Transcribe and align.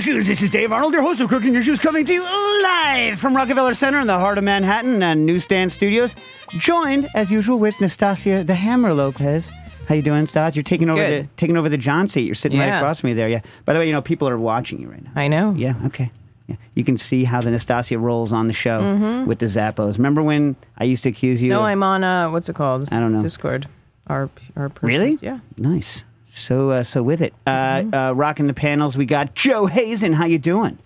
Issues. 0.00 0.26
This 0.26 0.40
is 0.40 0.48
Dave 0.48 0.72
Arnold, 0.72 0.94
your 0.94 1.02
host 1.02 1.20
of 1.20 1.28
Cooking 1.28 1.54
Issues, 1.56 1.78
coming 1.78 2.06
to 2.06 2.12
you 2.14 2.22
live 2.62 3.20
from 3.20 3.36
Rockefeller 3.36 3.74
Center 3.74 4.00
in 4.00 4.06
the 4.06 4.18
heart 4.18 4.38
of 4.38 4.44
Manhattan 4.44 5.02
and 5.02 5.26
Newsstand 5.26 5.72
Studios. 5.72 6.14
Joined, 6.56 7.06
as 7.14 7.30
usual, 7.30 7.58
with 7.58 7.78
Nastasia 7.82 8.42
the 8.42 8.54
Hammer 8.54 8.94
Lopez. 8.94 9.52
How 9.86 9.94
you 9.94 10.00
doing, 10.00 10.26
Stas? 10.26 10.56
You're 10.56 10.62
taking 10.62 10.88
over 10.88 11.02
Good. 11.06 11.24
the 11.24 11.28
taking 11.36 11.58
over 11.58 11.68
the 11.68 11.76
John 11.76 12.08
seat. 12.08 12.22
You're 12.22 12.34
sitting 12.34 12.58
right 12.58 12.64
Yeah. 12.64 12.78
across 12.78 13.00
from 13.00 13.08
me 13.08 13.14
there. 13.14 13.28
Yeah. 13.28 13.42
By 13.66 13.74
the 13.74 13.78
way, 13.80 13.88
you 13.88 13.92
know 13.92 14.00
people 14.00 14.26
are 14.26 14.38
watching 14.38 14.80
you 14.80 14.88
right 14.88 15.04
now. 15.04 15.10
I 15.14 15.28
know. 15.28 15.52
Yeah. 15.54 15.74
Okay. 15.84 16.10
Yeah. 16.46 16.56
You 16.74 16.82
can 16.82 16.96
see 16.96 17.24
how 17.24 17.42
the 17.42 17.50
Nastasia 17.50 17.98
rolls 17.98 18.32
on 18.32 18.46
the 18.46 18.54
show 18.54 19.24
with 19.26 19.38
the 19.38 19.46
Zappos. 19.46 19.98
Remember 19.98 20.22
when 20.22 20.56
I 20.78 20.84
used 20.84 21.02
to 21.02 21.10
accuse 21.10 21.42
you? 21.42 21.50
Mm-hmm. 21.50 21.58
No, 21.58 21.66
of, 21.66 21.72
I'm 21.72 21.82
on 21.82 22.04
uh 22.04 22.30
what's 22.30 22.48
it 22.48 22.54
called? 22.54 22.88
I 22.90 23.00
don't 23.00 23.12
know. 23.12 23.20
Discord. 23.20 23.66
Our 24.06 24.30
our 24.56 24.70
person- 24.70 24.86
Really? 24.88 25.18
Yeah. 25.20 25.40
Nice. 25.58 26.04
So 26.32 26.70
uh, 26.70 26.82
so 26.82 27.02
with 27.02 27.22
it, 27.22 27.34
uh, 27.46 27.50
Mm-hmm. 27.50 27.94
uh, 27.94 28.12
rocking 28.12 28.46
the 28.46 28.54
panels. 28.54 28.96
We 28.96 29.06
got 29.06 29.34
Joe 29.34 29.66
Hazen. 29.66 30.12
How 30.14 30.26
you 30.26 30.38
doing? 30.38 30.78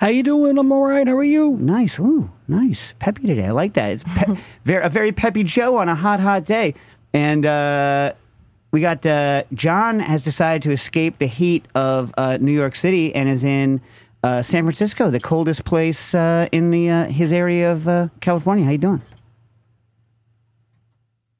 How 0.00 0.08
you 0.08 0.22
doing? 0.22 0.58
I'm 0.58 0.70
all 0.70 0.84
right. 0.84 1.06
How 1.08 1.16
are 1.16 1.24
you? 1.24 1.56
Nice. 1.60 1.98
Ooh, 1.98 2.30
nice. 2.46 2.94
Peppy 3.00 3.26
today. 3.26 3.46
I 3.46 3.50
like 3.50 3.72
that. 3.74 3.90
It's 3.92 4.04
pe- 4.04 4.36
very, 4.64 4.84
a 4.84 4.88
very 4.88 5.10
peppy 5.12 5.42
Joe 5.42 5.76
on 5.78 5.88
a 5.88 5.94
hot, 5.94 6.20
hot 6.20 6.44
day. 6.44 6.74
And 7.12 7.44
uh, 7.44 8.12
we 8.70 8.80
got 8.80 9.04
uh, 9.04 9.42
John 9.54 9.98
has 9.98 10.22
decided 10.22 10.62
to 10.62 10.70
escape 10.72 11.18
the 11.18 11.26
heat 11.26 11.64
of 11.74 12.12
uh, 12.16 12.38
New 12.40 12.52
York 12.52 12.74
City 12.76 13.12
and 13.14 13.28
is 13.28 13.42
in 13.42 13.80
uh, 14.22 14.42
San 14.42 14.62
Francisco, 14.64 15.10
the 15.10 15.18
coldest 15.20 15.64
place 15.64 16.14
uh, 16.14 16.46
in 16.52 16.70
the 16.70 16.90
uh, 16.90 17.04
his 17.06 17.32
area 17.32 17.72
of 17.72 17.88
uh, 17.88 18.08
California. 18.20 18.64
How 18.64 18.70
you 18.72 18.78
doing? 18.78 19.02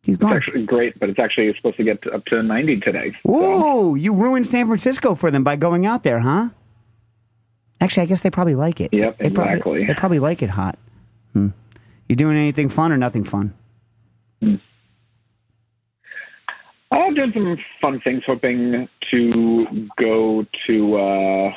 He's 0.08 0.14
It's 0.14 0.22
gone. 0.22 0.32
actually 0.38 0.64
great, 0.64 0.98
but 0.98 1.10
it's 1.10 1.18
actually 1.18 1.54
supposed 1.54 1.76
to 1.76 1.84
get 1.84 1.98
up 2.14 2.24
to 2.26 2.42
90 2.42 2.80
today. 2.80 3.12
Ooh, 3.28 3.94
you 3.94 4.14
ruined 4.14 4.46
San 4.46 4.66
Francisco 4.66 5.14
for 5.14 5.30
them 5.30 5.44
by 5.44 5.54
going 5.54 5.84
out 5.84 6.02
there, 6.02 6.20
huh? 6.20 6.48
Actually, 7.78 8.04
I 8.04 8.06
guess 8.06 8.22
they 8.22 8.30
probably 8.30 8.54
like 8.54 8.80
it. 8.80 8.88
Yep, 8.94 9.18
they 9.18 9.28
Probably, 9.28 9.52
exactly. 9.52 9.84
they 9.86 9.92
probably 9.94 10.18
like 10.18 10.42
it 10.42 10.48
hot. 10.48 10.78
Hmm. 11.34 11.48
You 12.08 12.16
doing 12.16 12.38
anything 12.38 12.70
fun 12.70 12.90
or 12.90 12.96
nothing 12.96 13.22
fun? 13.22 13.52
I'm 16.90 17.14
doing 17.14 17.32
some 17.34 17.58
fun 17.82 18.00
things, 18.00 18.22
hoping 18.26 18.88
to 19.10 19.88
go 19.98 20.46
to 20.66 20.96
uh, 20.96 21.52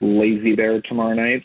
Lazy 0.00 0.56
Bear 0.56 0.80
tomorrow 0.82 1.14
night. 1.14 1.44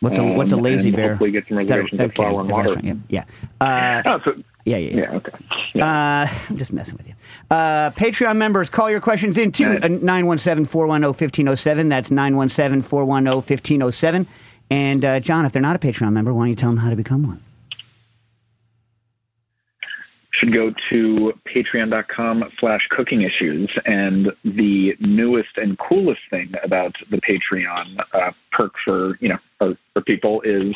What's 0.00 0.18
a 0.18 0.24
what's 0.24 0.52
a 0.52 0.56
Um, 0.56 0.62
lazy 0.62 0.90
bear? 0.90 1.10
Hopefully 1.12 1.30
get 1.30 1.48
some 1.48 1.56
that- 1.56 1.62
reservations 1.62 2.00
at 2.00 2.06
okay, 2.08 2.16
Flour 2.16 2.40
and 2.42 2.50
Water. 2.50 2.76
Yeah, 2.82 2.94
yeah. 3.08 3.24
Uh, 3.62 4.02
Oh, 4.04 4.20
so, 4.26 4.42
yeah, 4.64 4.76
yeah, 4.76 4.90
yeah. 4.96 5.00
yeah, 5.02 5.16
okay. 5.16 5.32
Yeah. 5.74 5.86
Uh, 5.86 6.26
I'm 6.50 6.56
just 6.56 6.72
messing 6.72 6.96
with 6.96 7.08
you. 7.08 7.14
Uh, 7.50 7.90
Patreon 7.90 8.36
members, 8.36 8.68
call 8.70 8.90
your 8.90 9.00
questions 9.00 9.38
into 9.38 9.66
Right. 9.68 9.84
uh, 9.84 9.88
917 9.88 10.64
410 10.66 11.08
1507. 11.08 11.88
That's 11.88 12.10
917 12.10 12.82
410 12.82 13.34
1507. 13.36 14.26
And 14.70 15.04
uh, 15.04 15.20
John, 15.20 15.44
if 15.44 15.52
they're 15.52 15.62
not 15.62 15.76
a 15.76 15.80
Patreon 15.80 16.12
member, 16.12 16.32
why 16.32 16.42
don't 16.42 16.48
you 16.50 16.54
tell 16.54 16.70
them 16.70 16.78
how 16.78 16.90
to 16.90 16.96
become 16.96 17.26
one? 17.26 17.42
should 20.32 20.54
go 20.54 20.72
to 20.88 21.32
patreon.com 21.54 22.44
slash 22.58 22.86
cooking 22.90 23.22
issues 23.22 23.70
and 23.84 24.32
the 24.44 24.96
newest 25.00 25.50
and 25.56 25.78
coolest 25.78 26.20
thing 26.30 26.52
about 26.62 26.94
the 27.10 27.18
patreon 27.20 27.98
uh, 28.14 28.30
perk 28.50 28.72
for 28.82 29.18
you 29.20 29.28
know 29.28 29.74
for 29.92 30.00
people 30.02 30.40
is 30.42 30.74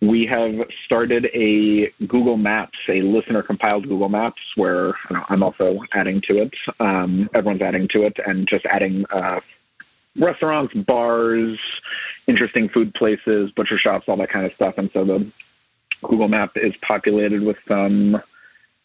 we 0.00 0.26
have 0.26 0.52
started 0.84 1.26
a 1.34 1.90
google 2.06 2.36
maps 2.36 2.78
a 2.88 3.02
listener 3.02 3.42
compiled 3.42 3.88
google 3.88 4.08
maps 4.08 4.40
where 4.56 4.94
i'm 5.28 5.42
also 5.42 5.78
adding 5.94 6.20
to 6.26 6.38
it 6.38 6.54
um, 6.80 7.28
everyone's 7.34 7.62
adding 7.62 7.88
to 7.88 8.02
it 8.02 8.16
and 8.26 8.48
just 8.48 8.64
adding 8.66 9.04
uh, 9.10 9.40
restaurants 10.16 10.72
bars 10.86 11.58
interesting 12.26 12.68
food 12.68 12.92
places 12.94 13.50
butcher 13.56 13.78
shops 13.78 14.04
all 14.08 14.16
that 14.16 14.30
kind 14.30 14.46
of 14.46 14.52
stuff 14.54 14.74
and 14.76 14.90
so 14.92 15.04
the 15.04 15.30
google 16.04 16.28
map 16.28 16.52
is 16.56 16.72
populated 16.86 17.42
with 17.42 17.58
um, 17.70 18.16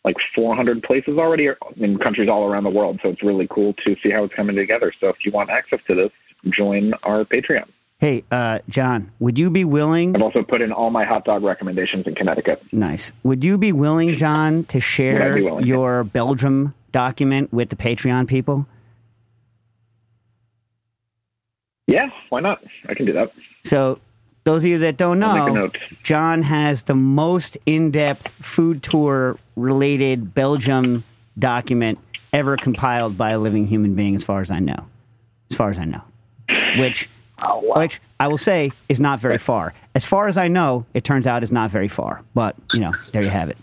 like 0.04 0.18
400 0.36 0.84
places 0.84 1.18
already 1.18 1.50
in 1.78 1.98
countries 1.98 2.30
all 2.30 2.46
around 2.46 2.64
the 2.64 2.70
world. 2.70 3.00
So 3.02 3.10
it's 3.10 3.24
really 3.24 3.48
cool 3.50 3.74
to 3.86 3.96
see 4.04 4.12
how 4.12 4.26
it's 4.26 4.34
coming 4.34 4.56
together. 4.56 4.92
So 5.00 5.08
if 5.08 5.18
you 5.26 5.32
want 5.32 5.50
access 5.50 5.80
to 5.88 5.96
this, 5.96 6.12
join 6.50 6.94
our 7.04 7.24
Patreon. 7.24 7.70
Hey, 8.04 8.26
uh, 8.32 8.60
John, 8.68 9.14
would 9.20 9.40
you 9.40 9.50
be 9.50 9.64
willing? 9.64 10.14
I've 10.14 10.22
also 10.22 10.44
put 10.44 10.60
in 10.60 10.74
all 10.74 10.90
my 10.90 11.06
hot 11.06 11.24
dog 11.24 11.42
recommendations 11.42 12.06
in 12.06 12.16
Connecticut. 12.16 12.62
Nice. 12.74 13.14
Would 13.24 13.46
you 13.46 13.58
be 13.58 13.72
willing, 13.72 14.18
John, 14.18 14.66
to 14.66 14.82
share 14.82 15.36
willing? 15.36 15.66
your 15.66 16.04
Belgium 16.04 16.74
document 16.92 17.54
with 17.54 17.70
the 17.70 17.78
Patreon 17.78 18.28
people? 18.28 18.68
Yeah, 21.88 22.08
why 22.28 22.42
not? 22.42 22.62
I 22.90 22.94
can 22.94 23.06
do 23.06 23.14
that. 23.14 23.32
So, 23.64 24.02
those 24.44 24.66
of 24.66 24.70
you 24.70 24.80
that 24.80 24.98
don't 24.98 25.24
I'll 25.24 25.46
make 25.46 25.56
a 25.56 25.58
know. 25.58 25.72
John 26.04 26.42
has 26.42 26.84
the 26.84 26.96
most 26.96 27.58
in 27.66 27.90
depth 27.90 28.34
food 28.42 28.84
tour 28.84 29.40
related 29.56 30.34
Belgium 30.34 31.06
document 31.40 32.00
ever 32.34 32.58
compiled 32.58 33.18
by 33.18 33.30
a 33.30 33.40
living 33.40 33.66
human 33.66 33.96
being, 33.96 34.14
as 34.14 34.26
far 34.26 34.42
as 34.42 34.52
I 34.52 34.60
know. 34.60 34.88
As 35.50 35.56
far 35.56 35.70
as 35.70 35.80
I 35.80 35.86
know. 35.86 36.02
Which, 36.78 37.08
Oh, 37.46 37.60
wow. 37.60 37.82
which 37.82 38.00
I 38.20 38.28
will 38.30 38.38
say 38.38 38.72
is 38.88 39.00
not 39.02 39.20
very 39.20 39.38
far. 39.38 39.74
As 39.96 40.06
far 40.06 40.28
as 40.28 40.38
I 40.38 40.48
know, 40.48 40.86
it 40.94 41.04
turns 41.04 41.28
out 41.28 41.44
is 41.44 41.52
not 41.52 41.70
very 41.72 41.88
far. 41.90 42.24
But, 42.34 42.56
you 42.74 42.80
know, 42.80 42.94
there 43.12 43.22
you 43.22 43.30
have 43.30 43.50
it. 43.50 43.58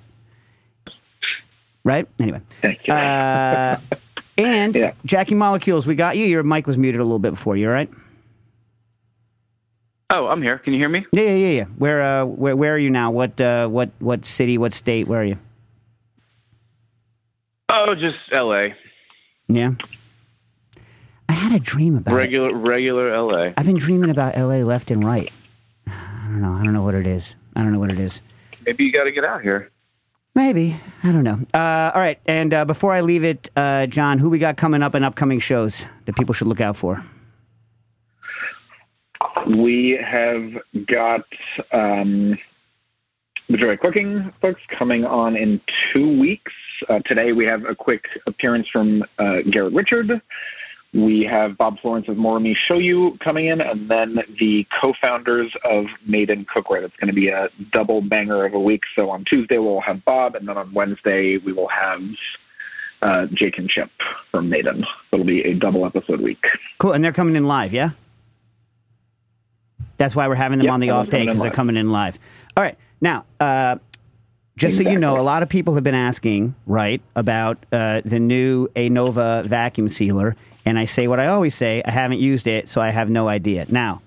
Right? 1.83 2.07
Anyway. 2.19 2.43
Thank 2.61 2.87
you. 2.87 2.93
Uh, 2.93 3.77
and 4.39 4.77
Yeah. 4.77 4.93
Jackie 5.07 5.35
Molecules, 5.35 5.87
we 5.87 5.95
got 5.95 6.17
you. 6.19 6.27
Your 6.27 6.43
mic 6.43 6.67
was 6.67 6.77
muted 6.77 7.01
a 7.01 7.05
little 7.05 7.19
bit 7.19 7.31
before. 7.31 7.57
You 7.57 7.69
all 7.69 7.73
right? 7.75 7.91
Oh, 10.11 10.27
I'm 10.27 10.43
here. 10.43 10.59
Can 10.59 10.73
you 10.75 10.79
hear 10.79 10.89
me? 10.89 11.07
Yeah, 11.13 11.23
yeah, 11.23 11.35
yeah, 11.35 11.49
yeah. 11.49 11.65
Where, 11.79 12.03
uh, 12.03 12.25
where, 12.27 12.57
where 12.57 12.75
are 12.75 12.79
you 12.79 12.91
now? 12.91 13.11
What, 13.13 13.41
uh, 13.41 13.69
what, 13.69 13.91
what 14.01 14.25
city? 14.27 14.59
What 14.59 14.73
state? 14.75 15.07
Where 15.07 15.21
are 15.23 15.25
you? 15.25 15.39
Oh, 17.69 17.95
just 17.95 18.17
L.A. 18.33 18.75
Yeah. 19.49 19.73
I 21.31 21.35
had 21.35 21.53
a 21.53 21.61
dream 21.61 21.97
about 21.97 22.11
it. 22.11 22.17
Regular, 22.17 22.57
regular 22.57 23.15
L.A. 23.15 23.55
I've 23.57 23.65
been 23.65 23.77
dreaming 23.77 24.11
about 24.11 24.37
L.A. 24.37 24.65
left 24.65 24.91
and 24.91 25.05
right. 25.05 25.31
I 25.87 26.25
don't 26.27 26.43
know. 26.43 26.55
I 26.55 26.65
don't 26.65 26.73
know 26.73 26.83
what 26.83 26.97
it 26.97 27.07
is. 27.07 27.37
I 27.55 27.63
don't 27.63 27.73
know 27.73 27.79
what 27.79 27.93
it 27.93 28.01
is. 28.01 28.21
Maybe 28.67 28.83
you 28.83 28.93
got 28.93 29.05
to 29.05 29.13
get 29.13 29.25
out 29.25 29.41
here. 29.41 29.71
Maybe. 30.35 30.81
I 31.05 31.13
don't 31.13 31.23
know. 31.23 31.39
Uh, 31.55 31.93
all 31.95 32.01
right. 32.01 32.19
And 32.27 32.53
uh, 32.53 32.65
before 32.65 32.93
I 32.93 33.03
leave 33.03 33.23
it, 33.23 33.49
uh, 33.55 33.87
John, 33.87 34.19
who 34.19 34.29
we 34.29 34.41
got 34.41 34.57
coming 34.57 34.83
up 34.83 34.97
in 34.97 35.05
upcoming 35.05 35.39
shows 35.39 35.87
that 36.07 36.17
people 36.17 36.35
should 36.35 36.49
look 36.49 36.61
out 36.61 36.75
for? 36.75 37.07
we 39.47 40.01
have 40.05 40.51
got 40.87 41.25
um, 41.73 42.37
the 43.49 43.57
Joy 43.57 43.77
Cooking 43.77 44.33
books 44.43 44.61
coming 44.77 45.05
on 45.05 45.37
in 45.37 45.61
two 45.93 46.19
weeks. 46.19 46.53
Uh, 46.89 46.99
today 47.07 47.31
we 47.33 47.47
have 47.47 47.65
a 47.67 47.75
quick 47.77 48.05
appearance 48.27 48.67
from 48.73 49.05
uh, 49.21 49.43
Garrett 49.51 49.75
Richard. 49.75 50.21
We 50.93 51.23
have 51.31 51.57
Bob 51.57 51.79
Florence 51.81 52.09
of 52.09 52.17
More 52.17 52.41
Me 52.41 52.57
Show 52.67 52.79
You 52.79 53.17
coming 53.23 53.47
in, 53.47 53.61
and 53.61 53.89
then 53.89 54.19
the 54.41 54.67
co-founders 54.81 55.53
of 55.65 55.87
Made 56.05 56.31
In 56.31 56.45
Cookware. 56.47 56.81
That's 56.81 56.97
going 56.97 57.09
to 57.09 57.15
be 57.15 57.29
a 57.29 57.49
double 57.73 58.01
banger 58.03 58.45
of 58.45 58.55
a 58.55 58.59
week. 58.59 58.83
So 58.97 59.09
on 59.09 59.25
Tuesday 59.25 59.59
we'll 59.59 59.81
have 59.83 60.05
Bob, 60.05 60.35
and 60.35 60.49
then 60.49 60.59
on 60.59 60.73
Wednesday 60.73 61.37
we 61.39 61.53
will 61.53 61.69
have 61.69 62.03
uh, 63.03 63.27
Jake 63.33 63.57
and 63.59 63.69
Chip 63.69 63.91
from 64.33 64.49
Maiden. 64.49 64.85
So 65.11 65.17
It'll 65.17 65.27
be 65.27 65.43
a 65.43 65.55
double 65.55 65.87
episode 65.87 66.21
week. 66.21 66.45
Cool. 66.79 66.93
And 66.93 67.05
they're 67.05 67.13
coming 67.13 67.37
in 67.37 67.47
live, 67.47 67.73
yeah? 67.73 67.91
That's 69.97 70.17
why 70.17 70.29
we're 70.29 70.35
having 70.35 70.59
them 70.59 70.67
Yep, 70.67 70.75
on 70.75 70.81
the 70.81 70.91
off 70.91 71.09
day 71.09 71.27
because 71.27 71.43
they're 71.43 71.51
coming 71.51 71.77
in 71.77 71.91
live. 71.91 72.19
All 72.57 72.65
right. 72.65 72.77
Now, 73.01 73.27
uh, 73.39 73.77
just 74.57 74.77
so 74.77 74.83
you 74.83 74.99
know, 74.99 75.19
a 75.19 75.23
lot 75.23 75.43
of 75.43 75.49
people 75.49 75.75
have 75.75 75.85
been 75.85 75.95
asking, 75.95 76.55
right, 76.67 77.01
about 77.17 77.65
uh, 77.73 78.03
the 78.05 78.19
new 78.19 78.69
Anova 78.69 79.45
vacuum 79.45 79.89
sealer. 79.89 80.37
And 80.65 80.79
I 80.79 80.85
say 80.85 81.09
what 81.09 81.21
I 81.21 81.29
always 81.29 81.55
say 81.55 81.83
I 81.85 81.91
haven't 81.91 82.19
used 82.19 82.47
it, 82.47 82.69
so 82.69 82.81
I 82.81 82.91
have 82.91 83.11
no 83.11 83.29
idea. 83.29 83.67
Now, 83.69 84.03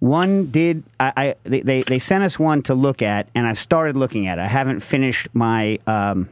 one 0.00 0.50
did, 0.50 0.82
I, 1.00 1.12
I 1.16 1.34
they, 1.44 1.82
they, 1.82 1.98
sent 1.98 2.24
us 2.24 2.38
one 2.38 2.62
to 2.62 2.74
look 2.74 3.00
at, 3.00 3.28
and 3.34 3.46
I've 3.46 3.58
started 3.58 3.96
looking 3.96 4.26
at 4.26 4.38
it. 4.38 4.42
I 4.42 4.48
haven't 4.48 4.80
finished 4.80 5.28
my. 5.32 5.78
Um, 5.86 6.28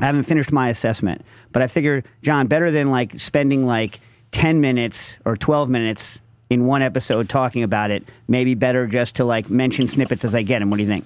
I 0.00 0.06
haven't 0.06 0.22
finished 0.22 0.52
my 0.52 0.68
assessment, 0.68 1.24
but 1.52 1.62
I 1.62 1.66
figured, 1.66 2.04
John, 2.22 2.46
better 2.46 2.70
than 2.70 2.90
like 2.90 3.18
spending 3.18 3.66
like 3.66 4.00
10 4.30 4.60
minutes 4.60 5.18
or 5.24 5.36
12 5.36 5.68
minutes 5.68 6.20
in 6.48 6.66
one 6.66 6.82
episode 6.82 7.28
talking 7.28 7.62
about 7.62 7.90
it, 7.90 8.04
maybe 8.28 8.54
better 8.54 8.86
just 8.86 9.16
to 9.16 9.24
like 9.24 9.50
mention 9.50 9.86
snippets 9.86 10.24
as 10.24 10.34
I 10.34 10.42
get 10.42 10.60
them. 10.60 10.70
What 10.70 10.76
do 10.76 10.82
you 10.84 10.88
think? 10.88 11.04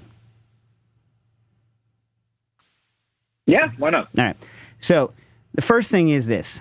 Yeah, 3.46 3.70
why 3.78 3.90
not? 3.90 4.08
All 4.18 4.24
right. 4.24 4.36
So 4.78 5.12
the 5.54 5.62
first 5.62 5.90
thing 5.90 6.08
is 6.08 6.26
this 6.26 6.60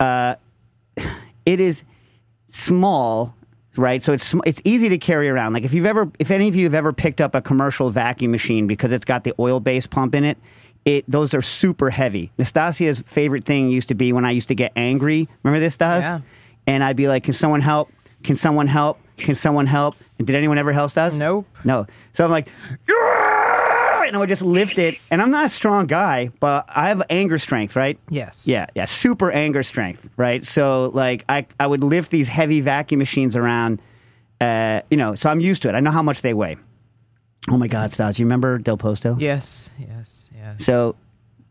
Yeah. 0.00 0.36
Uh, 0.96 1.04
it 1.46 1.60
is 1.60 1.84
small, 2.48 3.34
right? 3.76 4.02
So 4.02 4.12
it's 4.12 4.34
it's 4.44 4.60
easy 4.64 4.88
to 4.88 4.98
carry 4.98 5.28
around. 5.28 5.52
Like 5.52 5.64
if 5.64 5.72
you've 5.72 5.86
ever, 5.86 6.10
if 6.18 6.30
any 6.30 6.48
of 6.48 6.56
you 6.56 6.64
have 6.64 6.74
ever 6.74 6.92
picked 6.92 7.20
up 7.20 7.34
a 7.34 7.40
commercial 7.40 7.90
vacuum 7.90 8.30
machine 8.30 8.66
because 8.66 8.92
it's 8.92 9.04
got 9.04 9.24
the 9.24 9.34
oil 9.38 9.60
based 9.60 9.90
pump 9.90 10.14
in 10.14 10.24
it, 10.24 10.38
it 10.84 11.04
those 11.08 11.34
are 11.34 11.42
super 11.42 11.90
heavy. 11.90 12.32
Nastasia's 12.38 13.00
favorite 13.00 13.44
thing 13.44 13.70
used 13.70 13.88
to 13.88 13.94
be 13.94 14.12
when 14.12 14.24
I 14.24 14.30
used 14.32 14.48
to 14.48 14.54
get 14.54 14.72
angry. 14.76 15.28
Remember 15.42 15.60
this, 15.60 15.74
Stas? 15.74 16.04
Yeah. 16.04 16.20
And 16.66 16.84
I'd 16.84 16.96
be 16.96 17.08
like, 17.08 17.24
"Can 17.24 17.32
someone 17.32 17.60
help?" 17.60 17.90
Can 18.22 18.36
someone 18.36 18.66
help? 18.66 18.98
Can 19.18 19.34
someone 19.34 19.66
help? 19.66 19.94
And 20.18 20.26
did 20.26 20.36
anyone 20.36 20.58
ever 20.58 20.72
help 20.72 20.96
us? 20.96 21.16
Nope. 21.16 21.46
No. 21.64 21.86
So 22.12 22.24
I'm 22.24 22.30
like! 22.30 22.48
And 24.08 24.16
I 24.16 24.18
would 24.20 24.28
just 24.28 24.42
lift 24.42 24.78
it. 24.78 24.96
And 25.10 25.22
I'm 25.22 25.30
not 25.30 25.44
a 25.46 25.48
strong 25.48 25.86
guy, 25.86 26.30
but 26.40 26.64
I 26.68 26.88
have 26.88 27.02
anger 27.10 27.38
strength, 27.38 27.76
right? 27.76 27.98
Yes. 28.10 28.46
Yeah, 28.48 28.66
yeah, 28.74 28.84
super 28.84 29.30
anger 29.30 29.62
strength, 29.62 30.10
right? 30.16 30.44
So 30.44 30.90
like 30.94 31.24
I, 31.28 31.46
I 31.60 31.66
would 31.66 31.84
lift 31.84 32.10
these 32.10 32.28
heavy 32.28 32.60
vacuum 32.60 32.98
machines 32.98 33.36
around, 33.36 33.80
uh, 34.40 34.82
you 34.90 34.96
know, 34.96 35.14
so 35.14 35.30
I'm 35.30 35.40
used 35.40 35.62
to 35.62 35.68
it. 35.68 35.74
I 35.74 35.80
know 35.80 35.90
how 35.90 36.02
much 36.02 36.22
they 36.22 36.34
weigh. 36.34 36.56
Oh 37.50 37.56
my 37.56 37.68
God, 37.68 37.92
Stas, 37.92 38.18
you 38.18 38.26
remember 38.26 38.58
Del 38.58 38.76
Posto? 38.76 39.16
Yes. 39.18 39.70
Yes. 39.78 40.30
Yes. 40.36 40.64
So 40.64 40.96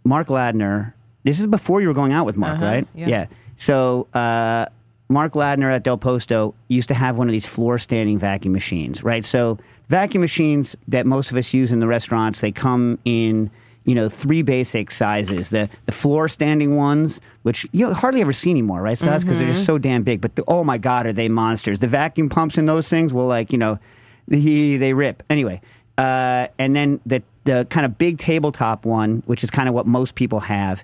Mark 0.03 0.27
Ladner, 0.27 0.93
this 1.23 1.39
is 1.39 1.47
before 1.47 1.81
you 1.81 1.87
were 1.87 1.93
going 1.93 2.11
out 2.13 2.25
with 2.25 2.37
Mark, 2.37 2.57
Uh-huh, 2.57 2.65
right? 2.65 2.87
yeah. 2.93 3.27
So 3.55 4.07
uh, 4.13 4.67
Mark 5.09 5.33
Ladner 5.33 5.73
at 5.73 5.83
Del 5.83 5.97
Posto 5.97 6.53
used 6.67 6.87
to 6.89 6.93
have 6.93 7.17
one 7.17 7.27
of 7.27 7.31
these 7.31 7.45
floor 7.45 7.77
standing 7.77 8.17
vacuum 8.17 8.53
machines, 8.53 9.03
right? 9.03 9.23
So 9.23 9.57
vacuum 9.87 10.21
machines 10.21 10.75
that 10.87 11.05
most 11.05 11.31
of 11.31 11.37
us 11.37 11.53
use 11.53 11.71
in 11.71 11.79
the 11.79 11.87
restaurants, 11.87 12.41
they 12.41 12.51
come 12.51 12.99
in 13.05 13.49
you 13.85 13.95
know 13.95 14.09
three 14.09 14.41
basic 14.41 14.91
sizes. 14.91 15.49
The 15.49 15.69
the 15.85 15.91
floor 15.91 16.27
standing 16.27 16.75
ones, 16.75 17.21
which 17.43 17.65
you 17.71 17.91
hardly 17.93 18.21
ever 18.21 18.33
see 18.33 18.51
anymore, 18.51 18.81
right? 18.81 18.97
So 18.97 19.05
that's 19.05 19.23
because 19.23 19.39
they're 19.39 19.47
just 19.47 19.65
so 19.65 19.77
damn 19.77 20.03
big. 20.03 20.21
But 20.21 20.35
the, 20.35 20.43
oh 20.47 20.63
my 20.63 20.77
god, 20.77 21.07
are 21.07 21.13
they 21.13 21.29
monsters? 21.29 21.79
The 21.79 21.87
vacuum 21.87 22.29
pumps 22.29 22.57
in 22.57 22.65
those 22.65 22.89
things 22.89 23.13
will 23.13 23.27
like 23.27 23.51
you 23.51 23.57
know, 23.57 23.79
the, 24.27 24.77
they 24.77 24.93
rip 24.93 25.23
anyway. 25.29 25.61
Uh, 25.97 26.47
and 26.59 26.75
then 26.75 26.99
the 27.05 27.23
the 27.45 27.65
kind 27.69 27.85
of 27.85 27.97
big 27.97 28.17
tabletop 28.17 28.85
one, 28.85 29.23
which 29.25 29.43
is 29.43 29.49
kind 29.49 29.69
of 29.69 29.73
what 29.73 29.87
most 29.87 30.15
people 30.15 30.41
have. 30.41 30.83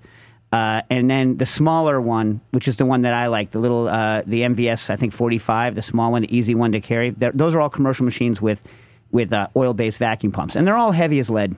Uh, 0.54 0.84
and 0.92 1.10
then 1.10 1.38
the 1.38 1.48
smaller 1.48 2.00
one, 2.00 2.40
which 2.52 2.68
is 2.68 2.76
the 2.76 2.86
one 2.86 3.02
that 3.02 3.16
I 3.16 3.26
like, 3.26 3.50
the 3.50 3.58
little 3.58 3.88
uh, 3.88 4.22
the 4.28 4.42
MVS, 4.42 4.92
I 4.92 4.96
think 4.96 5.12
45, 5.12 5.74
the 5.74 5.82
small 5.82 6.12
one, 6.12 6.22
the 6.22 6.38
easy 6.38 6.54
one 6.54 6.72
to 6.74 6.80
carry. 6.80 7.10
Those 7.10 7.56
are 7.56 7.60
all 7.60 7.72
commercial 7.72 8.06
machines 8.06 8.40
with 8.40 8.62
with 9.12 9.34
uh, 9.34 9.48
oil 9.56 9.74
based 9.74 9.98
vacuum 9.98 10.32
pumps, 10.32 10.56
and 10.56 10.68
they're 10.68 10.78
all 10.78 10.92
heavy 10.92 11.18
as 11.18 11.32
lead 11.32 11.56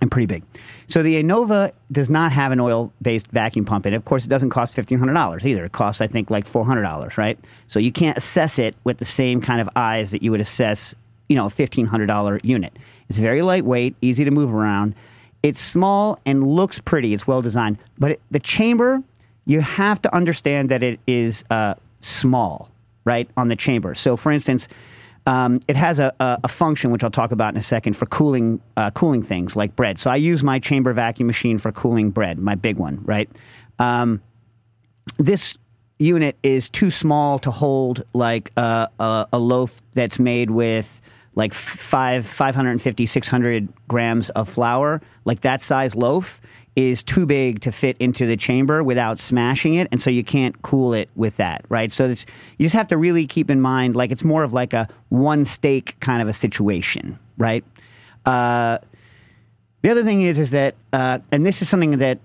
and 0.00 0.08
pretty 0.08 0.26
big. 0.26 0.44
So 0.86 1.02
the 1.02 1.20
Anova 1.20 1.72
does 1.90 2.08
not 2.08 2.30
have 2.30 2.52
an 2.52 2.60
oil 2.60 2.92
based 3.02 3.26
vacuum 3.26 3.64
pump 3.64 3.86
and. 3.86 3.96
Of 3.96 4.04
course, 4.04 4.24
it 4.24 4.28
doesn't 4.28 4.50
cost 4.50 4.76
fifteen 4.76 5.00
hundred 5.00 5.14
dollars 5.14 5.44
either. 5.44 5.64
It 5.64 5.72
costs 5.72 6.00
I 6.00 6.06
think 6.06 6.30
like 6.30 6.46
four 6.46 6.64
hundred 6.64 6.82
dollars, 6.82 7.18
right? 7.18 7.40
So 7.66 7.80
you 7.80 7.90
can't 7.90 8.16
assess 8.16 8.60
it 8.60 8.76
with 8.84 8.98
the 8.98 9.04
same 9.04 9.40
kind 9.40 9.60
of 9.60 9.68
eyes 9.74 10.12
that 10.12 10.22
you 10.22 10.30
would 10.30 10.40
assess, 10.40 10.94
you 11.28 11.34
know, 11.34 11.46
a 11.46 11.50
fifteen 11.50 11.86
hundred 11.86 12.06
dollar 12.06 12.38
unit. 12.44 12.72
It's 13.08 13.18
very 13.18 13.42
lightweight, 13.42 13.96
easy 14.00 14.24
to 14.24 14.30
move 14.30 14.54
around. 14.54 14.94
It's 15.42 15.60
small 15.60 16.18
and 16.26 16.46
looks 16.46 16.78
pretty. 16.78 17.14
It's 17.14 17.26
well 17.26 17.42
designed, 17.42 17.78
but 17.98 18.12
it, 18.12 18.20
the 18.30 18.40
chamber 18.40 19.02
you 19.46 19.60
have 19.60 20.00
to 20.02 20.14
understand 20.14 20.68
that 20.68 20.82
it 20.82 21.00
is 21.06 21.44
uh, 21.50 21.74
small, 22.00 22.70
right, 23.04 23.28
on 23.36 23.48
the 23.48 23.56
chamber. 23.56 23.94
So, 23.94 24.16
for 24.16 24.30
instance, 24.30 24.68
um, 25.26 25.60
it 25.66 25.76
has 25.76 25.98
a, 25.98 26.12
a, 26.20 26.40
a 26.44 26.48
function 26.48 26.90
which 26.90 27.02
I'll 27.02 27.10
talk 27.10 27.32
about 27.32 27.54
in 27.54 27.58
a 27.58 27.62
second 27.62 27.94
for 27.94 28.06
cooling 28.06 28.60
uh, 28.76 28.90
cooling 28.90 29.22
things 29.22 29.56
like 29.56 29.76
bread. 29.76 29.98
So 29.98 30.10
I 30.10 30.16
use 30.16 30.42
my 30.42 30.58
chamber 30.58 30.92
vacuum 30.92 31.26
machine 31.26 31.58
for 31.58 31.72
cooling 31.72 32.10
bread, 32.10 32.38
my 32.38 32.54
big 32.54 32.76
one, 32.78 33.00
right? 33.04 33.28
Um, 33.78 34.22
this 35.18 35.58
unit 35.98 36.36
is 36.42 36.70
too 36.70 36.90
small 36.90 37.38
to 37.40 37.50
hold 37.50 38.04
like 38.14 38.50
uh, 38.56 38.86
a, 38.98 39.26
a 39.32 39.38
loaf 39.38 39.80
that's 39.92 40.18
made 40.18 40.50
with 40.50 41.00
like 41.40 41.52
five 41.52 42.24
550 42.24 43.06
600 43.06 43.68
grams 43.88 44.30
of 44.30 44.48
flour 44.48 45.02
like 45.24 45.40
that 45.40 45.60
size 45.60 45.96
loaf 45.96 46.40
is 46.76 47.02
too 47.02 47.26
big 47.26 47.60
to 47.60 47.72
fit 47.72 47.96
into 47.98 48.26
the 48.26 48.36
chamber 48.36 48.84
without 48.84 49.18
smashing 49.18 49.74
it 49.74 49.88
and 49.90 50.00
so 50.00 50.08
you 50.10 50.22
can't 50.22 50.62
cool 50.62 50.94
it 50.94 51.08
with 51.16 51.36
that 51.38 51.64
right 51.68 51.90
so 51.90 52.08
it's, 52.08 52.24
you 52.58 52.64
just 52.64 52.76
have 52.76 52.86
to 52.86 52.96
really 52.96 53.26
keep 53.26 53.50
in 53.50 53.60
mind 53.60 53.96
like 53.96 54.12
it's 54.12 54.22
more 54.22 54.44
of 54.44 54.52
like 54.52 54.72
a 54.72 54.88
one 55.08 55.44
steak 55.44 55.98
kind 55.98 56.22
of 56.22 56.28
a 56.28 56.32
situation 56.32 57.18
right 57.38 57.64
uh, 58.26 58.78
the 59.82 59.90
other 59.90 60.04
thing 60.04 60.22
is, 60.22 60.38
is 60.38 60.50
that, 60.50 60.74
uh, 60.92 61.20
and 61.32 61.44
this 61.44 61.62
is 61.62 61.68
something 61.68 61.98
that 61.98 62.18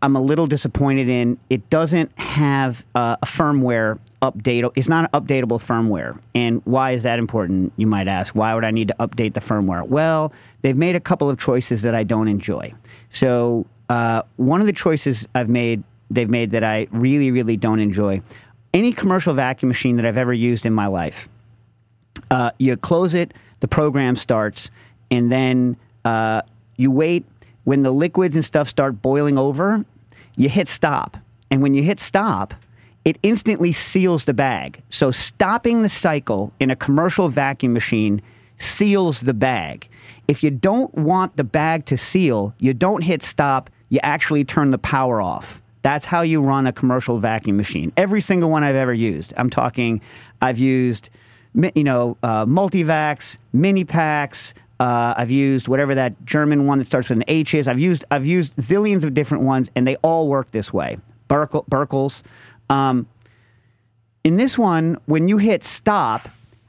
I'm 0.00 0.16
a 0.16 0.20
little 0.20 0.46
disappointed 0.46 1.08
in. 1.08 1.38
It 1.50 1.68
doesn't 1.70 2.18
have 2.18 2.84
uh, 2.94 3.16
a 3.22 3.26
firmware 3.26 3.98
update. 4.22 4.70
It's 4.76 4.88
not 4.88 5.10
an 5.12 5.20
updatable 5.20 5.58
firmware. 5.58 6.18
And 6.34 6.62
why 6.64 6.92
is 6.92 7.02
that 7.02 7.18
important? 7.18 7.72
You 7.76 7.86
might 7.86 8.08
ask. 8.08 8.34
Why 8.34 8.54
would 8.54 8.64
I 8.64 8.70
need 8.70 8.88
to 8.88 8.94
update 9.00 9.34
the 9.34 9.40
firmware? 9.40 9.86
Well, 9.86 10.32
they've 10.62 10.76
made 10.76 10.96
a 10.96 11.00
couple 11.00 11.28
of 11.28 11.38
choices 11.38 11.82
that 11.82 11.94
I 11.94 12.04
don't 12.04 12.28
enjoy. 12.28 12.72
So 13.10 13.66
uh, 13.88 14.22
one 14.36 14.60
of 14.60 14.66
the 14.66 14.72
choices 14.72 15.26
I've 15.34 15.48
made, 15.48 15.82
they've 16.10 16.30
made 16.30 16.52
that 16.52 16.64
I 16.64 16.86
really, 16.92 17.30
really 17.30 17.56
don't 17.56 17.80
enjoy. 17.80 18.22
Any 18.72 18.92
commercial 18.92 19.34
vacuum 19.34 19.68
machine 19.68 19.96
that 19.96 20.06
I've 20.06 20.16
ever 20.16 20.32
used 20.32 20.64
in 20.64 20.72
my 20.72 20.86
life, 20.86 21.28
uh, 22.30 22.52
you 22.58 22.76
close 22.76 23.12
it, 23.12 23.34
the 23.60 23.68
program 23.68 24.16
starts, 24.16 24.70
and 25.10 25.30
then 25.30 25.76
uh, 26.04 26.42
you 26.76 26.90
wait. 26.90 27.26
When 27.64 27.82
the 27.82 27.92
liquids 27.92 28.34
and 28.34 28.44
stuff 28.44 28.68
start 28.68 29.02
boiling 29.02 29.38
over, 29.38 29.84
you 30.36 30.48
hit 30.48 30.68
stop. 30.68 31.16
And 31.50 31.62
when 31.62 31.74
you 31.74 31.82
hit 31.82 32.00
stop, 32.00 32.54
it 33.04 33.18
instantly 33.22 33.72
seals 33.72 34.24
the 34.24 34.34
bag. 34.34 34.82
So 34.88 35.10
stopping 35.10 35.82
the 35.82 35.88
cycle 35.88 36.52
in 36.60 36.70
a 36.70 36.76
commercial 36.76 37.28
vacuum 37.28 37.72
machine 37.72 38.22
seals 38.56 39.22
the 39.22 39.34
bag. 39.34 39.88
If 40.28 40.42
you 40.42 40.50
don't 40.50 40.94
want 40.94 41.36
the 41.36 41.44
bag 41.44 41.84
to 41.86 41.96
seal, 41.96 42.54
you 42.58 42.74
don't 42.74 43.02
hit 43.02 43.22
stop, 43.22 43.70
you 43.88 43.98
actually 44.02 44.44
turn 44.44 44.70
the 44.70 44.78
power 44.78 45.20
off. 45.20 45.60
That's 45.82 46.06
how 46.06 46.20
you 46.22 46.40
run 46.40 46.66
a 46.68 46.72
commercial 46.72 47.18
vacuum 47.18 47.56
machine. 47.56 47.92
Every 47.96 48.20
single 48.20 48.50
one 48.50 48.62
I've 48.62 48.76
ever 48.76 48.94
used. 48.94 49.34
I'm 49.36 49.50
talking, 49.50 50.00
I've 50.40 50.60
used, 50.60 51.10
you 51.74 51.82
know, 51.82 52.16
uh, 52.22 52.46
multivacs, 52.46 53.38
Minipacks. 53.52 54.54
Uh, 54.78 55.14
I've 55.16 55.30
used 55.30 55.66
whatever 55.66 55.96
that 55.96 56.24
German 56.24 56.66
one 56.66 56.78
that 56.78 56.84
starts 56.84 57.08
with 57.08 57.18
an 57.18 57.24
H 57.26 57.54
is. 57.54 57.66
I've 57.68 57.78
used 57.80 58.04
I've 58.10 58.26
used 58.26 58.56
zillions 58.56 59.04
of 59.04 59.14
different 59.14 59.44
ones, 59.44 59.70
and 59.76 59.86
they 59.86 59.96
all 59.96 60.28
work 60.28 60.50
this 60.52 60.72
way. 60.72 60.98
Berkel, 61.28 61.66
Berkel's. 61.66 62.22
Um, 62.72 63.06
in 64.24 64.36
this 64.36 64.56
one, 64.56 64.98
when 65.06 65.28
you 65.28 65.38
hit 65.38 65.62
stop, 65.62 66.28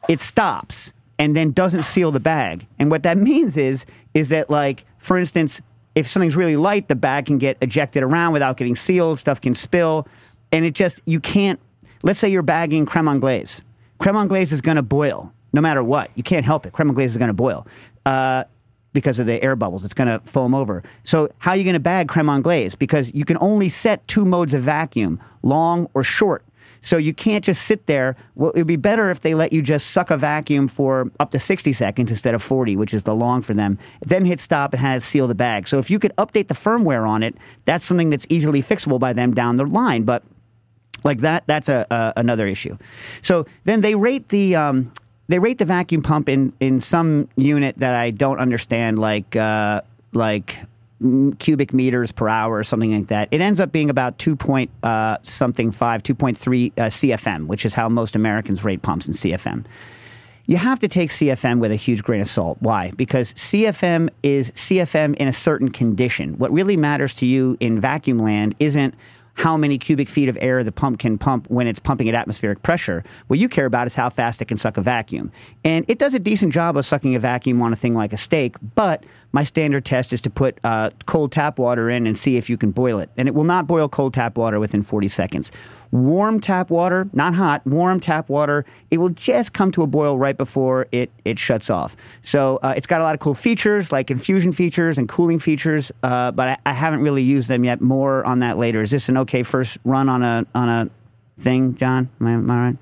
it 0.09 0.19
stops 0.19 0.91
and 1.17 1.35
then 1.35 1.51
doesn't 1.51 1.83
seal 1.83 2.11
the 2.11 2.19
bag. 2.19 2.67
And 2.77 2.91
what 2.91 3.03
that 3.03 3.17
means 3.29 3.57
is, 3.57 3.85
is 4.13 4.29
that 4.29 4.49
like, 4.49 4.85
for 4.97 5.17
instance, 5.17 5.61
if 5.95 6.07
something's 6.07 6.35
really 6.35 6.57
light, 6.57 6.87
the 6.87 6.95
bag 6.95 7.27
can 7.27 7.37
get 7.37 7.57
ejected 7.61 8.03
around 8.03 8.33
without 8.33 8.57
getting 8.57 8.75
sealed. 8.75 9.19
Stuff 9.19 9.39
can 9.39 9.53
spill, 9.53 10.07
and 10.51 10.65
it 10.65 10.73
just 10.73 11.01
you 11.05 11.19
can't. 11.19 11.59
Let's 12.01 12.19
say 12.19 12.29
you're 12.29 12.41
bagging 12.41 12.85
creme 12.85 13.07
anglaise. 13.07 13.61
Creme 13.99 14.17
anglaise 14.17 14.51
is 14.51 14.61
going 14.61 14.75
to 14.75 14.81
boil 14.81 15.31
no 15.53 15.61
matter 15.61 15.83
what. 15.83 16.09
You 16.15 16.23
can't 16.23 16.45
help 16.45 16.65
it. 16.65 16.73
Creme 16.73 16.89
anglaise 16.89 17.11
is 17.11 17.17
going 17.17 17.29
to 17.29 17.33
boil. 17.33 17.67
Uh, 18.05 18.43
because 18.93 19.19
of 19.19 19.25
the 19.25 19.43
air 19.43 19.55
bubbles. 19.55 19.83
It's 19.83 19.93
going 19.93 20.07
to 20.07 20.19
foam 20.25 20.53
over. 20.53 20.83
So, 21.03 21.29
how 21.39 21.51
are 21.51 21.57
you 21.57 21.63
going 21.63 21.73
to 21.73 21.79
bag 21.79 22.07
creme 22.07 22.29
anglaise? 22.29 22.75
Because 22.75 23.13
you 23.13 23.25
can 23.25 23.37
only 23.41 23.69
set 23.69 24.07
two 24.07 24.25
modes 24.25 24.53
of 24.53 24.61
vacuum, 24.61 25.19
long 25.41 25.89
or 25.93 26.03
short. 26.03 26.45
So, 26.81 26.97
you 26.97 27.13
can't 27.13 27.43
just 27.43 27.63
sit 27.63 27.87
there. 27.87 28.15
Well, 28.35 28.51
it 28.51 28.59
would 28.59 28.67
be 28.67 28.75
better 28.75 29.09
if 29.09 29.21
they 29.21 29.33
let 29.33 29.51
you 29.51 29.61
just 29.61 29.91
suck 29.91 30.11
a 30.11 30.17
vacuum 30.17 30.67
for 30.67 31.11
up 31.19 31.31
to 31.31 31.39
60 31.39 31.73
seconds 31.73 32.11
instead 32.11 32.35
of 32.35 32.43
40, 32.43 32.77
which 32.77 32.93
is 32.93 33.03
the 33.03 33.15
long 33.15 33.41
for 33.41 33.53
them. 33.53 33.77
Then 34.01 34.25
hit 34.25 34.39
stop 34.39 34.73
and 34.73 34.79
have 34.79 34.97
it 34.97 35.01
seal 35.01 35.27
the 35.27 35.35
bag. 35.35 35.67
So, 35.67 35.79
if 35.79 35.89
you 35.89 35.99
could 35.99 36.15
update 36.17 36.47
the 36.47 36.53
firmware 36.53 37.07
on 37.07 37.23
it, 37.23 37.35
that's 37.65 37.83
something 37.83 38.09
that's 38.09 38.27
easily 38.29 38.61
fixable 38.61 38.99
by 38.99 39.13
them 39.13 39.33
down 39.33 39.57
the 39.57 39.65
line. 39.65 40.03
But 40.03 40.23
like 41.03 41.19
that 41.19 41.43
that's 41.47 41.67
a, 41.67 41.85
a 41.91 42.13
another 42.15 42.47
issue 42.47 42.77
so 43.19 43.45
then 43.65 43.81
they 43.81 43.93
rate 43.93 44.29
the 44.29 44.55
um, 44.55 44.89
they 45.27 45.39
rate 45.39 45.57
the 45.57 45.65
vacuum 45.65 46.01
pump 46.01 46.29
in 46.29 46.53
in 46.59 46.79
some 46.79 47.27
unit 47.35 47.77
that 47.77 47.95
i 47.95 48.11
don't 48.11 48.39
understand 48.39 48.99
like 48.99 49.35
uh, 49.35 49.81
like 50.11 50.57
cubic 51.37 51.73
meters 51.73 52.13
per 52.13 52.29
hour 52.29 52.57
or 52.57 52.63
something 52.63 52.95
like 52.95 53.07
that 53.07 53.27
it 53.31 53.41
ends 53.41 53.59
up 53.59 53.71
being 53.71 53.89
about 53.89 54.17
2 54.19 54.35
point 54.35 54.71
uh, 54.83 55.17
something 55.21 55.71
5 55.71 56.03
2.3 56.03 56.71
uh, 56.77 56.81
cfm 56.83 57.47
which 57.47 57.65
is 57.65 57.73
how 57.73 57.89
most 57.89 58.15
americans 58.15 58.63
rate 58.63 58.81
pumps 58.81 59.07
in 59.07 59.13
cfm 59.13 59.65
you 60.45 60.57
have 60.57 60.79
to 60.79 60.89
take 60.89 61.09
CFM 61.09 61.59
with 61.59 61.71
a 61.71 61.77
huge 61.77 62.03
grain 62.03 62.19
of 62.19 62.27
salt. 62.27 62.57
Why? 62.59 62.91
Because 62.97 63.33
CFM 63.33 64.09
is 64.23 64.51
CFM 64.51 65.15
in 65.15 65.29
a 65.29 65.33
certain 65.33 65.69
condition. 65.69 66.37
What 66.37 66.51
really 66.51 66.75
matters 66.75 67.13
to 67.15 67.25
you 67.25 67.55
in 67.61 67.79
vacuum 67.79 68.19
land 68.19 68.53
isn't 68.59 68.93
how 69.35 69.57
many 69.57 69.77
cubic 69.77 70.07
feet 70.07 70.29
of 70.29 70.37
air 70.41 70.63
the 70.63 70.71
pump 70.71 70.99
can 70.99 71.17
pump 71.17 71.49
when 71.49 71.67
it's 71.67 71.79
pumping 71.79 72.07
at 72.07 72.15
atmospheric 72.15 72.61
pressure. 72.61 73.03
What 73.27 73.39
you 73.39 73.49
care 73.49 73.65
about 73.65 73.87
is 73.87 73.95
how 73.95 74.09
fast 74.09 74.41
it 74.41 74.45
can 74.45 74.57
suck 74.57 74.77
a 74.77 74.81
vacuum. 74.81 75.31
And 75.63 75.85
it 75.87 75.97
does 75.97 76.13
a 76.13 76.19
decent 76.19 76.53
job 76.53 76.77
of 76.77 76.85
sucking 76.85 77.15
a 77.15 77.19
vacuum 77.19 77.61
on 77.61 77.73
a 77.73 77.75
thing 77.75 77.93
like 77.93 78.13
a 78.13 78.17
steak, 78.17 78.55
but 78.75 79.03
my 79.31 79.43
standard 79.43 79.85
test 79.85 80.13
is 80.13 80.21
to 80.21 80.29
put 80.29 80.59
uh, 80.63 80.91
cold 81.05 81.31
tap 81.31 81.57
water 81.57 81.89
in 81.89 82.05
and 82.05 82.17
see 82.17 82.37
if 82.37 82.49
you 82.49 82.57
can 82.57 82.71
boil 82.71 82.99
it. 82.99 83.09
And 83.17 83.27
it 83.27 83.33
will 83.33 83.43
not 83.43 83.65
boil 83.65 83.89
cold 83.89 84.13
tap 84.13 84.37
water 84.37 84.59
within 84.59 84.83
40 84.83 85.09
seconds. 85.09 85.51
Warm 85.91 86.39
tap 86.39 86.69
water, 86.69 87.09
not 87.13 87.33
hot, 87.33 87.65
warm 87.65 87.99
tap 87.99 88.29
water, 88.29 88.65
it 88.91 88.99
will 88.99 89.09
just 89.09 89.53
come 89.53 89.71
to 89.71 89.81
a 89.81 89.87
boil 89.87 90.17
right 90.17 90.37
before 90.37 90.87
it, 90.91 91.11
it 91.25 91.39
shuts 91.39 91.69
off. 91.69 91.95
So 92.21 92.59
uh, 92.61 92.73
it's 92.77 92.87
got 92.87 93.01
a 93.01 93.03
lot 93.03 93.15
of 93.15 93.19
cool 93.19 93.33
features 93.33 93.91
like 93.91 94.11
infusion 94.11 94.51
features 94.51 94.97
and 94.97 95.09
cooling 95.09 95.39
features, 95.39 95.91
uh, 96.03 96.31
but 96.31 96.49
I, 96.49 96.57
I 96.67 96.73
haven't 96.73 97.01
really 97.01 97.23
used 97.23 97.47
them 97.47 97.63
yet. 97.63 97.81
More 97.81 98.23
on 98.25 98.39
that 98.39 98.57
later. 98.57 98.81
Is 98.81 98.91
this 98.91 99.09
an 99.09 99.17
okay 99.23 99.43
first 99.43 99.77
run 99.83 100.07
on 100.09 100.23
a 100.23 100.45
on 100.55 100.69
a 100.69 100.89
thing, 101.39 101.75
John? 101.75 102.09
Am 102.21 102.27
I, 102.27 102.31
am 102.31 102.49
I 102.51 102.65
right? 102.67 102.77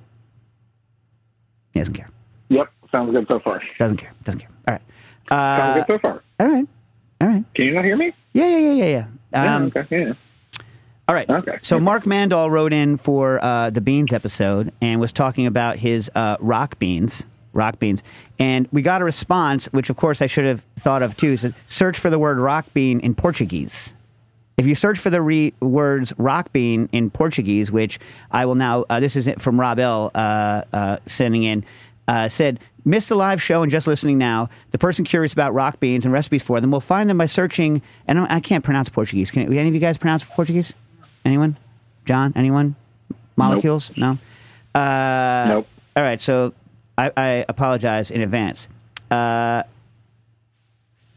He 1.74 1.80
doesn't 1.80 1.94
care. 1.94 2.10
Yep, 2.50 2.70
sounds 2.92 3.12
good 3.12 3.26
so 3.28 3.40
far. 3.40 3.62
Doesn't 3.80 3.98
care. 3.98 4.12
Doesn't 4.24 4.42
care. 4.42 4.50
All 4.68 4.74
right. 4.74 4.82
Sounds 5.30 5.78
Uh, 5.80 5.86
good 5.86 5.94
so 5.96 6.00
far. 6.00 6.24
all 6.40 6.48
right. 6.48 6.68
All 7.22 7.28
right. 7.28 7.44
Can 7.56 7.66
you 7.66 7.74
not 7.74 7.86
hear 7.86 7.96
me? 7.98 8.12
Yeah, 8.34 8.48
yeah, 8.48 8.58
yeah, 8.58 8.72
yeah, 8.74 8.86
yeah. 8.86 9.06
Yeah, 9.34 9.56
Um, 9.56 9.72
okay, 9.76 9.86
yeah. 10.08 10.14
All 11.08 11.16
right. 11.16 11.30
Okay. 11.30 11.58
So 11.62 11.80
Mark 11.80 12.06
Mandel 12.06 12.50
wrote 12.50 12.74
in 12.74 12.98
for 12.98 13.40
uh, 13.44 13.70
the 13.70 13.82
beans 13.82 14.12
episode 14.14 14.72
and 14.82 15.00
was 15.00 15.12
talking 15.12 15.46
about 15.46 15.78
his 15.78 16.10
uh, 16.16 16.38
rock 16.40 16.80
beans, 16.80 17.26
rock 17.54 17.80
beans, 17.80 18.04
and 18.40 18.68
we 18.72 18.82
got 18.82 19.02
a 19.02 19.06
response, 19.06 19.66
which 19.68 19.90
of 19.90 19.96
course 19.98 20.22
I 20.22 20.26
should 20.28 20.46
have 20.46 20.66
thought 20.78 21.02
of 21.04 21.16
too. 21.18 21.36
Said, 21.38 21.54
search 21.66 21.98
for 22.00 22.10
the 22.10 22.20
word 22.20 22.38
rock 22.38 22.66
bean 22.74 23.00
in 23.02 23.14
Portuguese. 23.16 23.94
If 24.58 24.68
you 24.68 24.76
search 24.76 25.00
for 25.00 25.10
the 25.10 25.22
re- 25.22 25.54
words 25.60 26.14
rock 26.18 26.52
bean 26.52 26.88
in 26.92 27.10
Portuguese, 27.10 27.72
which 27.72 28.00
I 28.32 28.46
will 28.46 28.56
now, 28.56 28.86
uh, 28.90 29.00
this 29.00 29.16
is 29.16 29.28
it 29.28 29.42
from 29.42 29.60
Rob 29.60 29.80
L. 29.80 30.12
Uh, 30.14 30.64
uh, 30.72 30.98
sending 31.08 31.44
in, 31.44 31.66
uh, 32.08 32.30
said, 32.30 32.60
missed 32.86 33.10
the 33.10 33.16
live 33.16 33.42
show 33.42 33.64
and 33.64 33.72
just 33.72 33.88
listening 33.88 34.18
now. 34.18 34.50
The 34.72 34.78
person 34.78 35.04
curious 35.06 35.34
about 35.34 35.54
rock 35.54 35.80
beans 35.80 36.06
and 36.06 36.14
recipes 36.14 36.44
for 36.44 36.60
them 36.62 36.70
will 36.72 36.80
find 36.82 37.10
them 37.10 37.18
by 37.18 37.26
searching, 37.28 37.82
and 38.08 38.20
I 38.20 38.36
I 38.36 38.40
can't 38.40 38.64
pronounce 38.64 38.90
Portuguese. 38.90 39.32
Can 39.32 39.44
any 39.52 39.68
of 39.68 39.74
you 39.74 39.80
guys 39.80 39.98
pronounce 39.98 40.24
Portuguese? 40.24 40.74
Anyone? 41.26 41.58
John? 42.06 42.34
Anyone? 42.36 42.76
Molecules? 43.36 43.92
No? 43.96 44.18
Uh, 44.76 45.46
Nope. 45.48 45.68
All 45.96 46.04
right, 46.04 46.20
so 46.20 46.54
I, 46.98 47.12
I 47.18 47.46
apologize 47.50 48.12
in 48.12 48.22
advance. 48.22 48.68
Uh, 49.10 49.64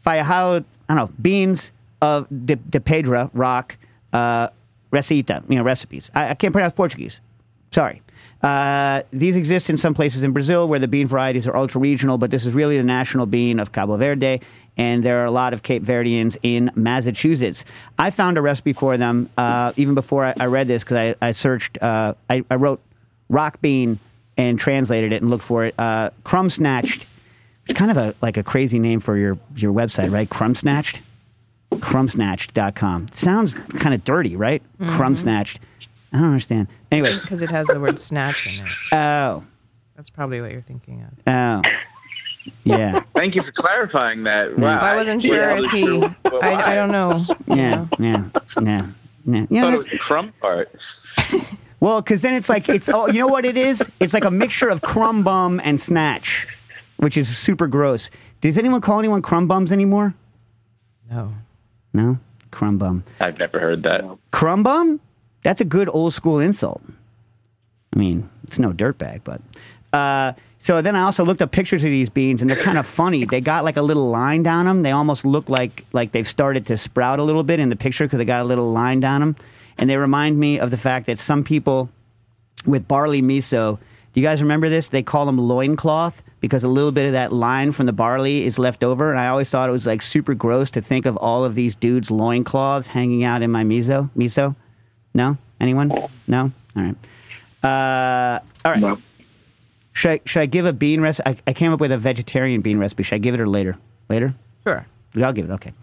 Fajao, 0.05 0.63
I 0.89 0.93
don't 0.93 0.97
know, 0.97 1.09
beans 1.21 1.71
of 2.05 2.27
de, 2.45 2.55
de 2.55 2.79
pedra, 2.79 3.29
rock, 3.33 3.77
uh, 4.13 4.49
you 4.91 5.55
know, 5.57 5.63
recipes. 5.63 6.11
I, 6.13 6.29
I 6.29 6.33
can't 6.35 6.53
pronounce 6.53 6.73
Portuguese. 6.73 7.19
Sorry. 7.71 8.01
Uh, 8.41 9.01
these 9.11 9.35
exist 9.35 9.69
in 9.69 9.77
some 9.77 9.93
places 9.93 10.23
in 10.23 10.31
Brazil 10.31 10.67
where 10.67 10.79
the 10.79 10.87
bean 10.87 11.07
varieties 11.07 11.47
are 11.47 11.55
ultra 11.55 11.81
regional, 11.81 12.17
but 12.17 12.29
this 12.31 12.45
is 12.45 12.53
really 12.53 12.77
the 12.77 12.83
national 12.83 13.25
bean 13.25 13.59
of 13.59 13.71
Cabo 13.71 13.97
Verde, 13.97 14.39
and 14.77 15.03
there 15.03 15.17
are 15.21 15.25
a 15.25 15.31
lot 15.31 15.53
of 15.53 15.63
Cape 15.63 15.83
Verdeans 15.83 16.37
in 16.43 16.71
Massachusetts. 16.75 17.65
I 17.97 18.11
found 18.11 18.37
a 18.37 18.41
recipe 18.41 18.73
for 18.73 18.97
them 18.97 19.29
uh, 19.37 19.73
even 19.77 19.95
before 19.95 20.25
I, 20.25 20.33
I 20.39 20.45
read 20.45 20.67
this 20.67 20.83
because 20.83 21.15
I, 21.21 21.27
I 21.27 21.31
searched, 21.31 21.81
uh, 21.81 22.13
I, 22.29 22.45
I 22.51 22.55
wrote 22.55 22.81
rock 23.29 23.61
bean 23.61 23.99
and 24.37 24.59
translated 24.59 25.11
it 25.11 25.21
and 25.21 25.31
looked 25.31 25.43
for 25.43 25.65
it. 25.65 25.73
Uh, 25.77 26.11
crumb 26.23 26.49
snatched, 26.49 27.07
it's 27.67 27.77
kind 27.77 27.89
of 27.89 27.97
a 27.97 28.13
like 28.21 28.37
a 28.37 28.43
crazy 28.43 28.77
name 28.77 28.99
for 28.99 29.17
your, 29.17 29.39
your 29.55 29.73
website, 29.73 30.11
right? 30.11 30.29
Crumb 30.29 30.53
snatched? 30.53 31.01
Crumbsnatched.com. 31.71 33.07
Sounds 33.11 33.53
kind 33.79 33.93
of 33.93 34.03
dirty, 34.03 34.35
right? 34.35 34.61
Mm-hmm. 34.79 34.91
Crumb 34.91 35.15
snatched. 35.15 35.59
I 36.13 36.17
don't 36.17 36.27
understand. 36.27 36.67
Anyway, 36.91 37.15
Because 37.19 37.41
it 37.41 37.51
has 37.51 37.67
the 37.67 37.79
word 37.79 37.99
snatch 37.99 38.47
in 38.47 38.53
it. 38.65 38.67
oh, 38.93 39.43
That's 39.95 40.09
probably 40.09 40.41
what 40.41 40.51
you're 40.51 40.61
thinking 40.61 41.03
of. 41.03 41.11
oh, 41.27 41.61
yeah, 42.63 43.01
Thank 43.17 43.33
you 43.35 43.41
for 43.43 43.51
clarifying 43.51 44.23
that. 44.23 44.57
Wow. 44.57 44.79
I 44.79 44.95
wasn't 44.95 45.23
sure 45.23 45.35
Yeah, 45.35 45.65
if 45.65 45.71
he. 45.71 45.83
well, 45.99 46.15
I, 46.43 46.53
I 46.53 46.75
don't 46.75 46.91
know. 46.91 47.25
yeah, 47.47 47.87
yeah, 47.99 48.29
yeah, 48.61 48.91
yeah. 49.25 49.41
I 49.41 49.47
yeah 49.49 49.67
it 49.67 49.71
was 49.71 49.79
the 49.91 49.97
crumb 49.97 50.31
part. 50.39 50.71
well, 51.79 52.01
because 52.01 52.21
then 52.21 52.35
it's 52.35 52.47
like 52.47 52.69
it's 52.69 52.87
oh, 52.87 53.07
you 53.07 53.17
know 53.19 53.27
what 53.27 53.45
it 53.45 53.57
is? 53.57 53.89
It's 53.99 54.13
like 54.13 54.25
a 54.25 54.29
mixture 54.31 54.69
of 54.69 54.81
crumb 54.83 55.23
bum 55.23 55.59
and 55.63 55.81
snatch, 55.81 56.45
which 56.97 57.17
is 57.17 57.35
super 57.35 57.67
gross. 57.67 58.11
Does 58.41 58.59
anyone 58.59 58.79
call 58.81 58.99
anyone 58.99 59.23
crumb 59.23 59.47
bums 59.47 59.71
anymore? 59.71 60.13
No. 61.09 61.33
No, 61.95 62.19
crumb 62.51 62.77
bum. 62.77 63.05
I've 63.21 63.39
never 63.39 63.57
heard 63.57 63.83
that. 63.83 64.03
Crumb 64.31 64.63
bum? 64.63 64.99
That's 65.43 65.61
a 65.61 65.65
good 65.65 65.87
old 65.87 66.13
school 66.13 66.39
insult. 66.39 66.81
I 67.95 67.97
mean, 67.97 68.29
it's 68.43 68.59
no 68.59 68.73
dirtbag, 68.73 69.21
but. 69.23 69.41
Uh, 69.93 70.33
so 70.57 70.81
then 70.81 70.97
I 70.97 71.03
also 71.03 71.23
looked 71.23 71.41
up 71.41 71.51
pictures 71.51 71.85
of 71.85 71.89
these 71.89 72.09
beans, 72.09 72.41
and 72.41 72.49
they're 72.51 72.59
kind 72.59 72.77
of 72.77 72.85
funny. 73.01 73.23
They 73.23 73.39
got 73.39 73.63
like 73.63 73.77
a 73.77 73.81
little 73.81 74.09
line 74.09 74.43
down 74.43 74.65
them. 74.65 74.83
They 74.83 74.91
almost 74.91 75.23
look 75.23 75.47
like 75.49 75.85
like 75.93 76.11
they've 76.11 76.27
started 76.27 76.65
to 76.65 76.75
sprout 76.75 77.19
a 77.19 77.23
little 77.23 77.43
bit 77.43 77.61
in 77.61 77.69
the 77.69 77.77
picture 77.77 78.03
because 78.03 78.17
they 78.17 78.25
got 78.25 78.41
a 78.41 78.47
little 78.47 78.71
line 78.73 78.99
down 78.99 79.21
them, 79.21 79.35
and 79.77 79.89
they 79.89 79.95
remind 79.95 80.37
me 80.37 80.59
of 80.59 80.71
the 80.71 80.77
fact 80.77 81.05
that 81.05 81.17
some 81.17 81.45
people 81.45 81.89
with 82.65 82.87
barley 82.87 83.21
miso. 83.21 83.79
Do 84.15 84.21
you 84.21 84.25
guys 84.25 84.41
remember 84.41 84.69
this? 84.69 84.87
They 84.87 85.03
call 85.03 85.25
them 85.25 85.37
loincloth 85.37 86.23
because 86.39 86.63
a 86.63 86.69
little 86.69 86.93
bit 86.93 87.05
of 87.05 87.11
that 87.11 87.33
line 87.33 87.73
from 87.73 87.85
the 87.85 87.91
barley 87.91 88.45
is 88.45 88.57
left 88.57 88.81
over. 88.81 89.11
And 89.11 89.19
I 89.19 89.27
always 89.27 89.49
thought 89.49 89.67
it 89.67 89.73
was 89.73 89.85
like 89.85 90.01
super 90.01 90.33
gross 90.33 90.71
to 90.71 90.81
think 90.81 91.05
of 91.05 91.17
all 91.17 91.43
of 91.43 91.53
these 91.53 91.75
dudes' 91.75 92.09
loincloths 92.09 92.87
hanging 92.87 93.25
out 93.25 93.41
in 93.41 93.51
my 93.51 93.65
miso. 93.65 94.09
Miso? 94.15 94.55
No? 95.13 95.37
Anyone? 95.59 95.89
No? 96.27 96.49
All 96.77 96.83
right. 96.83 96.95
Uh, 97.61 98.39
all 98.63 98.71
right. 98.71 98.79
No. 98.79 98.99
Should 99.91 100.11
I, 100.11 100.21
should 100.23 100.41
I 100.43 100.45
give 100.45 100.65
a 100.65 100.71
bean 100.71 101.01
recipe? 101.01 101.31
I, 101.31 101.35
I 101.47 101.53
came 101.53 101.73
up 101.73 101.81
with 101.81 101.91
a 101.91 101.97
vegetarian 101.97 102.61
bean 102.61 102.79
recipe. 102.79 103.03
Should 103.03 103.15
I 103.15 103.19
give 103.19 103.33
it 103.33 103.41
or 103.41 103.49
later? 103.49 103.77
Later? 104.07 104.33
Sure. 104.65 104.87
I'll 105.21 105.33
give 105.33 105.49
it. 105.49 105.53
Okay. 105.55 105.73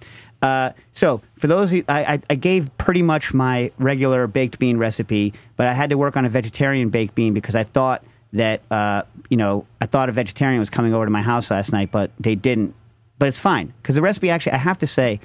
Uh, 0.41 0.71
so 0.93 1.21
for 1.35 1.49
those, 1.49 1.75
I, 1.75 1.83
I, 1.89 2.21
I 2.31 2.35
gave 2.37 2.75
pretty 2.79 3.03
much 3.03 3.35
my 3.35 3.71
regular 3.77 4.27
baked 4.27 4.59
bean 4.59 4.79
recipe, 4.79 5.35
but 5.57 5.67
I 5.67 5.75
had 5.75 5.91
to 5.91 5.99
work 5.99 6.17
on 6.17 6.25
a 6.25 6.31
vegetarian 6.31 6.89
baked 6.89 7.15
bean 7.15 7.35
because 7.35 7.55
I 7.55 7.65
thought 7.65 8.03
that 8.33 8.62
uh, 8.71 9.03
you 9.29 9.37
know 9.37 9.67
I 9.81 9.87
thought 9.87 10.09
a 10.09 10.12
vegetarian 10.12 10.59
was 10.59 10.71
coming 10.71 10.95
over 10.95 11.05
to 11.05 11.11
my 11.11 11.23
house 11.23 11.51
last 11.51 11.73
night, 11.73 11.91
but 11.91 12.11
they 12.19 12.35
didn't. 12.35 12.75
But 13.19 13.29
it's 13.29 13.39
fine 13.39 13.73
because 13.81 13.95
the 13.95 14.03
recipe 14.03 14.31
actually, 14.31 14.53
I 14.53 14.59
have 14.59 14.79
to 14.79 14.87
say, 14.87 15.21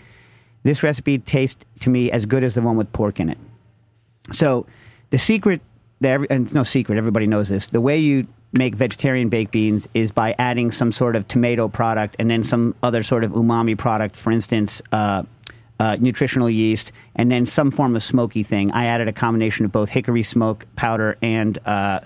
this 0.64 0.84
recipe 0.84 1.18
tastes 1.18 1.66
to 1.80 1.90
me 1.90 2.12
as 2.12 2.26
good 2.26 2.44
as 2.44 2.54
the 2.54 2.62
one 2.62 2.78
with 2.78 2.92
pork 2.94 3.20
in 3.20 3.30
it. 3.30 3.38
So 4.32 4.66
the 5.10 5.18
secret, 5.18 5.62
that 6.02 6.10
every, 6.10 6.30
and 6.30 6.44
it's 6.44 6.54
no 6.54 6.64
secret, 6.64 6.98
everybody 6.98 7.28
knows 7.28 7.50
this. 7.50 7.68
The 7.68 7.82
way 7.82 7.98
you 7.98 8.28
make 8.54 8.76
vegetarian 8.76 9.30
baked 9.30 9.52
beans 9.52 9.88
is 9.94 10.12
by 10.12 10.36
adding 10.38 10.72
some 10.72 10.92
sort 10.92 11.16
of 11.16 11.28
tomato 11.28 11.68
product 11.68 12.16
and 12.20 12.30
then 12.30 12.44
some 12.44 12.76
other 12.84 13.04
sort 13.04 13.24
of 13.24 13.32
umami 13.32 13.78
product, 13.78 14.16
for 14.16 14.32
instance, 14.32 14.82
uh, 14.92 15.24
uh, 15.80 15.98
nutritional 16.00 16.50
yeast, 16.50 16.92
and 17.16 17.30
then 17.30 17.46
some 17.46 17.72
form 17.72 17.96
of 17.96 18.02
smoky 18.02 18.44
thing. 18.44 18.72
I 18.72 18.86
added 18.86 19.08
a 19.08 19.14
combination 19.14 19.66
of 19.66 19.72
both 19.72 19.90
hickory 19.90 20.24
smoke 20.24 20.66
powder 20.76 21.18
and 21.22 21.58
uh, 21.66 22.00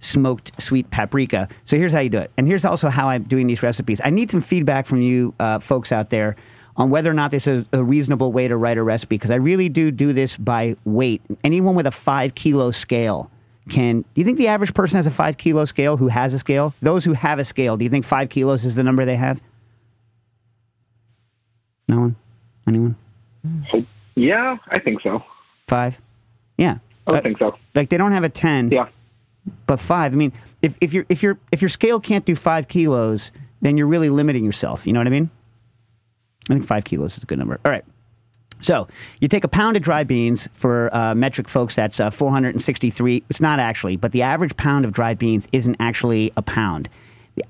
smoked 0.00 0.60
sweet 0.60 0.90
paprika. 0.90 1.48
So 1.64 1.76
here's 1.76 1.92
how 1.92 2.00
you 2.00 2.10
do 2.10 2.18
it. 2.18 2.30
And 2.36 2.46
here's 2.46 2.64
also 2.64 2.88
how 2.88 3.08
I'm 3.08 3.22
doing 3.24 3.46
these 3.46 3.62
recipes. 3.62 4.00
I 4.04 4.10
need 4.10 4.30
some 4.30 4.40
feedback 4.40 4.86
from 4.86 5.00
you 5.00 5.34
uh, 5.40 5.58
folks 5.58 5.92
out 5.92 6.10
there 6.10 6.36
on 6.76 6.90
whether 6.90 7.10
or 7.10 7.14
not 7.14 7.30
this 7.30 7.46
is 7.46 7.64
a 7.72 7.82
reasonable 7.82 8.32
way 8.32 8.48
to 8.48 8.56
write 8.56 8.76
a 8.78 8.82
recipe 8.82 9.16
because 9.16 9.30
I 9.30 9.36
really 9.36 9.68
do 9.68 9.90
do 9.90 10.12
this 10.12 10.36
by 10.36 10.76
weight. 10.84 11.22
Anyone 11.42 11.74
with 11.74 11.86
a 11.86 11.90
five 11.90 12.34
kilo 12.34 12.70
scale 12.70 13.30
can. 13.70 14.02
Do 14.02 14.06
you 14.14 14.24
think 14.24 14.38
the 14.38 14.48
average 14.48 14.74
person 14.74 14.96
has 14.98 15.06
a 15.06 15.10
five 15.10 15.38
kilo 15.38 15.64
scale 15.64 15.96
who 15.96 16.08
has 16.08 16.34
a 16.34 16.38
scale? 16.38 16.74
Those 16.82 17.04
who 17.04 17.14
have 17.14 17.38
a 17.38 17.44
scale, 17.44 17.76
do 17.76 17.84
you 17.84 17.90
think 17.90 18.04
five 18.04 18.28
kilos 18.28 18.64
is 18.64 18.74
the 18.74 18.82
number 18.82 19.04
they 19.04 19.16
have? 19.16 19.40
No 21.88 22.00
one? 22.00 22.16
Anyone? 22.68 22.96
Yeah, 24.14 24.56
I 24.68 24.78
think 24.78 25.00
so. 25.02 25.22
Five? 25.68 26.00
Yeah. 26.58 26.78
I 27.06 27.12
Uh, 27.12 27.20
think 27.20 27.38
so. 27.38 27.56
like 27.74 27.88
they 27.90 27.96
don't 27.96 28.12
have 28.12 28.24
a 28.24 28.28
10 28.28 28.70
Yeah. 28.70 28.88
But 29.66 29.78
five 29.78 30.12
i 30.12 30.16
mean 30.16 30.32
if, 30.62 30.76
if 30.80 30.92
your 30.92 31.06
if 31.08 31.22
your 31.22 31.38
if 31.52 31.62
your 31.62 31.68
scale 31.68 32.00
can't 32.00 32.24
do 32.24 32.34
five 32.34 32.68
kilos 32.68 33.30
then 33.60 33.76
you're 33.76 33.86
really 33.86 34.10
limiting 34.10 34.44
yourself. 34.44 34.86
You 34.86 34.92
know 34.92 35.00
what 35.00 35.06
i 35.06 35.10
mean? 35.10 35.30
I 36.48 36.54
think 36.54 36.64
five 36.64 36.84
kilos 36.84 37.16
is 37.16 37.24
a 37.24 37.26
good 37.26 37.38
number. 37.38 37.58
All 37.64 37.72
right. 37.72 37.84
So 38.60 38.88
you 39.20 39.28
take 39.28 39.44
a 39.44 39.48
pound 39.48 39.76
of 39.76 39.82
dry 39.82 40.04
beans 40.04 40.48
for 40.52 40.94
uh, 40.94 41.14
metric 41.14 41.48
folks 41.48 41.74
that's 41.74 42.00
uh, 42.00 42.10
463 42.10 43.24
it's 43.28 43.40
not 43.40 43.58
actually 43.58 43.96
but 43.96 44.12
the 44.12 44.22
average 44.22 44.56
pound 44.56 44.84
of 44.84 44.92
dried 44.92 45.18
beans 45.18 45.46
isn't 45.52 45.76
actually 45.78 46.32
a 46.36 46.42
pound. 46.42 46.88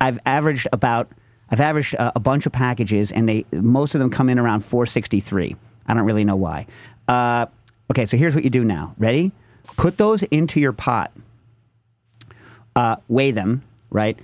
I've 0.00 0.18
averaged 0.26 0.66
about 0.72 1.08
i've 1.50 1.60
averaged 1.60 1.94
uh, 1.96 2.12
a 2.16 2.20
bunch 2.20 2.46
of 2.46 2.52
packages 2.52 3.12
and 3.12 3.28
they 3.28 3.44
most 3.52 3.94
of 3.94 4.00
them 4.00 4.10
come 4.10 4.28
in 4.28 4.38
around 4.38 4.60
463 4.60 5.54
i 5.86 5.94
don't 5.94 6.04
really 6.04 6.24
know 6.24 6.36
why. 6.36 6.66
Uh, 7.06 7.46
okay 7.90 8.04
so 8.04 8.16
here's 8.16 8.34
what 8.34 8.44
you 8.44 8.50
do 8.50 8.64
now. 8.64 8.94
Ready? 8.98 9.32
Put 9.76 9.98
those 9.98 10.22
into 10.24 10.58
your 10.58 10.72
pot 10.72 11.12
uh, 12.76 12.96
weigh 13.08 13.32
them, 13.32 13.62
right? 13.90 14.16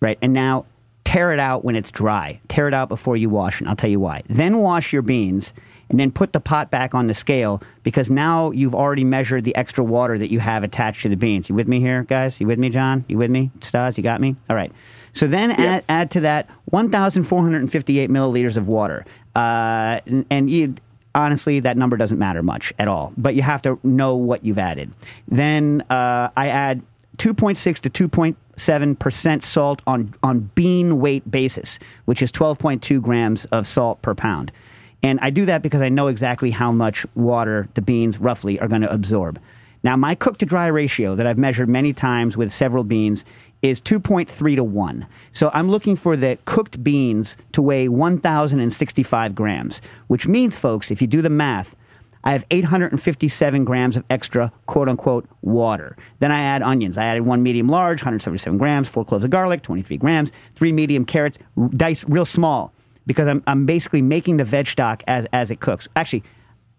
Right. 0.00 0.18
And 0.20 0.32
now 0.32 0.66
tear 1.04 1.32
it 1.32 1.40
out 1.40 1.64
when 1.64 1.74
it's 1.74 1.90
dry. 1.90 2.38
Tear 2.48 2.68
it 2.68 2.74
out 2.74 2.90
before 2.90 3.16
you 3.16 3.30
wash, 3.30 3.60
and 3.60 3.68
I'll 3.68 3.76
tell 3.76 3.88
you 3.88 4.00
why. 4.00 4.22
Then 4.28 4.58
wash 4.58 4.92
your 4.92 5.00
beans, 5.00 5.54
and 5.88 5.98
then 5.98 6.10
put 6.10 6.34
the 6.34 6.40
pot 6.40 6.70
back 6.70 6.94
on 6.94 7.06
the 7.06 7.14
scale 7.14 7.62
because 7.82 8.10
now 8.10 8.50
you've 8.50 8.74
already 8.74 9.04
measured 9.04 9.44
the 9.44 9.56
extra 9.56 9.82
water 9.82 10.18
that 10.18 10.30
you 10.30 10.38
have 10.40 10.64
attached 10.64 11.02
to 11.02 11.08
the 11.08 11.16
beans. 11.16 11.48
You 11.48 11.54
with 11.54 11.66
me 11.66 11.80
here, 11.80 12.04
guys? 12.04 12.40
You 12.40 12.46
with 12.46 12.58
me, 12.58 12.68
John? 12.68 13.06
You 13.08 13.16
with 13.16 13.30
me? 13.30 13.50
Stas, 13.60 13.96
you 13.96 14.04
got 14.04 14.20
me? 14.20 14.36
All 14.50 14.56
right. 14.56 14.70
So 15.12 15.26
then 15.26 15.52
add, 15.52 15.84
add 15.88 16.10
to 16.10 16.20
that 16.20 16.50
1,458 16.66 18.10
milliliters 18.10 18.58
of 18.58 18.68
water. 18.68 19.06
Uh, 19.34 20.00
and, 20.06 20.26
and 20.30 20.50
you 20.50 20.74
honestly, 21.14 21.60
that 21.60 21.76
number 21.76 21.96
doesn't 21.96 22.18
matter 22.18 22.42
much 22.42 22.72
at 22.78 22.86
all. 22.86 23.14
But 23.16 23.34
you 23.34 23.42
have 23.42 23.62
to 23.62 23.78
know 23.82 24.14
what 24.16 24.44
you've 24.44 24.58
added. 24.58 24.92
Then 25.26 25.84
uh, 25.88 26.28
I 26.36 26.48
add 26.48 26.82
2.6 27.18 27.80
to 27.80 28.08
2.7 28.08 28.98
percent 28.98 29.42
salt 29.42 29.82
on 29.86 30.14
on 30.22 30.50
bean 30.54 30.98
weight 31.00 31.30
basis, 31.30 31.78
which 32.04 32.22
is 32.22 32.32
12.2 32.32 33.02
grams 33.02 33.44
of 33.46 33.66
salt 33.66 34.00
per 34.02 34.14
pound. 34.14 34.52
And 35.02 35.20
I 35.20 35.30
do 35.30 35.44
that 35.46 35.62
because 35.62 35.80
I 35.80 35.88
know 35.88 36.08
exactly 36.08 36.50
how 36.50 36.72
much 36.72 37.06
water 37.14 37.68
the 37.74 37.82
beans 37.82 38.18
roughly 38.18 38.58
are 38.58 38.68
going 38.68 38.82
to 38.82 38.92
absorb. 38.92 39.40
Now, 39.84 39.96
my 39.96 40.16
cook 40.16 40.38
to 40.38 40.46
dry 40.46 40.66
ratio 40.66 41.14
that 41.14 41.26
I've 41.26 41.38
measured 41.38 41.68
many 41.68 41.92
times 41.92 42.36
with 42.36 42.52
several 42.52 42.82
beans 42.82 43.24
is 43.62 43.80
2.3 43.80 44.56
to 44.56 44.64
1. 44.64 45.06
So 45.30 45.50
I'm 45.54 45.70
looking 45.70 45.94
for 45.94 46.16
the 46.16 46.38
cooked 46.46 46.82
beans 46.82 47.36
to 47.52 47.62
weigh 47.62 47.88
1,065 47.88 49.34
grams, 49.34 49.80
which 50.08 50.26
means, 50.26 50.56
folks, 50.56 50.90
if 50.90 51.00
you 51.00 51.06
do 51.06 51.22
the 51.22 51.30
math, 51.30 51.76
I 52.24 52.32
have 52.32 52.44
857 52.50 53.64
grams 53.64 53.96
of 53.96 54.04
extra 54.10 54.52
quote 54.66 54.88
unquote 54.88 55.28
water. 55.42 55.96
Then 56.18 56.32
I 56.32 56.40
add 56.40 56.62
onions. 56.62 56.98
I 56.98 57.04
added 57.04 57.22
one 57.22 57.42
medium 57.42 57.68
large, 57.68 58.00
177 58.00 58.58
grams, 58.58 58.88
four 58.88 59.04
cloves 59.04 59.24
of 59.24 59.30
garlic, 59.30 59.62
23 59.62 59.96
grams, 59.96 60.32
three 60.54 60.72
medium 60.72 61.04
carrots, 61.04 61.38
diced 61.70 62.04
real 62.08 62.24
small 62.24 62.72
because 63.06 63.26
I'm, 63.26 63.42
I'm 63.46 63.66
basically 63.66 64.02
making 64.02 64.36
the 64.36 64.44
veg 64.44 64.66
stock 64.66 65.02
as, 65.06 65.26
as 65.32 65.50
it 65.50 65.60
cooks. 65.60 65.88
Actually, 65.96 66.24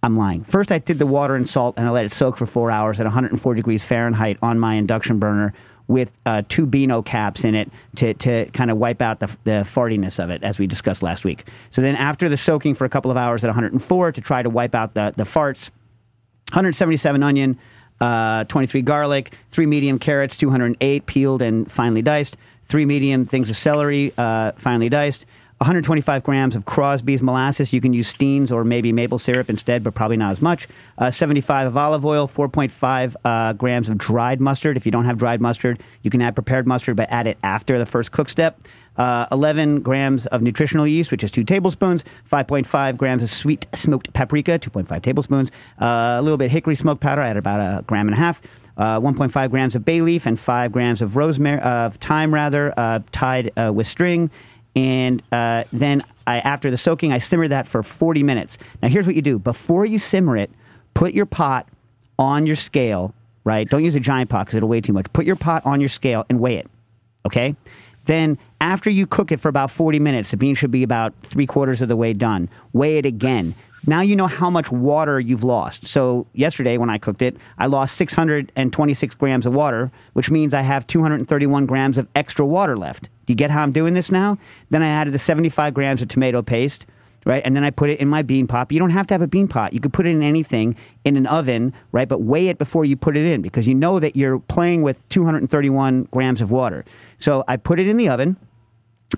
I'm 0.02 0.16
lying. 0.16 0.44
First, 0.44 0.72
I 0.72 0.80
did 0.80 1.00
the 1.00 1.08
water 1.08 1.36
and 1.36 1.48
salt 1.48 1.76
and 1.78 1.88
I 1.88 1.92
let 1.92 2.06
it 2.06 2.12
soak 2.12 2.38
for 2.38 2.46
four 2.46 2.72
hours 2.72 3.00
at 3.00 3.06
104 3.06 3.56
degrees 3.56 3.84
Fahrenheit 3.84 4.38
on 4.42 4.60
my 4.60 4.76
induction 4.76 5.20
burner 5.20 5.54
with 5.90 6.16
uh, 6.26 6.44
two 6.48 6.66
Beano 6.68 7.02
caps 7.02 7.44
in 7.44 7.56
it 7.56 7.70
to, 7.96 8.14
to 8.14 8.46
kind 8.52 8.72
of 8.72 8.78
wipe 8.78 9.02
out 9.02 9.20
the, 9.20 9.28
the 9.44 9.64
fartiness 9.66 10.24
of 10.24 10.30
it, 10.30 10.44
as 10.44 10.60
we 10.60 10.68
discussed 10.68 11.02
last 11.04 11.26
week. 11.26 11.46
So 11.72 11.82
then, 11.82 11.96
after 11.96 12.30
the 12.30 12.38
soaking 12.38 12.76
for 12.76 12.86
a 12.86 12.90
couple 12.90 13.12
of 13.12 13.18
hours 13.18 13.44
at 13.44 13.48
104 13.48 14.12
to 14.14 14.22
try 14.22 14.44
to 14.44 14.50
wipe 14.50 14.76
out 14.76 14.94
the, 14.94 15.14
the 15.18 15.24
farts, 15.24 15.72
177 16.52 17.24
onion, 17.24 17.60
uh, 18.00 18.44
23 18.46 18.84
garlic, 18.84 19.34
three 19.50 19.66
medium 19.66 20.00
carrots, 20.00 20.38
208 20.38 21.06
peeled 21.08 21.42
and 21.42 21.70
finely 21.70 22.04
diced, 22.04 22.38
three 22.64 22.86
medium 22.86 23.26
things 23.26 23.50
of 23.50 23.58
celery, 23.58 24.14
uh, 24.18 24.52
finely 24.54 24.90
diced. 24.90 25.26
125 25.60 26.24
grams 26.24 26.56
of 26.56 26.64
Crosby's 26.64 27.22
molasses. 27.22 27.74
You 27.74 27.82
can 27.82 27.92
use 27.92 28.14
Steens 28.14 28.50
or 28.50 28.64
maybe 28.64 28.94
maple 28.94 29.20
syrup 29.20 29.50
instead, 29.50 29.84
but 29.84 29.94
probably 29.94 30.16
not 30.16 30.32
as 30.32 30.42
much. 30.42 30.70
Uh, 30.98 31.12
75 31.12 31.68
of 31.68 31.76
olive 31.76 32.06
oil, 32.06 32.30
4.5 32.30 33.16
uh, 33.26 33.52
grams 33.54 33.90
of 33.90 33.98
dried 33.98 34.40
mustard. 34.40 34.78
If 34.78 34.86
you 34.86 34.92
don't 34.94 35.04
have 35.04 35.18
dried 35.18 35.42
mustard, 35.42 35.84
you 36.02 36.10
can 36.10 36.22
add 36.22 36.34
prepared 36.34 36.66
mustard, 36.66 36.96
but 36.96 37.12
add 37.12 37.28
it 37.28 37.38
after 37.44 37.78
the 37.78 37.86
first 37.86 38.14
cook 38.14 38.30
step. 38.30 38.62
Uh, 38.96 39.26
11 39.34 39.82
grams 39.82 40.28
of 40.28 40.42
nutritional 40.42 40.88
yeast, 40.88 41.12
which 41.12 41.26
is 41.26 41.32
two 41.32 41.44
tablespoons. 41.44 42.06
5.5 42.30 42.96
grams 42.96 43.22
of 43.22 43.30
sweet 43.30 43.66
smoked 43.76 44.14
paprika, 44.14 44.60
2.5 44.60 45.02
tablespoons. 45.02 45.52
Uh, 45.82 46.18
a 46.20 46.22
little 46.22 46.38
bit 46.38 46.52
hickory 46.52 46.76
smoked 46.76 47.02
powder, 47.02 47.22
add 47.22 47.36
about 47.36 47.60
a 47.60 47.84
gram 47.84 48.08
and 48.08 48.16
a 48.16 48.18
half. 48.18 48.42
Uh, 48.78 48.98
1.5 49.00 49.50
grams 49.50 49.76
of 49.76 49.84
bay 49.84 50.00
leaf 50.00 50.26
and 50.26 50.40
5 50.40 50.72
grams 50.72 51.02
of 51.02 51.18
rosemary, 51.18 51.60
of 51.60 51.96
thyme 51.96 52.34
rather, 52.34 52.74
uh, 52.78 53.00
tied 53.12 53.52
uh, 53.58 53.74
with 53.74 53.88
string 53.88 54.32
and 54.76 55.22
uh, 55.32 55.64
then 55.72 56.04
I, 56.28 56.40
after 56.40 56.70
the 56.70 56.78
soaking, 56.78 57.12
I 57.12 57.18
simmer 57.18 57.48
that 57.48 57.68
for 57.68 57.82
40 57.84 58.24
minutes. 58.24 58.58
Now, 58.82 58.90
here's 58.90 59.06
what 59.06 59.16
you 59.16 59.22
do 59.22 59.40
before 59.40 59.86
you 59.86 59.98
simmer 59.98 60.38
it, 60.38 60.52
put 60.94 61.14
your 61.14 61.26
pot 61.26 61.68
on 62.18 62.46
your 62.46 62.56
scale, 62.56 63.14
right? 63.44 63.68
Don't 63.68 63.84
use 63.84 63.96
a 63.96 64.00
giant 64.00 64.30
pot 64.30 64.46
because 64.46 64.56
it'll 64.56 64.70
weigh 64.70 64.82
too 64.82 64.94
much. 64.94 65.12
Put 65.14 65.26
your 65.26 65.36
pot 65.36 65.66
on 65.66 65.80
your 65.80 65.90
scale 65.90 66.26
and 66.30 66.40
weigh 66.40 66.58
it, 66.58 66.68
okay? 67.26 67.56
Then, 68.06 68.38
after 68.62 68.90
you 68.90 69.06
cook 69.06 69.32
it 69.32 69.40
for 69.40 69.50
about 69.50 69.72
40 69.72 70.00
minutes, 70.00 70.32
the 70.32 70.38
bean 70.38 70.56
should 70.56 70.72
be 70.72 70.84
about 70.84 71.14
three 71.22 71.46
quarters 71.46 71.82
of 71.82 71.90
the 71.90 71.96
way 71.96 72.14
done. 72.14 72.50
Weigh 72.74 72.98
it 72.98 73.06
again. 73.06 73.56
Now 73.86 74.02
you 74.02 74.16
know 74.16 74.28
how 74.28 74.50
much 74.50 74.72
water 74.72 75.20
you've 75.20 75.44
lost. 75.44 75.86
So, 75.86 76.28
yesterday 76.34 76.78
when 76.78 76.90
I 76.90 76.98
cooked 76.98 77.22
it, 77.22 77.38
I 77.58 77.68
lost 77.68 77.96
626 77.96 79.16
grams 79.16 79.46
of 79.46 79.56
water, 79.56 79.92
which 80.14 80.30
means 80.30 80.54
I 80.54 80.62
have 80.62 80.86
231 80.88 81.66
grams 81.66 81.98
of 81.98 82.08
extra 82.16 82.46
water 82.46 82.78
left. 82.78 83.10
Do 83.26 83.34
you 83.34 83.36
get 83.36 83.52
how 83.52 83.64
I'm 83.64 83.72
doing 83.72 83.94
this 83.94 84.12
now? 84.12 84.38
Then 84.70 84.84
I 84.84 84.90
added 84.90 85.14
the 85.14 85.20
75 85.20 85.74
grams 85.74 86.02
of 86.02 86.08
tomato 86.08 86.42
paste, 86.42 86.86
right? 87.26 87.42
And 87.46 87.56
then 87.56 87.64
I 87.64 87.70
put 87.70 87.90
it 87.90 88.00
in 88.00 88.08
my 88.08 88.22
bean 88.22 88.48
pot. 88.48 88.72
You 88.72 88.80
don't 88.80 88.90
have 88.90 89.08
to 89.08 89.14
have 89.14 89.22
a 89.22 89.28
bean 89.28 89.48
pot. 89.48 89.74
You 89.74 89.80
could 89.80 89.94
put 89.94 90.06
it 90.06 90.10
in 90.10 90.24
anything 90.24 90.76
in 91.06 91.16
an 91.16 91.28
oven, 91.28 91.74
right? 91.92 92.08
But 92.08 92.22
weigh 92.22 92.48
it 92.48 92.58
before 92.58 92.86
you 92.86 92.96
put 92.96 93.16
it 93.16 93.26
in 93.26 93.42
because 93.42 93.68
you 93.68 93.76
know 93.76 94.00
that 94.00 94.16
you're 94.16 94.40
playing 94.40 94.82
with 94.82 95.08
231 95.10 96.04
grams 96.12 96.42
of 96.42 96.52
water. 96.52 96.86
So 97.18 97.44
I 97.48 97.58
put 97.58 97.80
it 97.80 97.88
in 97.88 97.98
the 97.98 98.10
oven 98.10 98.38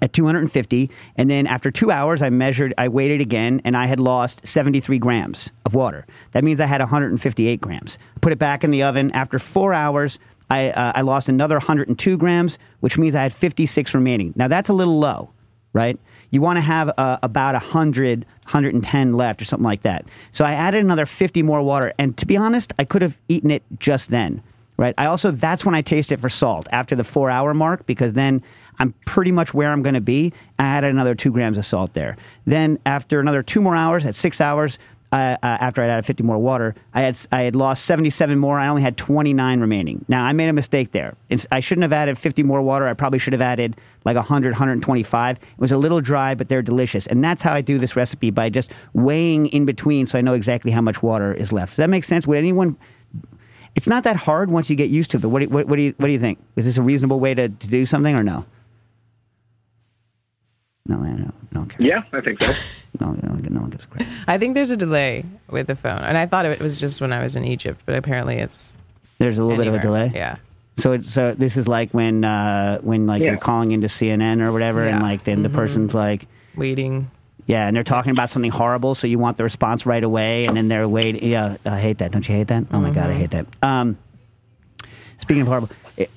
at 0.01 0.13
250 0.13 0.89
and 1.17 1.29
then 1.29 1.45
after 1.45 1.69
two 1.69 1.91
hours 1.91 2.21
i 2.21 2.29
measured 2.29 2.73
i 2.77 2.87
weighed 2.87 3.11
it 3.11 3.19
again 3.19 3.61
and 3.65 3.75
i 3.75 3.85
had 3.85 3.99
lost 3.99 4.45
73 4.47 4.99
grams 4.99 5.51
of 5.65 5.73
water. 5.73 6.05
That 6.31 6.43
means 6.43 6.59
i 6.61 6.65
had 6.65 6.79
158 6.79 7.59
grams. 7.59 7.97
Put 8.21 8.31
it 8.31 8.39
back 8.39 8.63
in 8.63 8.71
the 8.71 8.83
oven. 8.83 9.11
After 9.11 9.37
four 9.39 9.73
hours 9.73 10.19
I, 10.49 10.69
uh, 10.71 10.91
I 10.95 11.01
lost 11.01 11.29
another 11.29 11.55
102 11.55 12.17
grams 12.17 12.57
which 12.79 12.97
means 12.97 13.15
i 13.15 13.23
had 13.23 13.33
56 13.33 13.93
remaining. 13.93 14.33
Now 14.35 14.47
that's 14.47 14.69
a 14.69 14.73
little 14.73 14.99
low 14.99 15.31
right? 15.73 15.97
You 16.31 16.41
want 16.41 16.57
to 16.57 16.61
have 16.61 16.91
uh, 16.97 17.17
about 17.23 17.53
100 17.53 18.25
110 18.43 19.13
left 19.13 19.41
or 19.41 19.45
something 19.45 19.65
like 19.65 19.81
that. 19.81 20.07
So 20.31 20.45
i 20.45 20.53
added 20.53 20.83
another 20.83 21.05
50 21.05 21.43
more 21.43 21.61
water 21.61 21.93
and 21.97 22.17
to 22.17 22.25
be 22.25 22.37
honest 22.37 22.71
i 22.79 22.85
could 22.85 23.01
have 23.01 23.19
eaten 23.27 23.51
it 23.51 23.63
just 23.77 24.09
then 24.09 24.41
right? 24.77 24.95
I 24.97 25.05
also 25.05 25.31
that's 25.31 25.65
when 25.65 25.75
i 25.75 25.81
taste 25.81 26.11
it 26.11 26.19
for 26.19 26.29
salt 26.29 26.67
after 26.71 26.95
the 26.95 27.03
four 27.03 27.29
hour 27.29 27.53
mark 27.53 27.85
because 27.85 28.13
then 28.13 28.41
I'm 28.81 28.93
pretty 29.05 29.31
much 29.31 29.53
where 29.53 29.71
I'm 29.71 29.83
going 29.83 29.93
to 29.93 30.01
be. 30.01 30.33
I 30.57 30.63
added 30.63 30.89
another 30.89 31.13
two 31.13 31.31
grams 31.31 31.59
of 31.59 31.65
salt 31.65 31.93
there. 31.93 32.17
Then 32.45 32.79
after 32.85 33.19
another 33.19 33.43
two 33.43 33.61
more 33.61 33.75
hours, 33.75 34.07
at 34.07 34.15
six 34.15 34.41
hours, 34.41 34.79
uh, 35.11 35.37
uh, 35.43 35.57
after 35.59 35.83
I'd 35.83 35.89
added 35.89 36.05
50 36.05 36.23
more 36.23 36.39
water, 36.39 36.73
I 36.93 37.01
had 37.01 37.17
I 37.31 37.41
had 37.41 37.55
lost 37.55 37.85
77 37.85 38.39
more. 38.39 38.57
I 38.57 38.67
only 38.69 38.81
had 38.81 38.97
29 38.97 39.59
remaining. 39.59 40.03
Now 40.07 40.23
I 40.23 40.33
made 40.33 40.49
a 40.49 40.53
mistake 40.53 40.93
there. 40.93 41.15
It's, 41.29 41.45
I 41.51 41.59
shouldn't 41.59 41.83
have 41.83 41.93
added 41.93 42.17
50 42.17 42.41
more 42.41 42.63
water. 42.63 42.87
I 42.87 42.93
probably 42.93 43.19
should 43.19 43.33
have 43.33 43.41
added 43.41 43.75
like 44.03 44.15
100, 44.15 44.53
125. 44.53 45.37
It 45.37 45.43
was 45.59 45.71
a 45.71 45.77
little 45.77 46.01
dry, 46.01 46.33
but 46.33 46.49
they're 46.49 46.63
delicious. 46.63 47.05
And 47.05 47.23
that's 47.23 47.43
how 47.43 47.53
I 47.53 47.61
do 47.61 47.77
this 47.77 47.95
recipe 47.95 48.31
by 48.31 48.49
just 48.49 48.71
weighing 48.93 49.45
in 49.47 49.65
between, 49.65 50.07
so 50.07 50.17
I 50.17 50.21
know 50.21 50.33
exactly 50.33 50.71
how 50.71 50.81
much 50.81 51.03
water 51.03 51.33
is 51.33 51.53
left. 51.53 51.71
Does 51.71 51.77
that 51.77 51.89
make 51.89 52.03
sense? 52.03 52.25
Would 52.25 52.37
anyone? 52.37 52.77
It's 53.75 53.87
not 53.87 54.05
that 54.05 54.15
hard 54.15 54.49
once 54.49 54.71
you 54.71 54.75
get 54.75 54.89
used 54.89 55.11
to 55.11 55.17
it. 55.17 55.21
But 55.21 55.29
what 55.29 55.39
do, 55.41 55.49
what, 55.49 55.67
what 55.67 55.75
do 55.75 55.83
you 55.83 55.93
what 55.97 56.07
do 56.07 56.13
you 56.13 56.19
think? 56.19 56.39
Is 56.55 56.65
this 56.65 56.77
a 56.77 56.81
reasonable 56.81 57.19
way 57.19 57.35
to, 57.35 57.49
to 57.49 57.67
do 57.67 57.85
something 57.85 58.15
or 58.15 58.23
no? 58.23 58.45
No, 60.87 60.97
no, 60.97 61.11
no, 61.13 61.31
no 61.51 61.59
one 61.61 61.69
cares. 61.69 61.85
Yeah, 61.87 62.03
I 62.13 62.21
think 62.21 62.41
so. 62.41 62.53
No, 62.99 63.11
no, 63.13 63.33
no 63.49 63.61
one 63.61 63.69
gives 63.69 63.85
a 63.85 63.87
crap. 63.87 64.05
I 64.27 64.37
think 64.37 64.53
there's 64.53 64.69
a 64.69 64.75
delay 64.77 65.23
with 65.49 65.67
the 65.67 65.75
phone, 65.77 65.99
and 65.99 66.17
I 66.17 66.25
thought 66.25 66.45
it 66.45 66.59
was 66.59 66.75
just 66.77 66.99
when 66.99 67.13
I 67.13 67.23
was 67.23 67.35
in 67.37 67.45
Egypt, 67.45 67.81
but 67.85 67.95
apparently 67.95 68.35
it's 68.35 68.73
There's 69.17 69.37
a 69.37 69.43
little 69.45 69.57
bit 69.57 69.67
of 69.67 69.73
a 69.75 69.77
anywhere. 69.79 70.07
delay. 70.09 70.19
Yeah. 70.19 70.35
So 70.75 70.91
it's 70.91 71.09
so 71.09 71.33
this 71.33 71.55
is 71.55 71.69
like 71.69 71.93
when 71.93 72.23
uh, 72.25 72.79
when 72.81 73.07
like 73.07 73.21
Yeah. 73.23 73.29
you're 73.31 73.37
calling 73.39 73.71
into 73.71 73.87
CNN 73.87 74.41
or 74.41 74.51
whatever, 74.51 74.81
and 74.81 74.89
Yeah. 74.89 74.95
Mm-hmm. 74.97 75.03
like 75.05 75.23
then 75.23 75.41
the 75.41 75.49
person's 75.49 75.93
like, 75.93 76.27
Waiting. 76.55 77.09
yeah, 77.47 77.65
and 77.65 77.73
they're 77.75 77.81
talking 77.83 78.11
about 78.11 78.29
something 78.29 78.51
horrible, 78.51 78.93
so 78.93 79.07
you 79.07 79.17
want 79.19 79.37
the 79.37 79.43
response 79.45 79.85
right 79.85 80.03
away, 80.03 80.45
and 80.45 80.57
then 80.57 80.67
they're 80.67 80.87
waiting. 80.87 81.23
Yeah, 81.27 81.55
I 81.65 81.79
hate 81.79 81.99
that. 81.99 82.11
Don't 82.11 82.27
you 82.27 82.35
hate 82.35 82.49
that? 82.49 82.65
Oh 82.71 82.81
my 82.81 82.91
god, 82.91 83.09
I 83.09 83.13
hate 83.13 83.31
that. 83.31 83.45
Um, 83.63 83.97
speaking 85.17 85.43
of 85.43 85.47
horrible, 85.47 85.69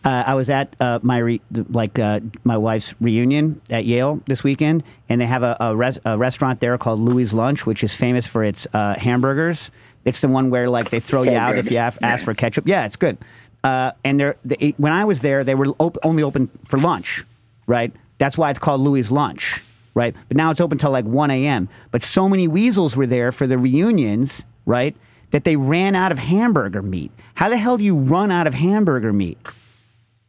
uh, 0.04 0.24
I 0.26 0.34
was 0.34 0.50
at 0.50 0.74
uh, 0.80 0.98
my 1.02 1.18
re- 1.18 1.40
like 1.70 1.98
uh, 1.98 2.20
my 2.44 2.56
wife's 2.56 2.94
reunion 3.00 3.60
at 3.70 3.84
Yale 3.84 4.20
this 4.26 4.42
weekend, 4.44 4.82
and 5.08 5.20
they 5.20 5.26
have 5.26 5.42
a, 5.42 5.56
a, 5.60 5.76
res- 5.76 5.98
a 6.04 6.16
restaurant 6.18 6.60
there 6.60 6.76
called 6.78 7.00
Louis 7.00 7.32
Lunch, 7.32 7.66
which 7.66 7.82
is 7.82 7.94
famous 7.94 8.26
for 8.26 8.44
its 8.44 8.66
uh, 8.72 8.94
hamburgers. 8.98 9.70
It's 10.04 10.20
the 10.20 10.28
one 10.28 10.50
where 10.50 10.68
like 10.68 10.90
they 10.90 11.00
throw 11.00 11.22
you 11.22 11.36
out 11.36 11.56
if 11.58 11.70
you 11.70 11.78
have, 11.78 11.98
ask 12.02 12.24
for 12.24 12.34
ketchup. 12.34 12.66
Yeah, 12.66 12.84
it's 12.84 12.96
good. 12.96 13.16
Uh, 13.62 13.92
and 14.04 14.20
they, 14.44 14.74
when 14.76 14.92
I 14.92 15.04
was 15.06 15.20
there, 15.22 15.42
they 15.42 15.54
were 15.54 15.68
op- 15.78 15.96
only 16.02 16.22
open 16.22 16.48
for 16.64 16.78
lunch, 16.78 17.24
right? 17.66 17.90
That's 18.18 18.36
why 18.36 18.50
it's 18.50 18.58
called 18.58 18.82
Louis 18.82 19.10
Lunch, 19.10 19.62
right? 19.94 20.14
But 20.28 20.36
now 20.36 20.50
it's 20.50 20.60
open 20.60 20.76
till 20.76 20.90
like 20.90 21.06
1 21.06 21.30
a.m. 21.30 21.70
But 21.90 22.02
so 22.02 22.28
many 22.28 22.46
weasels 22.46 22.94
were 22.96 23.06
there 23.06 23.32
for 23.32 23.46
the 23.46 23.56
reunions, 23.56 24.44
right? 24.66 24.94
That 25.30 25.44
they 25.44 25.56
ran 25.56 25.94
out 25.96 26.12
of 26.12 26.18
hamburger 26.18 26.82
meat. 26.82 27.10
How 27.36 27.48
the 27.48 27.56
hell 27.56 27.78
do 27.78 27.84
you 27.84 27.96
run 27.96 28.30
out 28.30 28.46
of 28.46 28.52
hamburger 28.54 29.12
meat? 29.14 29.38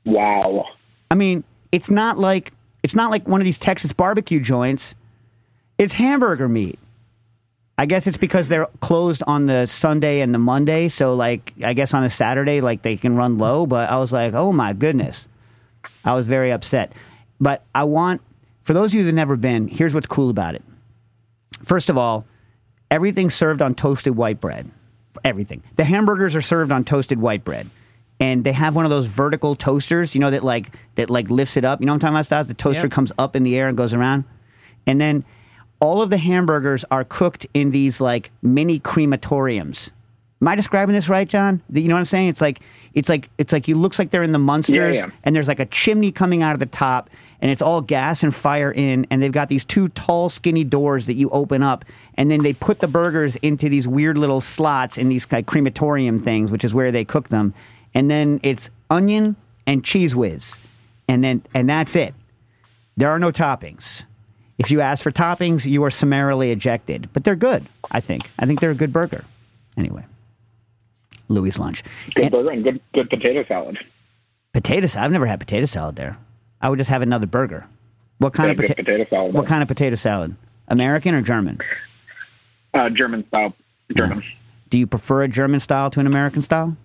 Wow. 0.05 0.65
I 1.11 1.15
mean, 1.15 1.43
it's 1.71 1.89
not 1.89 2.17
like 2.17 2.53
it's 2.83 2.95
not 2.95 3.11
like 3.11 3.27
one 3.27 3.41
of 3.41 3.45
these 3.45 3.59
Texas 3.59 3.91
barbecue 3.91 4.39
joints. 4.39 4.95
It's 5.77 5.93
hamburger 5.93 6.47
meat. 6.47 6.79
I 7.77 7.85
guess 7.85 8.07
it's 8.07 8.15
because 8.15 8.47
they're 8.47 8.67
closed 8.79 9.21
on 9.27 9.47
the 9.47 9.65
Sunday 9.65 10.21
and 10.21 10.33
the 10.33 10.39
Monday, 10.39 10.87
so 10.87 11.13
like 11.13 11.51
I 11.63 11.73
guess 11.73 11.93
on 11.93 12.03
a 12.03 12.09
Saturday 12.09 12.61
like 12.61 12.83
they 12.83 12.95
can 12.95 13.15
run 13.15 13.37
low, 13.37 13.65
but 13.65 13.89
I 13.89 13.97
was 13.97 14.13
like, 14.13 14.33
"Oh 14.33 14.51
my 14.53 14.73
goodness." 14.73 15.27
I 16.05 16.13
was 16.13 16.27
very 16.27 16.51
upset. 16.51 16.93
But 17.41 17.63
I 17.73 17.83
want 17.83 18.21
for 18.61 18.73
those 18.73 18.91
of 18.91 18.95
you 18.95 19.03
that 19.03 19.09
have 19.09 19.15
never 19.15 19.35
been, 19.35 19.67
here's 19.67 19.93
what's 19.93 20.07
cool 20.07 20.29
about 20.29 20.55
it. 20.55 20.63
First 21.63 21.89
of 21.89 21.97
all, 21.97 22.25
everything's 22.89 23.33
served 23.33 23.61
on 23.61 23.75
toasted 23.75 24.15
white 24.15 24.39
bread. 24.39 24.71
Everything. 25.23 25.63
The 25.75 25.83
hamburgers 25.83 26.35
are 26.35 26.41
served 26.41 26.71
on 26.71 26.83
toasted 26.83 27.19
white 27.19 27.43
bread. 27.43 27.69
And 28.19 28.43
they 28.45 28.53
have 28.53 28.75
one 28.75 28.85
of 28.85 28.91
those 28.91 29.07
vertical 29.07 29.55
toasters, 29.55 30.15
you 30.15 30.21
know, 30.21 30.31
that 30.31 30.43
like 30.43 30.73
that 30.95 31.09
like 31.09 31.29
lifts 31.29 31.57
it 31.57 31.65
up. 31.65 31.81
You 31.81 31.85
know 31.85 31.91
what 31.91 31.95
I'm 31.95 31.99
talking 31.99 32.15
about, 32.15 32.25
Stas? 32.25 32.47
The 32.47 32.53
toaster 32.53 32.83
Yep. 32.83 32.91
comes 32.91 33.11
up 33.17 33.35
in 33.35 33.43
the 33.43 33.57
air 33.57 33.67
and 33.67 33.75
goes 33.77 33.93
around. 33.93 34.23
And 34.87 35.01
then 35.01 35.25
all 35.81 36.01
of 36.01 36.09
the 36.09 36.17
hamburgers 36.17 36.85
are 36.89 37.03
cooked 37.03 37.45
in 37.53 37.71
these 37.71 37.99
like 37.99 38.31
mini 38.41 38.79
crematoriums. 38.79 39.91
Am 40.41 40.49
I 40.49 40.55
describing 40.55 40.93
this 40.93 41.07
right, 41.09 41.27
John? 41.27 41.61
You 41.73 41.87
know 41.87 41.95
what 41.95 41.99
I'm 41.99 42.05
saying? 42.05 42.27
It's 42.27 42.41
like 42.41 42.59
it's 42.93 43.09
like 43.09 43.29
it's 43.37 43.51
like 43.53 43.67
you 43.67 43.75
looks 43.77 43.97
like 43.97 44.11
they're 44.11 44.21
in 44.23 44.31
the 44.33 44.37
Munsters, 44.39 44.95
Yeah, 44.97 45.05
yeah. 45.07 45.11
and 45.23 45.35
there's 45.35 45.47
like 45.47 45.59
a 45.61 45.65
chimney 45.65 46.11
coming 46.11 46.43
out 46.43 46.53
of 46.53 46.59
the 46.59 46.65
top, 46.65 47.09
and 47.41 47.49
it's 47.49 47.61
all 47.61 47.81
gas 47.81 48.21
and 48.21 48.35
fire 48.35 48.71
in, 48.71 49.07
and 49.09 49.23
they've 49.23 49.31
got 49.31 49.47
these 49.49 49.63
two 49.65 49.87
tall, 49.89 50.27
skinny 50.29 50.63
doors 50.65 51.05
that 51.07 51.13
you 51.15 51.29
open 51.29 51.63
up, 51.63 51.83
and 52.15 52.29
then 52.29 52.43
they 52.43 52.53
put 52.53 52.79
the 52.79 52.87
burgers 52.87 53.37
into 53.37 53.69
these 53.69 53.87
weird 53.87 54.17
little 54.17 54.41
slots 54.41 54.97
in 54.97 55.07
these 55.09 55.25
like 55.31 55.45
crematorium 55.47 56.19
things, 56.19 56.51
which 56.51 56.65
is 56.65 56.73
where 56.73 56.91
they 56.91 57.05
cook 57.05 57.29
them, 57.29 57.53
and 57.95 58.11
then 58.11 58.39
it's 58.43 58.69
onion 58.91 59.35
and 59.65 59.83
cheese 59.83 60.15
whiz, 60.15 60.59
and 61.07 61.23
then 61.23 61.41
and 61.55 61.67
that's 61.67 61.95
it. 61.95 62.13
There 62.97 63.09
are 63.09 63.17
no 63.19 63.31
toppings. 63.31 64.03
If 64.57 64.69
you 64.71 64.79
ask 64.81 65.03
for 65.03 65.11
toppings, 65.11 65.65
you 65.65 65.83
are 65.83 65.89
summarily 65.89 66.51
ejected. 66.51 67.09
But 67.13 67.23
they're 67.23 67.35
good, 67.35 67.67
I 67.91 67.99
think. 68.01 68.29
I 68.39 68.45
think 68.45 68.61
they're 68.61 68.71
a 68.71 68.75
good 68.75 68.93
burger. 68.93 69.25
Anyway, 69.75 70.05
Louis 71.27 71.57
lunch. 71.57 71.83
Good 72.13 72.25
And 72.25 72.31
burger 72.31 72.51
and 72.51 72.63
good 72.63 72.79
good 72.93 73.09
potato 73.09 73.43
salad. 73.47 73.77
potato 74.53 74.87
salad. 74.87 75.05
I've 75.05 75.11
never 75.11 75.25
had 75.25 75.39
potato 75.39 75.65
salad 75.65 75.95
there. 75.95 76.17
I 76.61 76.69
would 76.69 76.77
just 76.77 76.89
have 76.89 77.01
another 77.01 77.25
burger. 77.27 77.65
What 78.19 78.33
kind 78.33 78.51
of 78.51 78.57
pota- 78.57 78.75
potato 78.77 79.05
salad. 79.09 79.33
What 79.33 79.45
kind 79.45 79.61
of 79.61 79.67
potato 79.67 79.95
salad? 79.95 80.35
American 80.69 81.13
or 81.13 81.21
German? 81.21 81.59
Uh, 82.73 82.89
German 82.89 83.27
style. 83.27 83.53
German. 83.95 84.23
Do 84.69 84.77
you 84.77 84.87
prefer 84.87 85.23
a 85.23 85.27
German 85.27 85.59
style 85.59 85.89
to 85.91 85.99
an 85.99 86.07
American 86.07 86.41
style? 86.41 86.75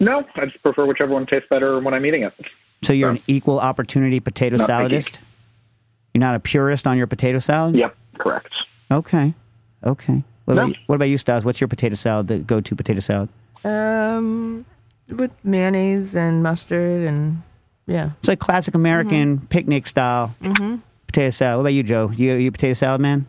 No, 0.00 0.24
I 0.36 0.46
just 0.46 0.62
prefer 0.62 0.86
whichever 0.86 1.12
one 1.12 1.26
tastes 1.26 1.48
better 1.50 1.78
when 1.80 1.92
I'm 1.94 2.04
eating 2.06 2.22
it. 2.22 2.32
So 2.82 2.92
you're 2.92 3.10
No. 3.12 3.16
an 3.18 3.22
equal 3.26 3.60
opportunity 3.60 4.18
potato 4.20 4.56
Not 4.56 4.68
saladist? 4.68 5.18
You're 6.14 6.20
not 6.20 6.34
a 6.34 6.40
purist 6.40 6.86
on 6.86 6.96
your 6.96 7.06
potato 7.06 7.38
salad? 7.38 7.76
Yep, 7.76 7.94
correct. 8.18 8.48
Okay. 8.90 9.34
Okay. 9.84 10.24
What 10.46 10.54
about, 10.54 10.68
you, 10.68 10.74
what 10.86 10.96
about 10.96 11.04
you, 11.04 11.16
Stas? 11.18 11.44
What's 11.44 11.60
your 11.60 11.68
potato 11.68 11.94
salad, 11.94 12.26
the 12.26 12.38
go 12.38 12.60
to 12.60 12.74
potato 12.74 13.00
salad? 13.00 13.28
Um, 13.64 14.64
with 15.08 15.30
mayonnaise 15.44 16.14
and 16.16 16.42
mustard 16.42 17.02
and 17.06 17.42
yeah. 17.86 18.10
It's 18.20 18.28
like 18.28 18.38
classic 18.40 18.74
American 18.74 19.36
Mm-hmm. 19.36 19.46
picnic 19.46 19.86
style 19.86 20.34
potato 21.06 21.30
salad. 21.30 21.58
What 21.58 21.62
about 21.62 21.74
you, 21.74 21.82
Joe? 21.82 22.10
You, 22.10 22.34
you 22.34 22.48
a 22.48 22.52
potato 22.52 22.72
salad 22.72 23.00
man? 23.02 23.26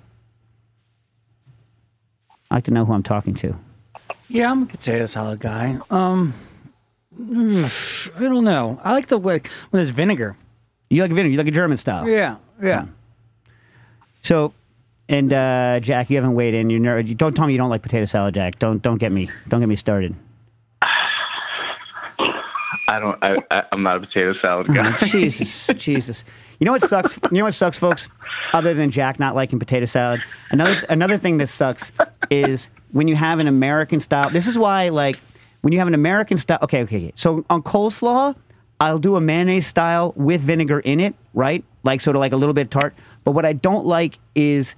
I 2.50 2.56
like 2.56 2.64
to 2.66 2.72
know 2.72 2.86
who 2.86 2.94
I'm 2.94 3.04
talking 3.04 3.34
to. 3.36 3.56
Yeah, 4.28 4.52
I'm 4.52 4.64
a 4.64 4.66
potato 4.66 5.06
salad 5.06 5.40
guy. 5.40 5.78
Um, 5.90 6.34
I 7.22 8.20
don't 8.20 8.44
know. 8.44 8.80
I 8.84 8.94
like 8.94 9.08
the 9.08 9.18
way 9.18 9.42
when 9.70 9.80
there's 9.82 9.90
vinegar. 9.90 10.36
You 10.90 11.02
like 11.04 11.12
vinegar? 11.12 11.30
You 11.30 11.38
like 11.38 11.48
a 11.48 11.52
German 11.52 11.78
style? 11.78 12.08
Yeah, 12.08 12.38
yeah. 12.62 12.86
So, 14.24 14.54
and 15.08 15.32
uh, 15.32 15.80
Jack, 15.82 16.10
you 16.10 16.18
haven't 16.18 16.34
weighed 16.34 16.54
in. 16.54 16.70
You're 16.70 16.80
ner- 16.80 17.00
you 17.00 17.16
don't 17.16 17.36
tell 17.36 17.48
me 17.48 17.54
you 17.54 17.58
don't 17.60 17.70
like 17.70 17.82
potato 17.82 18.06
salad, 18.06 18.34
Jack. 18.34 18.60
Don't 18.60 18.82
don't 18.82 18.98
get 18.98 19.12
me 19.12 19.30
don't 19.48 19.60
get 19.60 19.70
me 19.70 19.76
started. 19.76 20.16
I 22.88 23.00
don't. 23.00 23.18
I, 23.24 23.38
I, 23.50 23.64
I'm 23.72 23.84
not 23.84 23.98
a 23.98 24.00
potato 24.02 24.34
salad 24.42 24.68
guy. 24.68 24.94
Jesus, 25.06 25.68
Jesus. 25.78 26.26
You 26.60 26.66
know 26.66 26.74
what 26.74 26.82
sucks? 26.82 27.18
You 27.32 27.38
know 27.38 27.46
what 27.46 27.54
sucks, 27.54 27.80
folks? 27.80 28.10
Other 28.54 28.74
than 28.74 28.92
Jack 28.92 29.18
not 29.18 29.34
liking 29.34 29.60
potato 29.60 29.86
salad, 29.86 30.22
another 30.50 30.84
another 30.90 31.18
thing 31.18 31.38
that 31.38 31.48
sucks 31.48 31.94
is 32.30 32.70
when 32.92 33.08
you 33.08 33.16
have 33.16 33.40
an 33.40 33.48
American 33.48 34.02
style. 34.02 34.30
This 34.30 34.46
is 34.46 34.58
why, 34.58 34.90
like, 34.90 35.22
when 35.62 35.74
you 35.74 35.80
have 35.80 35.88
an 35.88 35.94
American 35.94 36.38
style. 36.38 36.60
Okay, 36.62 36.84
okay, 36.84 36.98
okay. 36.98 37.12
So 37.16 37.46
on 37.50 37.64
coleslaw, 37.64 38.36
I'll 38.80 39.00
do 39.00 39.16
a 39.16 39.22
mayonnaise 39.22 39.68
style 39.68 40.14
with 40.16 40.42
vinegar 40.42 40.80
in 40.80 41.00
it, 41.00 41.14
right? 41.34 41.64
Like 41.84 42.02
sort 42.02 42.16
of 42.16 42.20
like 42.20 42.34
a 42.34 42.38
little 42.38 42.54
bit 42.54 42.72
tart. 42.72 42.96
But 43.24 43.32
what 43.32 43.46
I 43.46 43.54
don't 43.54 43.86
like 43.86 44.20
is 44.36 44.76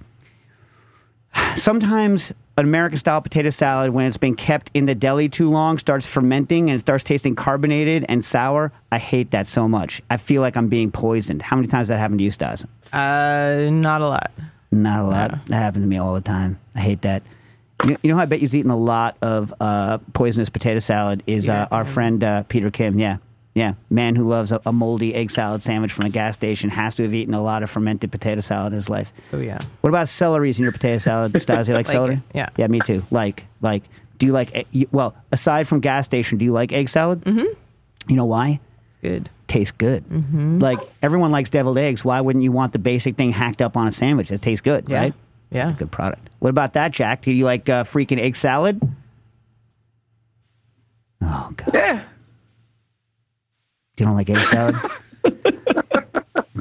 sometimes 1.56 2.32
an 2.56 2.64
American 2.64 2.98
style 2.98 3.20
potato 3.20 3.50
salad, 3.50 3.90
when 3.90 4.06
it's 4.06 4.16
been 4.16 4.36
kept 4.36 4.70
in 4.74 4.84
the 4.84 4.94
deli 4.94 5.28
too 5.28 5.50
long, 5.50 5.78
starts 5.78 6.06
fermenting 6.06 6.70
and 6.70 6.76
it 6.76 6.80
starts 6.80 7.02
tasting 7.02 7.34
carbonated 7.34 8.04
and 8.08 8.24
sour. 8.24 8.72
I 8.92 8.98
hate 8.98 9.32
that 9.32 9.46
so 9.46 9.66
much. 9.68 10.02
I 10.10 10.18
feel 10.18 10.40
like 10.40 10.56
I'm 10.56 10.68
being 10.68 10.92
poisoned. 10.92 11.42
How 11.42 11.56
many 11.56 11.66
times 11.66 11.80
has 11.80 11.88
that 11.88 11.98
happened 11.98 12.20
to 12.20 12.24
you, 12.24 12.30
Stas? 12.30 12.64
Uh, 12.92 13.68
not 13.72 14.02
a 14.02 14.08
lot. 14.08 14.30
Not 14.70 15.00
a 15.00 15.04
lot. 15.04 15.46
That 15.46 15.56
happens 15.56 15.82
to 15.82 15.88
me 15.88 15.96
all 15.96 16.14
the 16.14 16.20
time. 16.20 16.60
I 16.74 16.80
hate 16.80 17.02
that. 17.02 17.22
You 17.82 17.90
know, 17.90 17.96
you 18.02 18.08
know 18.10 18.14
who 18.16 18.20
I 18.22 18.26
bet 18.26 18.40
you's 18.40 18.54
eaten 18.54 18.70
a 18.70 18.76
lot 18.76 19.16
of 19.20 19.52
uh, 19.60 19.98
poisonous 20.12 20.48
potato 20.48 20.78
salad 20.78 21.22
is 21.26 21.48
uh, 21.48 21.66
our 21.70 21.84
friend 21.84 22.22
uh, 22.22 22.42
Peter 22.44 22.70
Kim. 22.70 22.98
Yeah. 22.98 23.16
Yeah. 23.54 23.74
Man 23.90 24.14
who 24.16 24.24
loves 24.26 24.52
a, 24.52 24.60
a 24.66 24.72
moldy 24.72 25.14
egg 25.14 25.30
salad 25.30 25.62
sandwich 25.62 25.92
from 25.92 26.06
a 26.06 26.08
gas 26.10 26.34
station 26.34 26.70
has 26.70 26.94
to 26.96 27.02
have 27.04 27.14
eaten 27.14 27.34
a 27.34 27.42
lot 27.42 27.62
of 27.62 27.70
fermented 27.70 28.10
potato 28.10 28.40
salad 28.40 28.72
in 28.72 28.76
his 28.76 28.88
life. 28.88 29.12
Oh 29.32 29.38
yeah. 29.38 29.58
What 29.80 29.90
about 29.90 30.06
celeries 30.06 30.58
in 30.58 30.62
your 30.64 30.72
potato 30.72 30.98
salad, 30.98 31.40
Stas? 31.40 31.68
You 31.68 31.74
like, 31.76 31.86
Like 31.86 31.92
celery? 31.92 32.22
yeah. 32.34 32.48
Yeah, 32.56 32.66
me 32.68 32.80
too. 32.80 33.04
Like, 33.10 33.44
like, 33.60 33.82
do 34.18 34.26
you 34.26 34.32
like, 34.32 34.66
well, 34.92 35.14
aside 35.32 35.68
from 35.68 35.80
gas 35.80 36.04
station, 36.04 36.38
do 36.38 36.44
you 36.44 36.52
like 36.52 36.72
egg 36.72 36.88
salad? 36.88 37.20
Mm-hmm. 37.22 37.46
You 38.08 38.16
know 38.16 38.26
why? 38.26 38.60
It's 38.88 38.96
good. 39.02 39.30
Tastes 39.46 39.72
good. 39.72 40.04
Mm-hmm. 40.08 40.58
Like, 40.58 40.78
everyone 41.02 41.30
likes 41.32 41.50
deviled 41.50 41.78
eggs. 41.78 42.04
Why 42.04 42.20
wouldn't 42.20 42.42
you 42.42 42.50
want 42.52 42.72
the 42.72 42.78
basic 42.78 43.16
thing 43.16 43.30
hacked 43.30 43.60
up 43.62 43.76
on 43.76 43.86
a 43.86 43.92
sandwich? 43.92 44.28
that 44.30 44.40
tastes 44.42 44.62
good, 44.62 44.86
Yeah. 44.88 44.98
right? 45.00 45.14
Yeah. 45.54 45.62
It's 45.64 45.72
a 45.72 45.76
good 45.76 45.92
product. 45.92 46.28
What 46.40 46.50
about 46.50 46.72
that, 46.72 46.90
Jack? 46.90 47.22
Do 47.22 47.30
you 47.32 47.44
like 47.44 47.68
uh, 47.68 47.84
freaking 47.84 48.18
egg 48.20 48.34
salad? 48.36 48.82
Oh, 51.22 51.52
God. 51.56 51.70
yeah. 51.72 52.04
You 53.96 54.06
don't 54.06 54.16
like 54.16 54.28
egg 54.28 54.44
salad? 54.44 54.74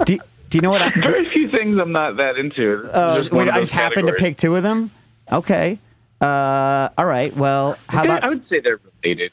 do, 0.05 0.17
do 0.49 0.57
you 0.57 0.61
know 0.61 0.69
what 0.69 0.83
I, 0.83 0.91
do, 0.91 1.01
Very 1.01 1.27
few 1.31 1.49
things 1.49 1.79
I'm 1.81 1.91
not 1.91 2.17
that 2.17 2.37
into. 2.37 2.83
Uh, 2.93 3.17
Just 3.19 3.31
wait, 3.31 3.49
I 3.49 3.53
those 3.55 3.61
just 3.63 3.71
happened 3.73 4.07
to 4.07 4.13
pick 4.13 4.37
two 4.37 4.55
of 4.55 4.61
them. 4.61 4.91
Okay. 5.31 5.79
Uh, 6.21 6.89
all 6.97 7.05
right. 7.05 7.35
Well, 7.35 7.75
how 7.89 8.03
Yeah, 8.03 8.17
about? 8.17 8.23
I 8.23 8.29
would 8.29 8.47
say 8.47 8.59
they're 8.59 8.79
related. 9.01 9.31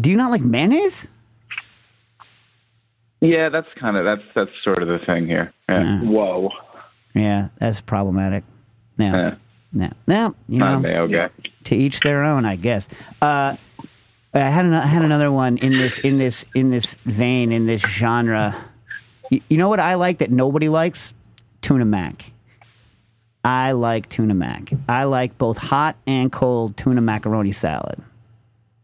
do 0.00 0.10
you 0.10 0.16
not 0.16 0.30
like 0.30 0.42
mayonnaise? 0.42 1.08
Yeah, 3.20 3.48
that's 3.48 3.68
kind 3.78 3.96
of 3.96 4.04
that's 4.04 4.22
that's 4.34 4.50
sort 4.62 4.80
of 4.80 4.88
the 4.88 4.98
thing 5.04 5.26
here. 5.26 5.52
Yeah. 5.68 6.00
Whoa. 6.02 6.50
Yeah, 7.14 7.48
that's 7.58 7.80
problematic. 7.80 8.44
Yeah. 8.96 9.12
Yeah. 9.16 9.36
Yeah. 9.72 9.90
Now 10.06 10.34
you 10.48 10.58
know, 10.58 10.80
to 11.64 11.76
each 11.76 12.00
their 12.00 12.24
own, 12.24 12.44
I 12.44 12.56
guess. 12.56 12.88
Uh, 13.22 13.56
I 14.32 14.38
had 14.38 14.64
an, 14.64 14.74
I 14.74 14.86
had 14.86 15.02
another 15.02 15.30
one 15.32 15.58
in 15.58 15.76
this 15.78 15.98
in 15.98 16.18
this 16.18 16.44
in 16.54 16.70
this 16.70 16.96
vein 17.04 17.52
in 17.52 17.66
this 17.66 17.80
genre. 17.82 18.54
You, 19.30 19.40
you 19.48 19.56
know 19.56 19.68
what 19.68 19.80
I 19.80 19.94
like 19.94 20.18
that 20.18 20.30
nobody 20.30 20.68
likes? 20.68 21.14
Tuna 21.62 21.84
mac. 21.84 22.32
I 23.44 23.72
like 23.72 24.08
tuna 24.08 24.34
mac. 24.34 24.70
I 24.88 25.04
like 25.04 25.38
both 25.38 25.56
hot 25.58 25.96
and 26.06 26.30
cold 26.30 26.76
tuna 26.76 27.00
macaroni 27.00 27.52
salad. 27.52 28.02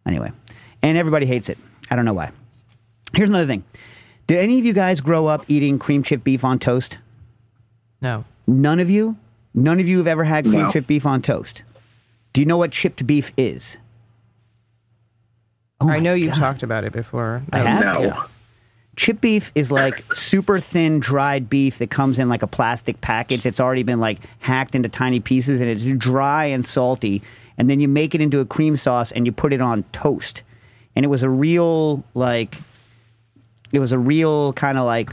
Anyway, 0.06 0.32
and 0.82 0.96
everybody 0.96 1.26
hates 1.26 1.48
it. 1.48 1.58
I 1.90 1.96
don't 1.96 2.04
know 2.04 2.14
why. 2.14 2.32
Here's 3.14 3.28
another 3.28 3.46
thing. 3.46 3.64
Did 4.26 4.38
any 4.38 4.58
of 4.58 4.64
you 4.64 4.72
guys 4.72 5.00
grow 5.00 5.26
up 5.26 5.44
eating 5.48 5.78
cream 5.78 6.02
chip 6.02 6.24
beef 6.24 6.44
on 6.44 6.58
toast? 6.58 6.98
No. 8.00 8.24
None 8.46 8.78
of 8.80 8.90
you? 8.90 9.16
None 9.54 9.80
of 9.80 9.88
you 9.88 9.98
have 9.98 10.06
ever 10.06 10.24
had 10.24 10.44
cream 10.44 10.62
No. 10.62 10.68
chip 10.70 10.86
beef 10.86 11.06
on 11.06 11.22
toast? 11.22 11.62
Do 12.32 12.40
you 12.40 12.46
know 12.46 12.58
what 12.58 12.70
chipped 12.72 13.06
beef 13.06 13.32
is? 13.36 13.78
Oh 15.80 15.88
I 15.90 15.98
know 15.98 16.14
you've 16.14 16.32
God. 16.32 16.38
talked 16.40 16.62
about 16.62 16.84
it 16.84 16.92
before. 16.92 17.42
I 17.52 17.58
have? 17.58 17.80
No. 17.82 18.00
Yeah. 18.02 18.22
Chip 18.96 19.20
beef 19.20 19.52
is 19.54 19.70
like 19.70 20.10
super 20.14 20.58
thin 20.58 21.00
dried 21.00 21.50
beef 21.50 21.78
that 21.78 21.90
comes 21.90 22.18
in 22.18 22.30
like 22.30 22.42
a 22.42 22.46
plastic 22.46 23.00
package 23.02 23.42
that's 23.42 23.60
already 23.60 23.82
been 23.82 24.00
like 24.00 24.18
hacked 24.38 24.74
into 24.74 24.88
tiny 24.88 25.20
pieces 25.20 25.60
and 25.60 25.68
it's 25.68 25.84
dry 25.98 26.46
and 26.46 26.64
salty. 26.64 27.22
And 27.58 27.68
then 27.68 27.78
you 27.80 27.88
make 27.88 28.14
it 28.14 28.22
into 28.22 28.40
a 28.40 28.46
cream 28.46 28.74
sauce 28.76 29.12
and 29.12 29.26
you 29.26 29.32
put 29.32 29.52
it 29.52 29.60
on 29.60 29.82
toast. 29.92 30.42
And 30.94 31.04
it 31.04 31.08
was 31.08 31.22
a 31.22 31.28
real 31.28 32.04
like 32.14 32.56
it 33.70 33.80
was 33.80 33.92
a 33.92 33.98
real 33.98 34.54
kind 34.54 34.78
of 34.78 34.86
like 34.86 35.10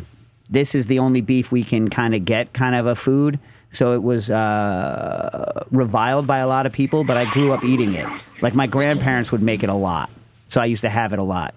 this 0.49 0.75
is 0.75 0.88
the 0.88 0.99
only 0.99 1.21
beef 1.21 1.51
we 1.51 1.63
can 1.63 1.89
kind 1.89 2.13
of 2.13 2.25
get 2.25 2.53
kind 2.53 2.75
of 2.75 2.86
a 2.86 2.95
food. 2.95 3.39
So 3.71 3.93
it 3.93 4.03
was 4.03 4.29
uh, 4.29 5.65
reviled 5.71 6.27
by 6.27 6.39
a 6.39 6.47
lot 6.47 6.65
of 6.65 6.71
people, 6.71 7.03
but 7.03 7.17
I 7.17 7.25
grew 7.32 7.53
up 7.53 7.63
eating 7.63 7.93
it. 7.93 8.08
Like 8.41 8.53
my 8.53 8.67
grandparents 8.67 9.32
would 9.32 9.41
make 9.41 9.63
it 9.63 9.69
a 9.69 9.73
lot, 9.73 10.12
so 10.47 10.62
I 10.62 10.65
used 10.65 10.82
to 10.82 10.89
have 10.89 11.12
it 11.13 11.19
a 11.19 11.23
lot. 11.23 11.56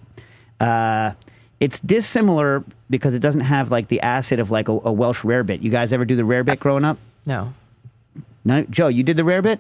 Uh, 0.59 1.13
it's 1.61 1.81
dissimilar 1.81 2.65
because 2.89 3.15
it 3.15 3.19
doesn't 3.21 3.43
have 3.43 3.71
like 3.71 3.89
the 3.89 4.01
acid 4.01 4.39
of 4.39 4.51
like 4.51 4.69
a, 4.69 4.73
a 4.73 4.93
Welsh 4.93 5.23
rarebit. 5.23 5.63
You 5.63 5.71
guys 5.71 5.93
ever 5.93 6.05
do 6.05 6.17
the 6.17 6.23
rarebit 6.23 6.59
growing 6.59 6.85
up? 6.85 6.99
No. 7.27 7.53
No, 8.45 8.63
Joe, 8.71 8.89
you 8.89 9.03
did 9.03 9.17
the 9.17 9.23
rarebit. 9.23 9.59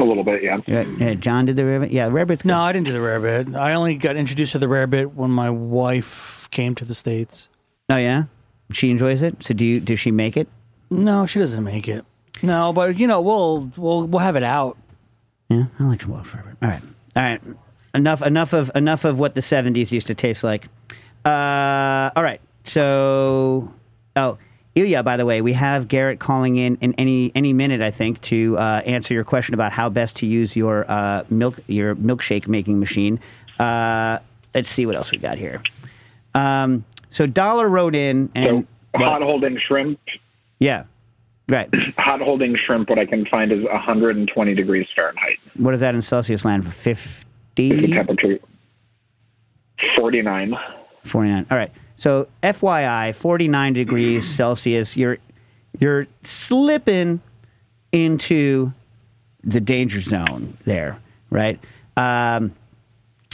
A 0.00 0.04
little 0.04 0.24
bit, 0.24 0.42
yeah. 0.42 0.58
Yeah, 0.66 0.82
yeah, 0.98 1.14
John 1.14 1.44
did 1.44 1.56
the 1.56 1.62
rarebit. 1.62 1.92
Yeah, 1.92 2.08
rarebit's 2.08 2.42
good. 2.42 2.48
No, 2.48 2.60
I 2.60 2.72
didn't 2.72 2.86
do 2.86 2.92
the 2.92 2.98
rarebit. 2.98 3.54
I 3.54 3.74
only 3.74 3.96
got 3.96 4.16
introduced 4.16 4.52
to 4.52 4.58
the 4.58 4.66
rarebit 4.66 5.14
when 5.14 5.30
my 5.30 5.50
wife 5.50 6.48
came 6.50 6.74
to 6.76 6.84
the 6.84 6.94
states. 6.94 7.48
Oh 7.90 7.96
yeah, 7.96 8.24
she 8.72 8.90
enjoys 8.90 9.22
it. 9.22 9.42
So 9.42 9.54
do 9.54 9.64
you? 9.64 9.80
Does 9.80 10.00
she 10.00 10.10
make 10.10 10.36
it? 10.36 10.48
No, 10.90 11.26
she 11.26 11.38
doesn't 11.38 11.62
make 11.62 11.88
it. 11.88 12.04
No, 12.42 12.72
but 12.72 12.98
you 12.98 13.06
know 13.06 13.20
we'll 13.20 13.70
we'll 13.76 14.06
we'll 14.06 14.20
have 14.20 14.36
it 14.36 14.42
out. 14.42 14.76
Yeah, 15.48 15.64
I 15.78 15.84
like 15.84 16.06
Welsh 16.06 16.32
rarebit. 16.34 16.56
All 16.62 16.68
right, 16.68 16.82
all 17.16 17.22
right. 17.22 17.40
Enough, 17.92 18.22
enough 18.22 18.52
of 18.52 18.70
enough 18.74 19.04
of 19.04 19.18
what 19.18 19.34
the 19.34 19.40
'70s 19.40 19.90
used 19.92 20.06
to 20.06 20.14
taste 20.14 20.44
like. 20.44 20.66
Uh, 21.24 22.10
all 22.14 22.22
right. 22.22 22.40
So, 22.62 23.72
oh, 24.16 24.38
Ilya, 24.74 25.02
by 25.02 25.16
the 25.16 25.26
way, 25.26 25.40
we 25.42 25.54
have 25.54 25.88
Garrett 25.88 26.20
calling 26.20 26.56
in 26.56 26.76
in 26.76 26.94
any 26.94 27.32
any 27.34 27.52
minute, 27.52 27.80
I 27.80 27.90
think, 27.90 28.20
to 28.22 28.56
uh, 28.58 28.82
answer 28.86 29.12
your 29.12 29.24
question 29.24 29.54
about 29.54 29.72
how 29.72 29.88
best 29.88 30.16
to 30.16 30.26
use 30.26 30.54
your 30.54 30.84
uh, 30.88 31.24
milk 31.28 31.58
your 31.66 31.96
milkshake 31.96 32.46
making 32.46 32.78
machine. 32.78 33.18
Uh, 33.58 34.20
let's 34.54 34.68
see 34.68 34.86
what 34.86 34.94
else 34.94 35.10
we 35.10 35.18
got 35.18 35.38
here. 35.38 35.60
Um, 36.34 36.84
so 37.10 37.26
Dollar 37.26 37.68
wrote 37.68 37.94
in 37.94 38.30
and 38.34 38.66
so 38.94 39.04
hot 39.04 39.22
holding 39.22 39.58
shrimp. 39.58 40.00
Yeah, 40.58 40.84
right. 41.48 41.68
Hot 41.98 42.20
holding 42.20 42.56
shrimp. 42.66 42.90
What 42.90 42.98
I 42.98 43.06
can 43.06 43.26
find 43.26 43.52
is 43.52 43.62
120 43.64 44.54
degrees 44.54 44.86
Fahrenheit. 44.94 45.38
What 45.56 45.74
is 45.74 45.80
that 45.80 45.94
in 45.94 46.02
Celsius 46.02 46.44
land? 46.44 46.70
Fifty. 46.70 47.26
The 47.56 47.88
temperature. 47.88 48.38
49. 49.96 50.54
49. 51.04 51.46
All 51.50 51.56
right. 51.56 51.72
So 51.96 52.28
FYI, 52.42 53.14
49 53.14 53.72
degrees 53.72 54.28
Celsius. 54.28 54.96
You're 54.96 55.18
you're 55.78 56.06
slipping 56.22 57.20
into 57.92 58.72
the 59.42 59.60
danger 59.60 60.00
zone 60.00 60.56
there, 60.64 60.98
right? 61.30 61.58
Um, 61.96 62.54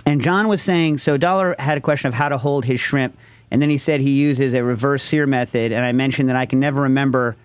and 0.04 0.20
John 0.20 0.48
was 0.48 0.62
saying, 0.62 0.98
so 0.98 1.16
Dollar 1.16 1.56
had 1.58 1.78
a 1.78 1.80
question 1.80 2.08
of 2.08 2.14
how 2.14 2.28
to 2.28 2.38
hold 2.38 2.64
his 2.64 2.80
shrimp, 2.80 3.16
and 3.50 3.62
then 3.62 3.70
he 3.70 3.78
said 3.78 4.00
he 4.00 4.10
uses 4.20 4.54
a 4.54 4.62
reverse 4.64 5.02
sear 5.02 5.26
method, 5.26 5.72
and 5.72 5.84
I 5.84 5.92
mentioned 5.92 6.28
that 6.28 6.36
I 6.36 6.46
can 6.46 6.60
never 6.60 6.82
remember 6.82 7.36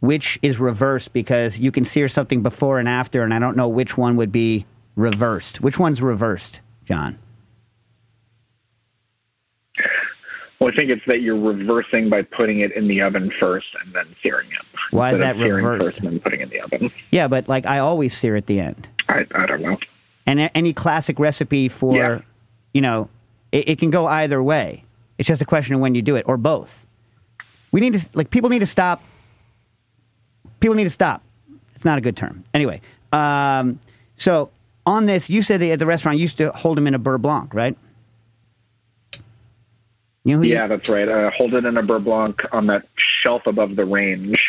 which 0.00 0.38
is 0.42 0.58
reversed 0.60 1.12
because 1.12 1.58
you 1.58 1.72
can 1.72 1.84
sear 1.84 2.08
something 2.08 2.42
before 2.42 2.78
and 2.78 2.88
after, 2.88 3.22
and 3.22 3.32
I 3.32 3.38
don't 3.38 3.56
know 3.56 3.68
which 3.68 3.96
one 3.96 4.16
would 4.16 4.30
be 4.30 4.66
reversed. 4.94 5.60
Which 5.60 5.78
one's 5.78 6.02
reversed, 6.02 6.60
John? 6.84 7.18
Well, 10.58 10.70
I 10.72 10.76
think 10.76 10.90
it's 10.90 11.02
that 11.06 11.20
you're 11.20 11.38
reversing 11.38 12.08
by 12.08 12.22
putting 12.22 12.60
it 12.60 12.72
in 12.72 12.88
the 12.88 13.02
oven 13.02 13.30
first 13.38 13.66
and 13.84 13.94
then 13.94 14.06
searing 14.22 14.48
it. 14.48 14.64
Why 14.90 15.12
is 15.12 15.18
that 15.18 15.36
reversed? 15.36 15.98
And 15.98 16.06
then 16.06 16.20
putting 16.20 16.40
it 16.40 16.44
in 16.44 16.48
the 16.50 16.60
oven. 16.60 16.90
Yeah, 17.10 17.28
but 17.28 17.46
like 17.48 17.66
I 17.66 17.78
always 17.78 18.16
sear 18.16 18.36
at 18.36 18.46
the 18.46 18.60
end. 18.60 18.88
I, 19.08 19.26
I 19.34 19.46
don't 19.46 19.60
know. 19.60 19.76
And 20.26 20.50
any 20.54 20.72
classic 20.72 21.18
recipe 21.18 21.68
for, 21.68 21.96
Yeah. 21.96 22.20
you 22.72 22.80
know, 22.80 23.10
it, 23.52 23.68
it 23.70 23.78
can 23.78 23.90
go 23.90 24.06
either 24.06 24.42
way. 24.42 24.84
It's 25.18 25.26
just 25.28 25.40
a 25.40 25.46
question 25.46 25.74
of 25.74 25.80
when 25.80 25.94
you 25.94 26.02
do 26.02 26.16
it, 26.16 26.24
or 26.28 26.36
both. 26.36 26.86
We 27.72 27.80
need 27.80 27.94
to 27.94 28.08
like 28.14 28.30
people 28.30 28.50
need 28.50 28.60
to 28.60 28.66
stop. 28.66 29.02
People 30.60 30.76
need 30.76 30.84
to 30.84 30.90
stop. 30.90 31.22
It's 31.74 31.84
not 31.84 31.98
a 31.98 32.00
good 32.00 32.16
term. 32.16 32.44
Anyway, 32.54 32.80
um, 33.12 33.78
so 34.14 34.50
on 34.86 35.06
this, 35.06 35.28
you 35.28 35.42
said 35.42 35.60
that 35.60 35.70
at 35.72 35.78
the 35.78 35.86
restaurant 35.86 36.16
you 36.18 36.22
used 36.22 36.38
to 36.38 36.50
hold 36.52 36.76
them 36.78 36.86
in 36.86 36.94
a 36.94 36.98
beurre 36.98 37.18
blanc, 37.20 37.52
right? 37.52 37.76
You 40.24 40.34
know 40.34 40.38
who 40.38 40.44
you- 40.48 40.54
Yeah, 40.54 40.66
that's 40.66 40.88
right. 40.88 41.08
Uh, 41.08 41.30
hold 41.36 41.54
it 41.54 41.64
in 41.64 41.76
a 41.76 41.82
beurre 41.82 42.02
blanc 42.02 42.40
on 42.52 42.66
that 42.68 42.86
shelf 43.22 43.42
above 43.46 43.76
the 43.76 43.84
range, 43.84 44.40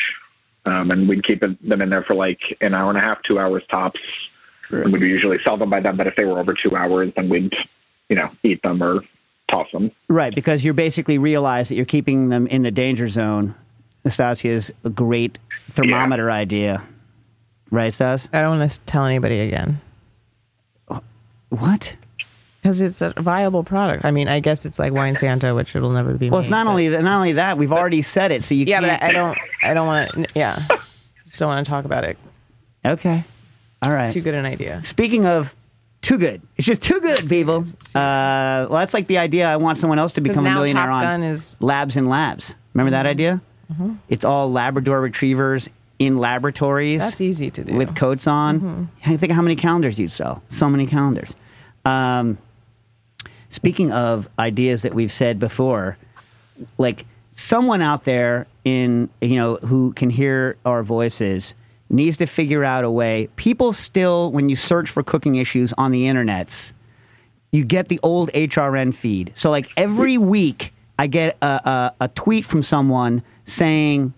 um, 0.65 0.91
and 0.91 1.08
we'd 1.08 1.23
keep 1.25 1.43
it, 1.43 1.67
them 1.67 1.82
in 1.82 1.89
there 1.89 2.03
for 2.03 2.15
like 2.15 2.39
an 2.62 2.73
hour 2.73 2.89
and 2.89 2.97
a 2.97 3.01
half, 3.01 3.21
two 3.23 3.39
hours 3.39 3.63
tops. 3.69 3.99
And 4.84 4.91
we'd 4.91 5.01
usually 5.01 5.38
sell 5.43 5.56
them 5.58 5.69
by 5.69 5.80
then, 5.80 5.95
but 5.95 6.08
if 6.08 6.15
they 6.15 6.25
were 6.25 6.39
over 6.39 6.53
two 6.53 6.75
hours, 6.75 7.12
then 7.15 7.30
we'd, 7.30 7.53
you 8.10 8.15
know, 8.15 8.30
eat 8.43 8.62
them 8.63 8.82
or 8.84 9.01
toss 9.49 9.67
them. 9.71 9.91
Right, 10.10 10.33
because 10.33 10.63
you're 10.63 10.73
basically 10.73 11.17
realize 11.17 11.69
that 11.69 11.75
you're 11.75 11.86
keeping 11.86 12.29
them 12.29 12.47
in 12.47 12.62
the 12.63 12.71
danger 12.71 13.07
zone. 13.07 13.55
Nastasia's 14.05 14.71
a 14.83 14.89
great 14.89 15.38
thermometer 15.69 16.29
idea. 16.31 16.86
Right, 17.71 17.91
Stas? 17.91 18.29
I 18.31 18.41
don't 18.41 18.57
want 18.60 18.71
to 18.71 18.79
tell 18.81 19.03
anybody 19.05 19.39
again 19.41 19.81
What? 21.49 21.95
because 22.62 22.81
it's 22.81 23.01
a 23.01 23.13
viable 23.17 23.63
product. 23.63 24.03
I 24.03 24.12
mean, 24.12 24.27
I 24.27 24.39
guess 24.41 24.65
it's 24.65 24.77
like 24.79 24.91
Wine 24.91 25.15
Santa, 25.15 25.55
which 25.55 25.73
it'll 25.75 25.91
never 25.91 26.13
be. 26.15 26.29
Well, 26.29 26.39
it's 26.41 26.49
not 26.49 26.65
but- 26.65 26.71
only 26.71 26.89
that, 26.89 27.03
not 27.03 27.15
only 27.17 27.33
that, 27.33 27.57
we've 27.57 27.71
already 27.71 28.01
said 28.01 28.31
it, 28.33 28.43
so 28.43 28.55
you 28.55 28.65
Yeah, 28.65 28.81
can't. 28.81 28.99
but 28.99 29.03
I, 29.03 29.10
I 29.10 29.12
don't. 29.13 29.38
I 29.63 29.73
don't 29.73 29.88
want 29.88 30.12
to. 30.13 30.25
Yeah, 30.36 30.55
just 31.25 31.39
don't 31.39 31.47
want 31.47 31.65
to 31.65 31.69
talk 31.69 31.86
about 31.86 32.03
it. 32.03 32.17
okay, 32.86 33.23
all 33.81 33.91
right. 33.91 34.05
It's 34.05 34.13
too 34.15 34.21
good 34.21 34.36
an 34.36 34.45
idea. 34.45 34.83
Speaking 34.83 35.25
of 35.25 35.55
too 36.07 36.17
good, 36.17 36.41
it's 36.55 36.65
just 36.65 36.81
too 36.81 36.99
good, 37.01 37.27
people. 37.29 37.65
Uh, 37.93 38.65
well, 38.69 38.79
that's 38.79 38.93
like 38.93 39.07
the 39.07 39.17
idea. 39.17 39.47
I 39.47 39.57
want 39.57 39.77
someone 39.77 39.99
else 39.99 40.13
to 40.13 40.21
become 40.21 40.45
a 40.45 40.49
now 40.49 40.55
millionaire 40.55 40.85
Top 40.85 40.95
on 40.95 41.01
Gun 41.03 41.23
is- 41.23 41.57
Labs 41.61 41.97
and 41.97 42.07
Labs. 42.09 42.55
Remember 42.73 42.91
that 42.91 43.05
idea? 43.05 43.41
It's 44.07 44.23
all 44.23 44.49
Labrador 44.51 45.01
retrievers 45.01 45.69
in 45.99 46.17
laboratories. 46.17 47.01
That's 47.01 47.19
easy 47.19 47.49
to 47.51 47.63
do. 47.65 47.75
with 47.75 47.95
coats 47.95 48.25
on. 48.27 48.89
I 49.05 49.15
think 49.17 49.31
of 49.31 49.35
how 49.35 49.41
many 49.41 49.55
calendars 49.57 49.99
you'd 49.99 50.11
sell. 50.11 50.41
So 50.47 50.69
many 50.69 50.85
calendars. 50.85 51.35
Um, 51.83 52.37
speaking 53.49 53.91
of 53.91 54.29
ideas 54.39 54.83
that 54.83 54.93
we've 54.93 55.11
said 55.11 55.39
before, 55.39 55.97
like 56.77 57.05
someone 57.31 57.81
out 57.81 58.05
there 58.05 58.47
in 58.63 59.09
you 59.21 59.35
know 59.35 59.55
who 59.57 59.91
can 59.93 60.09
hear 60.09 60.55
our 60.65 60.83
voices 60.83 61.53
needs 61.89 62.17
to 62.17 62.26
figure 62.26 62.63
out 62.63 62.84
a 62.84 62.91
way. 62.91 63.30
People 63.36 63.73
still, 63.73 64.32
when 64.32 64.50
you 64.50 64.56
search 64.56 64.89
for 64.89 65.04
cooking 65.04 65.36
issues 65.36 65.73
on 65.73 65.91
the 65.91 66.04
internets, 66.04 66.73
you 67.52 67.63
get 67.63 67.88
the 67.88 68.00
old 68.04 68.32
HRN 68.34 68.93
feed. 68.93 69.32
So 69.36 69.50
like 69.50 69.69
every 69.78 70.17
week, 70.17 70.73
I 71.00 71.08
get 71.08 71.38
a, 71.41 71.45
a, 71.45 71.93
a 72.02 72.08
tweet 72.10 72.43
from 72.45 72.63
someone 72.63 73.23
saying, 73.45 74.13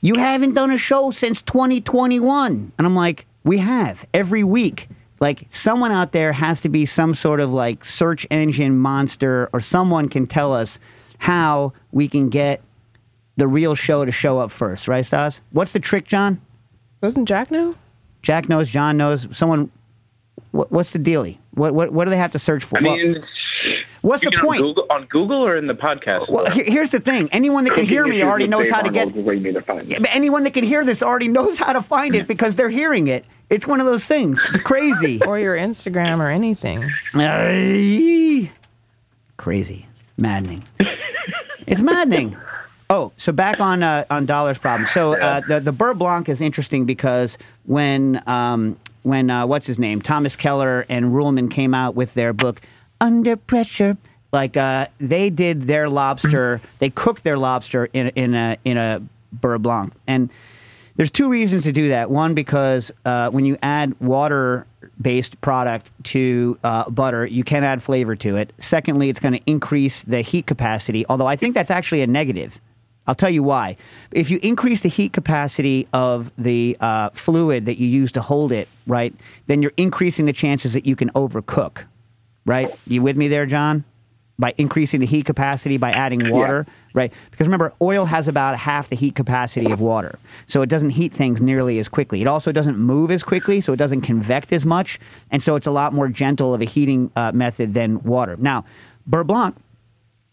"You 0.00 0.16
haven't 0.16 0.54
done 0.54 0.70
a 0.70 0.78
show 0.78 1.10
since 1.10 1.42
2021," 1.42 2.72
and 2.76 2.86
I'm 2.86 2.96
like, 2.96 3.26
"We 3.44 3.58
have 3.58 4.06
every 4.12 4.44
week." 4.44 4.88
Like 5.20 5.44
someone 5.48 5.92
out 5.92 6.12
there 6.12 6.32
has 6.32 6.62
to 6.62 6.68
be 6.68 6.86
some 6.86 7.14
sort 7.14 7.40
of 7.40 7.52
like 7.52 7.84
search 7.84 8.26
engine 8.30 8.78
monster, 8.78 9.48
or 9.52 9.60
someone 9.60 10.08
can 10.08 10.26
tell 10.26 10.52
us 10.52 10.78
how 11.18 11.72
we 11.92 12.08
can 12.08 12.30
get 12.30 12.62
the 13.36 13.46
real 13.46 13.74
show 13.74 14.04
to 14.04 14.12
show 14.12 14.38
up 14.38 14.50
first, 14.50 14.88
right, 14.88 15.04
Stas? 15.04 15.40
What's 15.50 15.72
the 15.72 15.80
trick, 15.80 16.06
John? 16.06 16.40
Doesn't 17.00 17.26
Jack 17.26 17.50
know? 17.50 17.74
Jack 18.22 18.48
knows, 18.48 18.68
John 18.70 18.96
knows. 18.96 19.26
Someone, 19.36 19.70
what, 20.50 20.70
what's 20.70 20.92
the 20.92 20.98
dealie? 20.98 21.38
What, 21.52 21.74
what 21.74 21.92
what 21.92 22.04
do 22.04 22.10
they 22.10 22.16
have 22.18 22.30
to 22.32 22.38
search 22.38 22.62
for? 22.64 22.78
I 22.78 22.82
Well, 22.82 22.96
mean, 22.96 23.24
what's 24.02 24.22
the 24.24 24.30
point? 24.32 24.60
On 24.62 24.68
Google, 24.68 24.86
on 24.90 25.06
Google 25.06 25.44
or 25.44 25.56
in 25.56 25.66
the 25.66 25.74
podcast? 25.74 26.28
Well, 26.28 26.48
he- 26.50 26.64
here's 26.64 26.90
the 26.90 27.00
thing. 27.00 27.28
Anyone 27.32 27.64
that 27.64 27.74
can 27.74 27.84
hear 27.86 28.06
me 28.06 28.22
already 28.22 28.46
knows 28.46 28.70
how 28.70 28.82
to 28.82 28.90
get. 28.90 29.14
Where 29.14 29.34
you 29.34 29.42
need 29.42 29.54
to 29.54 29.62
find 29.62 29.88
Yeah, 29.88 29.96
it. 29.96 30.02
but 30.02 30.14
anyone 30.14 30.42
that 30.44 30.52
can 30.54 30.64
hear 30.64 30.84
this 30.84 31.02
already 31.02 31.28
knows 31.28 31.58
how 31.58 31.72
to 31.72 31.82
find 31.82 32.14
it 32.14 32.26
because 32.28 32.56
they're 32.56 32.68
hearing 32.70 33.08
it. 33.08 33.24
It's 33.48 33.66
one 33.66 33.80
of 33.80 33.86
those 33.86 34.04
things. 34.06 34.44
It's 34.52 34.60
crazy. 34.62 35.20
Or 35.24 35.38
your 35.38 35.56
Instagram 35.56 36.18
or 36.20 36.28
anything. 36.28 36.88
Ay. 37.14 38.52
crazy, 39.38 39.88
maddening. 40.18 40.62
It's 41.66 41.80
maddening. 41.80 42.36
Oh, 42.90 43.12
so 43.16 43.30
back 43.32 43.60
on 43.60 43.82
uh, 43.84 44.04
on 44.10 44.26
Dollar's 44.26 44.58
problem. 44.58 44.86
So 44.86 45.14
uh, 45.14 45.40
the 45.46 45.60
the 45.60 45.72
Beurre 45.72 45.94
Blanc 45.96 46.28
is 46.28 46.40
interesting 46.40 46.84
because 46.86 47.38
when 47.64 48.20
um, 48.28 48.76
when 49.02 49.30
uh, 49.30 49.46
what's 49.46 49.66
his 49.68 49.78
name 49.78 50.02
Thomas 50.02 50.34
Keller 50.36 50.84
and 50.88 51.06
Ruhlman 51.06 51.48
came 51.50 51.72
out 51.72 51.94
with 51.94 52.14
their 52.14 52.32
book 52.32 52.60
Under 53.00 53.36
Pressure, 53.36 53.96
like 54.32 54.56
uh, 54.56 54.88
they 54.98 55.30
did 55.30 55.62
their 55.62 55.88
lobster, 55.88 56.60
they 56.80 56.90
cooked 56.90 57.22
their 57.22 57.38
lobster 57.38 57.88
in 57.92 58.08
a- 58.08 58.12
in 58.16 58.34
a 58.34 58.56
in 58.64 58.76
a 58.76 59.00
Beurre 59.40 59.62
Blanc, 59.62 59.92
and 60.08 60.28
there's 60.96 61.12
two 61.12 61.30
reasons 61.30 61.62
to 61.64 61.72
do 61.72 61.90
that. 61.90 62.10
One, 62.10 62.34
because 62.34 62.90
uh, 63.04 63.30
when 63.30 63.44
you 63.44 63.56
add 63.62 63.98
water 64.00 64.66
based 65.00 65.40
product 65.40 65.92
to 66.04 66.58
uh, 66.64 66.90
butter, 66.90 67.24
you 67.24 67.44
can 67.44 67.62
add 67.62 67.82
flavor 67.82 68.16
to 68.16 68.36
it. 68.36 68.52
Secondly, 68.58 69.08
it's 69.08 69.20
going 69.20 69.34
to 69.34 69.40
increase 69.46 70.02
the 70.02 70.20
heat 70.22 70.46
capacity, 70.48 71.06
although 71.08 71.28
I 71.28 71.36
think 71.36 71.54
that's 71.54 71.70
actually 71.70 72.02
a 72.02 72.06
negative. 72.08 72.60
I'll 73.06 73.14
tell 73.14 73.30
you 73.30 73.42
why. 73.42 73.76
If 74.12 74.30
you 74.30 74.38
increase 74.42 74.82
the 74.82 74.88
heat 74.88 75.12
capacity 75.12 75.88
of 75.92 76.32
the 76.36 76.76
uh, 76.80 77.10
fluid 77.10 77.64
that 77.64 77.78
you 77.78 77.88
use 77.88 78.12
to 78.12 78.20
hold 78.20 78.52
it, 78.52 78.68
right, 78.86 79.12
then 79.46 79.62
you're 79.62 79.72
increasing 79.76 80.26
the 80.26 80.32
chances 80.32 80.74
that 80.74 80.86
you 80.86 80.94
can 80.94 81.10
overcook, 81.10 81.86
right? 82.46 82.72
You 82.86 83.02
with 83.02 83.16
me 83.16 83.26
there, 83.26 83.46
John? 83.46 83.84
By 84.38 84.54
increasing 84.56 85.00
the 85.00 85.06
heat 85.06 85.26
capacity 85.26 85.76
by 85.76 85.90
adding 85.90 86.30
water, 86.30 86.66
right? 86.94 87.12
Because 87.30 87.46
remember, 87.46 87.74
oil 87.82 88.06
has 88.06 88.26
about 88.28 88.56
half 88.56 88.88
the 88.88 88.96
heat 88.96 89.14
capacity 89.14 89.70
of 89.70 89.80
water. 89.80 90.18
So 90.46 90.62
it 90.62 90.68
doesn't 90.68 90.90
heat 90.90 91.12
things 91.12 91.42
nearly 91.42 91.78
as 91.78 91.88
quickly. 91.88 92.22
It 92.22 92.26
also 92.26 92.50
doesn't 92.52 92.78
move 92.78 93.10
as 93.10 93.22
quickly, 93.22 93.60
so 93.60 93.72
it 93.72 93.76
doesn't 93.76 94.00
convect 94.02 94.52
as 94.52 94.64
much. 94.64 94.98
And 95.30 95.42
so 95.42 95.56
it's 95.56 95.66
a 95.66 95.70
lot 95.70 95.92
more 95.92 96.08
gentle 96.08 96.54
of 96.54 96.62
a 96.62 96.64
heating 96.64 97.10
uh, 97.16 97.32
method 97.32 97.74
than 97.74 98.02
water. 98.02 98.36
Now, 98.38 98.64
Beurre 99.08 99.26
Blanc 99.26 99.56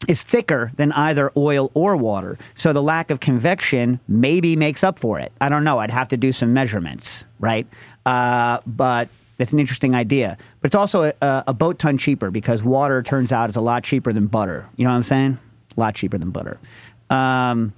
is 0.07 0.21
thicker 0.23 0.71
than 0.75 0.91
either 0.91 1.31
oil 1.36 1.71
or 1.73 1.97
water. 1.97 2.38
So 2.55 2.71
the 2.71 2.83
lack 2.83 3.10
of 3.10 3.19
convection 3.19 3.99
maybe 4.07 4.55
makes 4.55 4.83
up 4.83 4.99
for 4.99 5.19
it. 5.19 5.31
I 5.41 5.49
don't 5.49 5.63
know. 5.63 5.79
I'd 5.79 5.91
have 5.91 6.10
to 6.10 6.17
do 6.17 6.31
some 6.31 6.53
measurements, 6.53 7.25
right? 7.39 7.65
Uh, 8.05 8.60
but 8.67 9.10
it's 9.39 9.53
an 9.53 9.60
interesting 9.60 9.95
idea. 9.95 10.38
But 10.62 10.67
it's 10.67 10.75
also 10.75 11.12
a, 11.21 11.43
a 11.47 11.53
boat 11.53 11.79
ton 11.79 11.97
cheaper 11.97 12.29
because 12.31 12.63
water 12.63 13.01
turns 13.01 13.31
out 13.31 13.49
is 13.49 13.55
a 13.55 13.62
lot 13.62 13.83
cheaper 13.83 14.13
than 14.13 14.27
butter. 14.27 14.67
You 14.75 14.83
know 14.83 14.91
what 14.91 14.97
I'm 14.97 15.03
saying? 15.03 15.39
A 15.75 15.79
lot 15.79 15.95
cheaper 15.95 16.17
than 16.17 16.31
butter. 16.31 16.60
Um, 17.10 17.73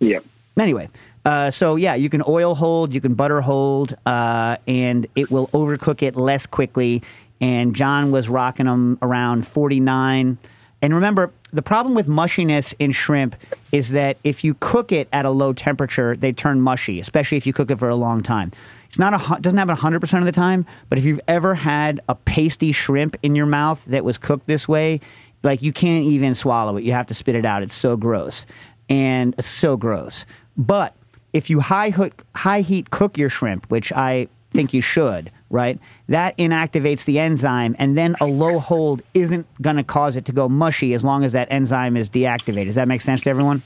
Yeah. 0.00 0.18
Anyway, 0.58 0.90
uh, 1.24 1.50
so 1.50 1.76
yeah, 1.76 1.94
you 1.94 2.10
can 2.10 2.22
oil 2.28 2.54
hold, 2.54 2.92
you 2.92 3.00
can 3.00 3.14
butter 3.14 3.40
hold, 3.40 3.94
uh, 4.04 4.58
and 4.66 5.06
it 5.16 5.30
will 5.30 5.48
overcook 5.48 6.02
it 6.02 6.14
less 6.14 6.46
quickly. 6.46 7.02
And 7.40 7.74
John 7.74 8.10
was 8.10 8.28
rocking 8.28 8.66
them 8.66 8.98
around 9.00 9.46
49. 9.46 10.36
And 10.82 10.92
remember, 10.92 11.30
the 11.52 11.62
problem 11.62 11.94
with 11.94 12.08
mushiness 12.08 12.74
in 12.80 12.90
shrimp 12.90 13.36
is 13.70 13.90
that 13.90 14.16
if 14.24 14.42
you 14.42 14.54
cook 14.58 14.90
it 14.90 15.08
at 15.12 15.24
a 15.24 15.30
low 15.30 15.52
temperature, 15.52 16.16
they 16.16 16.32
turn 16.32 16.60
mushy, 16.60 16.98
especially 16.98 17.38
if 17.38 17.46
you 17.46 17.52
cook 17.52 17.70
it 17.70 17.78
for 17.78 17.88
a 17.88 17.94
long 17.94 18.20
time. 18.20 18.50
It's 18.86 18.98
not 18.98 19.14
a 19.14 19.40
doesn't 19.40 19.58
happen 19.58 19.76
100% 19.76 20.18
of 20.18 20.24
the 20.24 20.32
time, 20.32 20.66
but 20.88 20.98
if 20.98 21.04
you've 21.04 21.20
ever 21.28 21.54
had 21.54 22.00
a 22.08 22.16
pasty 22.16 22.72
shrimp 22.72 23.16
in 23.22 23.36
your 23.36 23.46
mouth 23.46 23.84
that 23.86 24.04
was 24.04 24.18
cooked 24.18 24.48
this 24.48 24.66
way, 24.66 25.00
like 25.44 25.62
you 25.62 25.72
can't 25.72 26.04
even 26.04 26.34
swallow 26.34 26.76
it. 26.76 26.84
You 26.84 26.92
have 26.92 27.06
to 27.06 27.14
spit 27.14 27.36
it 27.36 27.46
out. 27.46 27.62
It's 27.62 27.74
so 27.74 27.96
gross. 27.96 28.44
And 28.88 29.34
so 29.42 29.76
gross. 29.76 30.26
But 30.56 30.94
if 31.32 31.48
you 31.48 31.60
high 31.60 31.90
hook, 31.90 32.24
high 32.34 32.60
heat 32.60 32.90
cook 32.90 33.16
your 33.16 33.28
shrimp, 33.28 33.70
which 33.70 33.92
I 33.92 34.28
think 34.52 34.72
you 34.72 34.80
should, 34.80 35.30
right? 35.50 35.78
That 36.08 36.36
inactivates 36.38 37.04
the 37.04 37.18
enzyme, 37.18 37.74
and 37.78 37.96
then 37.96 38.16
a 38.20 38.26
low 38.26 38.58
hold 38.58 39.02
isn't 39.14 39.46
going 39.60 39.76
to 39.76 39.84
cause 39.84 40.16
it 40.16 40.24
to 40.26 40.32
go 40.32 40.48
mushy 40.48 40.94
as 40.94 41.04
long 41.04 41.24
as 41.24 41.32
that 41.32 41.48
enzyme 41.50 41.96
is 41.96 42.08
deactivated. 42.08 42.66
Does 42.66 42.74
that 42.76 42.88
make 42.88 43.00
sense 43.00 43.22
to 43.22 43.30
everyone? 43.30 43.62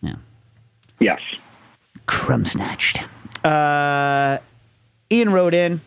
Yeah. 0.00 0.16
Yes. 1.00 1.20
Crumb 2.06 2.44
snatched. 2.44 3.02
Uh, 3.44 4.38
Ian 5.10 5.32
wrote 5.32 5.54
in. 5.54 5.80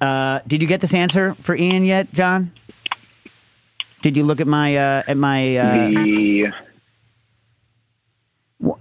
Uh, 0.00 0.40
did 0.46 0.62
you 0.62 0.68
get 0.68 0.80
this 0.80 0.94
answer 0.94 1.34
for 1.40 1.56
Ian 1.56 1.84
yet, 1.84 2.12
John? 2.12 2.52
Did 4.02 4.16
you 4.16 4.24
look 4.24 4.40
at 4.40 4.46
my 4.46 4.76
uh, 4.76 5.02
at 5.06 5.16
my? 5.16 5.56
Uh, 5.56 5.88
the 5.88 6.52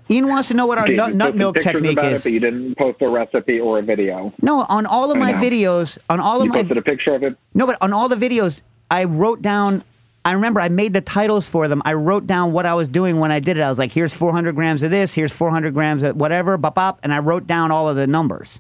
Ian 0.09 0.27
wants 0.27 0.47
to 0.47 0.53
know 0.53 0.65
what 0.65 0.77
our 0.77 0.88
nut, 0.88 1.15
nut 1.15 1.35
milk 1.35 1.57
technique 1.57 2.01
is. 2.01 2.25
It, 2.25 2.29
but 2.29 2.33
you 2.33 2.39
didn't 2.39 2.77
post 2.77 3.01
a 3.01 3.09
recipe 3.09 3.59
or 3.59 3.79
a 3.79 3.81
video. 3.81 4.33
No, 4.41 4.61
on 4.69 4.85
all 4.85 5.11
of 5.11 5.17
I 5.17 5.19
my 5.19 5.31
know. 5.33 5.38
videos, 5.39 5.97
on 6.09 6.19
all 6.19 6.39
of 6.39 6.45
You 6.45 6.51
my 6.51 6.59
posted 6.59 6.77
a 6.77 6.81
picture 6.81 7.13
of 7.13 7.23
it. 7.23 7.38
no, 7.53 7.65
but 7.65 7.77
on 7.81 7.91
all 7.91 8.07
the 8.07 8.15
videos, 8.15 8.61
I 8.89 9.03
wrote 9.03 9.41
down. 9.41 9.83
I 10.23 10.31
remember 10.31 10.59
I 10.59 10.69
made 10.69 10.93
the 10.93 11.01
titles 11.01 11.47
for 11.47 11.67
them. 11.67 11.81
I 11.85 11.93
wrote 11.93 12.25
down 12.25 12.51
what 12.51 12.65
I 12.65 12.73
was 12.73 12.88
doing 12.88 13.19
when 13.19 13.31
I 13.31 13.39
did 13.39 13.57
it. 13.57 13.61
I 13.61 13.69
was 13.69 13.77
like, 13.77 13.91
"Here's 13.91 14.13
400 14.13 14.55
grams 14.55 14.81
of 14.81 14.91
this. 14.91 15.13
Here's 15.13 15.33
400 15.33 15.73
grams 15.73 16.03
of 16.03 16.15
whatever." 16.15 16.57
Bop 16.57 16.75
bop, 16.75 16.99
and 17.03 17.13
I 17.13 17.19
wrote 17.19 17.45
down 17.45 17.69
all 17.71 17.89
of 17.89 17.95
the 17.95 18.07
numbers 18.07 18.59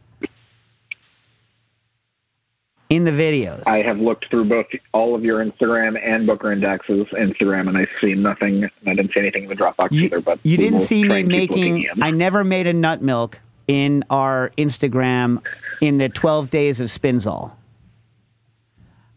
in 2.89 3.03
the 3.03 3.11
videos. 3.11 3.63
I 3.65 3.81
have 3.81 3.97
looked 3.97 4.29
through 4.29 4.45
both 4.45 4.67
all 4.93 5.15
of 5.15 5.23
your 5.23 5.43
Instagram 5.43 5.99
and 6.01 6.27
Booker 6.27 6.51
and 6.51 6.61
Dax's 6.61 7.07
Instagram, 7.13 7.67
and 7.67 7.77
I 7.77 7.87
see 8.01 8.13
nothing. 8.13 8.69
I 8.85 8.93
didn't 8.93 9.13
see 9.13 9.19
anything 9.19 9.43
in 9.43 9.49
the 9.49 9.55
Dropbox 9.55 9.91
you, 9.91 10.03
either. 10.03 10.21
But 10.21 10.39
you 10.43 10.57
didn't 10.57 10.81
see 10.81 11.03
me 11.03 11.21
and 11.21 11.31
keep 11.31 11.49
looking 11.49 11.73
making. 11.75 12.03
I 12.03 12.11
never 12.11 12.43
made 12.43 12.67
a 12.67 12.73
nut 12.73 13.01
milk 13.01 13.39
in 13.67 14.03
our 14.09 14.51
Instagram 14.57 15.41
in 15.81 15.97
the 15.97 16.09
12 16.09 16.49
days 16.49 16.79
of 16.79 16.87
Spinzall. 16.87 17.53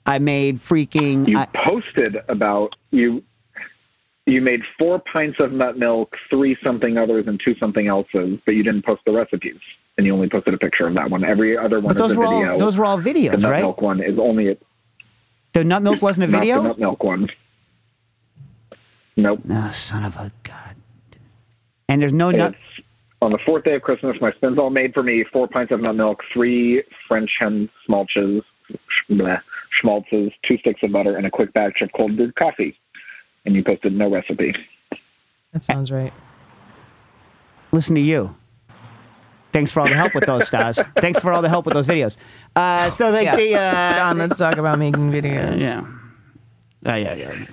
I 0.07 0.19
made 0.19 0.57
freaking. 0.57 1.29
You 1.29 1.39
I, 1.39 1.47
posted 1.47 2.17
about 2.29 2.75
you. 2.91 3.23
You 4.29 4.43
made 4.43 4.61
four 4.79 4.99
pints 5.11 5.41
of 5.41 5.53
nut 5.53 5.79
milk, 5.79 6.15
three 6.29 6.55
something 6.63 6.99
others, 6.99 7.25
and 7.27 7.41
two 7.43 7.55
something 7.59 7.89
else's, 7.89 8.39
but 8.45 8.55
you 8.55 8.63
didn't 8.63 8.85
post 8.85 9.01
the 9.07 9.13
recipes, 9.13 9.59
and 9.97 10.07
you 10.07 10.13
only 10.13 10.29
posted 10.29 10.53
a 10.53 10.59
picture 10.59 10.87
of 10.87 10.93
that 10.97 11.11
one. 11.11 11.25
Every 11.25 11.57
other 11.57 11.81
one 11.81 11.95
but 11.95 11.97
those 11.97 12.11
is 12.11 12.17
a 12.19 12.21
were 12.21 12.27
video. 12.27 12.53
all 12.53 12.59
those 12.59 12.77
were 12.77 12.85
all 12.85 12.99
videos, 12.99 13.31
the 13.31 13.37
nut 13.39 13.51
right? 13.51 13.63
milk 13.63 13.81
one 13.81 14.03
is 14.03 14.19
only 14.19 14.51
a, 14.51 14.57
The 15.55 15.65
nut 15.65 15.83
milk 15.83 16.03
wasn't 16.03 16.25
a 16.25 16.27
video. 16.27 16.61
the 16.61 16.69
nut 16.69 16.79
milk 16.79 17.03
one. 17.03 17.29
Nope. 19.17 19.41
Oh, 19.49 19.71
son 19.71 20.05
of 20.05 20.17
a 20.17 20.31
god! 20.43 20.77
And 21.89 22.03
there's 22.03 22.13
no 22.13 22.31
nut. 22.31 22.55
On 23.23 23.33
the 23.33 23.39
fourth 23.47 23.65
day 23.65 23.77
of 23.77 23.83
Christmas. 23.83 24.19
My 24.21 24.31
Spinzall 24.33 24.71
made 24.71 24.93
for 24.93 25.03
me 25.03 25.25
four 25.33 25.49
pints 25.49 25.73
of 25.73 25.81
nut 25.81 25.97
milk, 25.97 26.21
three 26.35 26.85
French 27.09 27.31
hen 27.41 27.71
bleh, 29.11 29.41
schmaltzes, 29.83 30.33
two 30.47 30.59
sticks 30.59 30.83
of 30.83 30.93
butter, 30.93 31.17
and 31.17 31.27
a 31.27 31.31
quick 31.31 31.53
batch 31.55 31.81
of 31.81 31.91
cold 31.97 32.15
brewed 32.15 32.35
coffee. 32.35 32.79
And 33.45 33.55
you 33.55 33.65
posted 33.65 33.93
no 33.95 34.11
recipe. 34.11 34.55
That 35.53 35.63
sounds 35.63 35.91
right. 35.91 36.13
Listen 37.73 37.95
to 37.95 38.01
you. 38.01 38.37
Thanks 39.53 39.73
for 39.73 39.81
all 39.81 39.89
the 39.89 39.95
help 39.95 40.15
with 40.15 40.27
those 40.27 40.47
stars. 40.47 40.79
Thanks 41.01 41.21
for 41.21 41.33
all 41.33 41.41
the 41.41 41.49
help 41.49 41.65
with 41.65 41.75
those 41.75 41.87
videos. 41.87 42.17
Uh, 42.55 42.91
so 42.91 43.11
like 43.11 43.25
Yeah. 43.25 43.37
the 43.37 43.55
uh, 43.55 43.95
John, 43.95 44.19
let's 44.19 44.37
talk 44.37 44.59
about 44.59 44.79
making 44.79 45.11
videos. 45.11 45.59
yeah, 45.59 45.81
uh, 46.87 46.95
yeah, 46.97 47.15
yeah. 47.15 47.47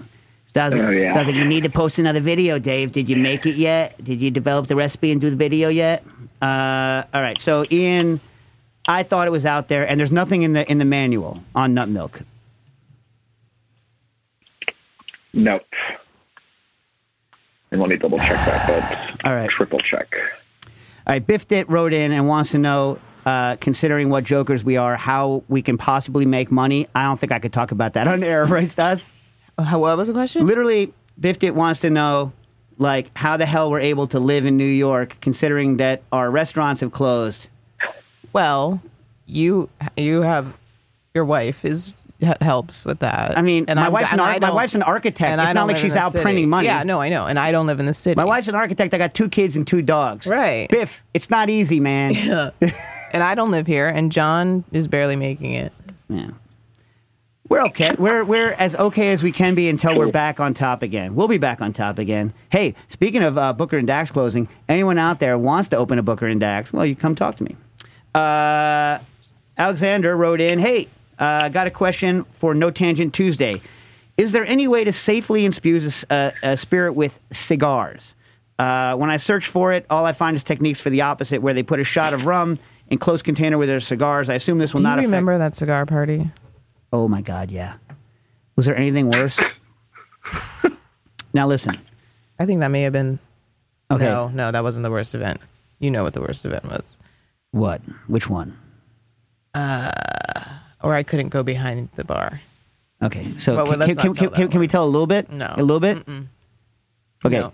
Stars, 0.46 0.74
Oh, 0.76 0.90
yeah. 0.90 1.10
Stars 1.10 1.28
like, 1.28 1.36
you 1.36 1.46
need 1.46 1.64
to 1.64 1.70
post 1.70 1.98
another 2.00 2.20
video, 2.22 2.60
Dave. 2.60 2.92
Did 2.92 3.10
you 3.10 3.16
make 3.18 3.46
it 3.46 3.56
yet? 3.56 4.02
Did 4.04 4.22
you 4.22 4.30
develop 4.32 4.68
the 4.68 4.76
recipe 4.76 5.12
and 5.12 5.20
do 5.20 5.30
the 5.30 5.36
video 5.36 5.70
yet? 5.70 6.04
Uh, 6.42 7.04
all 7.14 7.22
right. 7.22 7.40
So 7.40 7.66
Ian, 7.72 8.20
I 8.88 9.04
thought 9.04 9.28
it 9.28 9.32
was 9.32 9.46
out 9.46 9.68
there, 9.70 9.88
and 9.88 10.00
there's 10.00 10.12
nothing 10.12 10.44
in 10.44 10.54
the 10.54 10.70
in 10.70 10.78
the 10.78 10.86
manual 10.86 11.42
on 11.56 11.74
nut 11.74 11.90
milk. 11.90 12.22
Nope. 15.36 15.62
And 17.72 17.82
let 17.82 17.90
me 17.90 17.98
double 17.98 18.18
check 18.18 18.30
that, 18.46 18.68
but 18.68 19.26
All 19.28 19.36
right. 19.36 19.50
triple 19.50 19.80
check. 19.80 20.08
All 20.66 21.14
right, 21.14 21.26
Biff 21.26 21.48
Dit 21.48 21.70
wrote 21.70 21.94
in 21.94 22.12
and 22.12 22.28
wants 22.28 22.52
to 22.52 22.58
know, 22.58 23.00
uh, 23.26 23.58
considering 23.58 24.10
what 24.10 24.24
jokers 24.24 24.64
we 24.64 24.78
are, 24.78 24.96
how 24.96 25.44
we 25.50 25.62
can 25.62 25.78
possibly 25.78 26.26
make 26.26 26.52
money. 26.52 26.88
I 26.96 27.04
don't 27.04 27.20
think 27.20 27.32
I 27.32 27.40
could 27.40 27.54
talk 27.54 27.72
about 27.72 27.94
that 27.94 28.08
on 28.14 28.24
air, 28.24 28.46
right, 28.46 28.70
Stas? 28.70 29.08
How, 29.60 29.80
what 29.80 29.98
was 29.98 30.08
the 30.08 30.14
question? 30.14 30.48
Literally, 30.48 30.94
Biff 31.20 31.38
Dit 31.40 31.54
wants 31.54 31.82
to 31.82 31.90
know, 31.90 32.32
like, 32.78 33.12
how 33.16 33.36
the 33.38 33.46
hell 33.46 33.70
we're 33.70 33.82
able 33.82 34.08
to 34.08 34.20
live 34.20 34.46
in 34.46 34.58
New 34.58 34.66
York, 34.66 35.18
considering 35.22 35.78
that 35.78 36.02
our 36.12 36.32
restaurants 36.32 36.82
have 36.82 36.92
closed. 36.92 37.50
Well, 38.34 38.82
you 39.26 39.70
you 39.96 40.22
have 40.22 40.58
your 41.14 41.26
wife 41.26 41.64
is 41.66 41.96
helps 42.42 42.86
with 42.86 43.00
that. 43.00 43.38
I 43.38 43.42
mean, 43.42 43.66
my 43.68 43.84
I'm- 43.84 43.92
wife's 43.92 44.14
an 44.14 44.20
and 44.20 44.28
I 44.30 44.40
my 44.40 44.54
wife's 44.54 44.76
an 44.76 44.84
architect. 44.84 45.32
and 45.32 45.42
It's 45.42 45.54
not 45.54 45.68
like 45.68 45.78
she's 45.78 45.96
out 45.96 46.12
city. 46.12 46.22
printing 46.24 46.50
money. 46.50 46.68
Yeah, 46.68 46.84
no, 46.84 47.00
I 47.02 47.10
know, 47.10 47.26
and 47.28 47.40
I 47.40 47.52
don't 47.52 47.68
live 47.68 47.80
in 47.80 47.86
the 47.86 47.94
city. 47.94 48.16
My 48.18 48.26
wife's 48.26 48.48
an 48.48 48.56
architect. 48.56 48.94
I 48.94 48.98
got 48.98 49.14
two 49.14 49.30
kids 49.30 49.56
and 49.56 49.66
two 49.66 49.82
dogs. 49.82 50.28
Right. 50.28 50.68
Biff, 50.70 51.04
it's 51.14 51.30
not 51.30 51.50
easy, 51.50 51.80
man. 51.80 52.14
Yeah. 52.26 52.50
and 53.14 53.24
I 53.24 53.36
don't 53.36 53.52
live 53.52 53.68
here, 53.68 53.88
and 53.88 54.12
John 54.12 54.64
is 54.72 54.88
barely 54.88 55.16
making 55.16 55.54
it. 55.54 55.72
Yeah. 56.10 56.30
We're 57.48 57.62
okay. 57.66 57.94
We're 57.98 58.24
we're 58.26 58.54
as 58.54 58.76
okay 58.76 59.12
as 59.12 59.22
we 59.22 59.32
can 59.32 59.54
be 59.54 59.70
until 59.70 59.96
we're 59.96 60.12
back 60.12 60.40
on 60.40 60.56
top 60.56 60.82
again. 60.82 61.14
We'll 61.14 61.28
be 61.28 61.38
back 61.38 61.62
on 61.62 61.74
top 61.74 62.00
again. 62.00 62.34
Hey, 62.50 62.74
speaking 62.88 63.22
of 63.22 63.38
uh, 63.38 63.54
Booker 63.54 63.78
and 63.78 63.86
Dax 63.86 64.10
closing, 64.10 64.48
anyone 64.68 64.98
out 64.98 65.20
there 65.20 65.38
wants 65.38 65.70
to 65.70 65.78
open 65.78 66.00
a 66.00 66.04
Booker 66.04 66.26
and 66.26 66.40
Dax? 66.40 66.74
Well, 66.74 66.88
you 66.88 66.96
come 66.96 67.14
talk 67.14 67.36
to 67.36 67.44
me. 67.44 67.56
Uh, 68.16 68.98
Alexander 69.60 70.18
wrote 70.18 70.42
in, 70.42 70.58
"Hey, 70.58 70.88
uh, 71.20 71.50
got 71.50 71.68
a 71.68 71.72
question 71.72 72.24
for 72.32 72.54
No 72.54 72.72
Tangent 72.72 73.14
Tuesday. 73.14 73.62
Is 74.18 74.32
there 74.32 74.46
any 74.46 74.68
way 74.68 74.84
to 74.84 74.94
safely 74.94 75.46
infuse 75.46 76.06
a, 76.10 76.34
a, 76.44 76.52
a 76.52 76.58
spirit 76.58 76.94
with 76.94 77.20
cigars? 77.32 78.16
Uh, 78.58 78.96
when 78.96 79.10
I 79.10 79.18
search 79.18 79.48
for 79.48 79.74
it, 79.74 79.86
all 79.90 80.06
I 80.06 80.14
find 80.14 80.38
is 80.38 80.44
techniques 80.44 80.80
for 80.80 80.90
the 80.90 81.02
opposite, 81.02 81.42
where 81.42 81.54
they 81.54 81.64
put 81.64 81.80
a 81.80 81.84
shot 81.84 82.14
of 82.14 82.26
rum 82.26 82.58
in 82.88 82.98
closed 82.98 83.26
container 83.26 83.58
with 83.58 83.68
their 83.68 83.82
cigars. 83.82 84.30
I 84.30 84.36
assume 84.36 84.58
this 84.58 84.74
will 84.74 84.82
not. 84.82 84.96
Do 84.96 85.02
you 85.02 85.08
not 85.08 85.10
affect." 85.10 85.12
remember 85.12 85.38
that 85.40 85.56
cigar 85.56 85.86
party? 85.86 86.32
Oh 86.94 87.08
my 87.10 87.22
God, 87.22 87.52
yeah. 87.52 87.76
Was 88.56 88.66
there 88.66 88.78
anything 88.78 89.10
worse? 89.10 89.42
now 91.34 91.48
listen. 91.48 91.78
I 92.40 92.46
think 92.46 92.62
that 92.62 92.70
may 92.70 92.84
have 92.84 92.94
been. 92.94 93.20
Okay. 93.92 94.06
No, 94.06 94.30
no, 94.30 94.52
that 94.52 94.64
wasn't 94.64 94.84
the 94.84 94.92
worst 94.92 95.14
event. 95.14 95.42
You 95.80 95.92
know 95.92 96.04
what 96.04 96.14
the 96.14 96.22
worst 96.22 96.46
event 96.46 96.66
was. 96.66 96.98
What? 97.52 97.82
Which 98.08 98.30
one? 98.30 98.58
Or 100.86 100.94
I 100.94 101.04
couldn't 101.04 101.30
go 101.30 101.44
behind 101.44 101.90
the 101.96 102.04
bar. 102.04 102.42
Okay. 103.02 103.38
So 103.38 103.56
Well, 103.56 103.66
can, 103.68 103.80
let's 103.80 103.90
can, 103.90 103.96
not 103.96 104.04
can, 104.04 104.14
tell 104.14 104.30
can, 104.30 104.42
that 104.42 104.52
can 104.52 104.60
we 104.60 104.68
tell 104.68 104.86
a 104.86 104.88
little 104.88 105.08
bit? 105.08 105.32
No. 105.32 105.54
A 105.58 105.62
little 105.64 105.80
bit? 105.80 105.98
Okay. 105.98 107.40
No. 107.40 107.44
All 107.46 107.52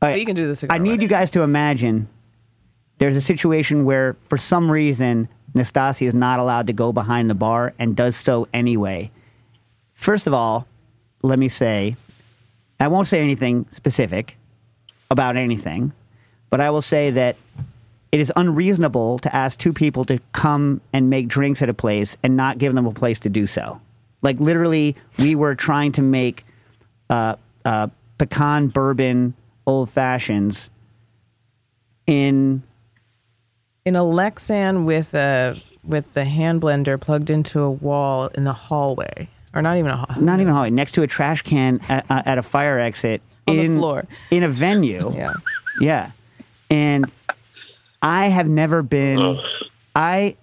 right. 0.00 0.12
But 0.12 0.18
you 0.20 0.26
can 0.26 0.34
do 0.34 0.48
the 0.48 0.56
cigar 0.56 0.74
I 0.74 0.78
need 0.78 0.90
one. 0.90 1.00
you 1.00 1.08
guys 1.08 1.30
to 1.32 1.42
imagine 1.42 2.08
there's 2.98 3.16
a 3.16 3.20
situation 3.20 3.84
where, 3.84 4.16
for 4.24 4.36
some 4.36 4.70
reason, 4.70 5.28
Nastasi 5.54 6.06
is 6.06 6.14
not 6.14 6.38
allowed 6.38 6.66
to 6.68 6.72
go 6.72 6.92
behind 6.92 7.28
the 7.28 7.34
bar 7.34 7.74
and 7.78 7.94
does 7.94 8.16
so 8.16 8.48
anyway. 8.52 9.10
First 9.92 10.26
of 10.26 10.34
all, 10.34 10.66
let 11.22 11.38
me 11.38 11.48
say, 11.48 11.96
I 12.80 12.88
won't 12.88 13.06
say 13.06 13.20
anything 13.20 13.66
specific 13.70 14.38
about 15.10 15.36
anything, 15.36 15.92
but 16.50 16.60
I 16.60 16.70
will 16.70 16.82
say 16.82 17.10
that 17.10 17.36
it 18.12 18.20
is 18.20 18.30
unreasonable 18.36 19.18
to 19.20 19.34
ask 19.34 19.58
two 19.58 19.72
people 19.72 20.04
to 20.04 20.20
come 20.32 20.80
and 20.92 21.08
make 21.10 21.28
drinks 21.28 21.62
at 21.62 21.68
a 21.68 21.74
place 21.74 22.16
and 22.22 22.36
not 22.36 22.58
give 22.58 22.74
them 22.74 22.86
a 22.86 22.92
place 22.92 23.18
to 23.20 23.30
do 23.30 23.46
so. 23.46 23.80
Like 24.20 24.38
literally, 24.38 24.96
we 25.18 25.34
were 25.34 25.54
trying 25.54 25.92
to 25.92 26.02
make 26.02 26.44
uh, 27.10 27.36
uh, 27.64 27.88
pecan 28.18 28.68
bourbon 28.68 29.34
old 29.66 29.88
fashions 29.90 30.70
in 32.06 32.62
in 33.84 33.96
a 33.96 34.00
Lexan 34.02 34.84
with 34.84 35.14
a 35.14 35.60
with 35.84 36.12
the 36.12 36.24
hand 36.24 36.60
blender 36.62 37.00
plugged 37.00 37.30
into 37.30 37.60
a 37.60 37.70
wall 37.70 38.26
in 38.28 38.44
the 38.44 38.52
hallway, 38.52 39.28
or 39.54 39.62
not 39.62 39.76
even 39.78 39.90
a 39.90 39.96
hall. 39.96 40.20
not 40.20 40.38
even 40.38 40.50
a 40.50 40.54
hallway 40.54 40.70
next 40.70 40.92
to 40.92 41.02
a 41.02 41.06
trash 41.06 41.42
can 41.42 41.80
at, 41.88 42.08
uh, 42.10 42.22
at 42.24 42.38
a 42.38 42.42
fire 42.42 42.78
exit 42.78 43.20
On 43.48 43.56
the 43.56 43.62
in 43.64 43.78
floor. 43.78 44.04
in 44.30 44.42
a 44.42 44.48
venue. 44.48 45.12
Yeah. 45.16 45.32
Yeah. 45.80 46.10
And 46.70 47.10
I 48.02 48.26
have 48.28 48.48
never 48.48 48.82
been 48.82 49.38
I 49.94 50.36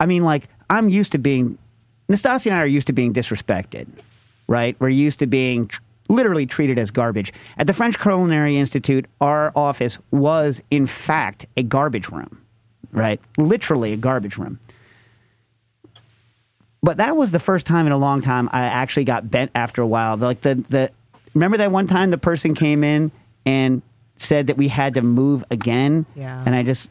I 0.00 0.06
mean 0.06 0.22
like 0.24 0.48
I'm 0.70 0.88
used 0.88 1.12
to 1.12 1.18
being 1.18 1.58
Nastasi 2.08 2.46
and 2.46 2.54
I 2.54 2.60
are 2.62 2.66
used 2.66 2.86
to 2.88 2.92
being 2.92 3.12
disrespected. 3.12 3.86
right? 4.48 4.76
We're 4.78 4.88
used 4.90 5.18
to 5.20 5.26
being 5.26 5.66
tr- 5.68 5.80
literally 6.08 6.46
treated 6.46 6.78
as 6.78 6.90
garbage. 6.90 7.32
At 7.56 7.66
the 7.66 7.72
French 7.72 7.98
Culinary 7.98 8.56
Institute, 8.56 9.06
our 9.20 9.50
office 9.56 9.98
was, 10.10 10.62
in 10.70 10.86
fact, 10.86 11.46
a 11.56 11.62
garbage 11.62 12.08
room, 12.10 12.42
right? 12.90 13.20
Literally 13.38 13.92
a 13.92 13.96
garbage 13.96 14.36
room. 14.36 14.58
But 16.82 16.96
that 16.98 17.16
was 17.16 17.30
the 17.30 17.38
first 17.38 17.64
time 17.64 17.86
in 17.86 17.92
a 17.92 17.96
long 17.96 18.20
time 18.20 18.48
I 18.52 18.62
actually 18.64 19.04
got 19.04 19.30
bent 19.30 19.52
after 19.54 19.80
a 19.80 19.86
while. 19.86 20.16
Like 20.16 20.40
the 20.40 20.56
the 20.56 20.90
remember 21.32 21.56
that 21.58 21.70
one 21.70 21.86
time 21.86 22.10
the 22.10 22.18
person 22.18 22.54
came 22.54 22.82
in 22.82 23.12
and 23.46 23.82
said 24.22 24.46
that 24.46 24.56
we 24.56 24.68
had 24.68 24.94
to 24.94 25.02
move 25.02 25.44
again. 25.50 26.06
Yeah. 26.14 26.42
And 26.46 26.54
I 26.54 26.62
just 26.62 26.90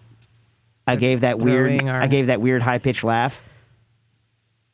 I 0.88 0.95
gave 0.95 1.21
that 1.21 1.39
weird 1.39 1.67
throwing 1.67 1.89
our- 1.89 2.01
I 2.01 2.07
gave 2.07 2.27
that 2.27 2.41
weird 2.41 2.61
high 2.61 2.77
pitched 2.79 3.03
laugh. 3.03 3.47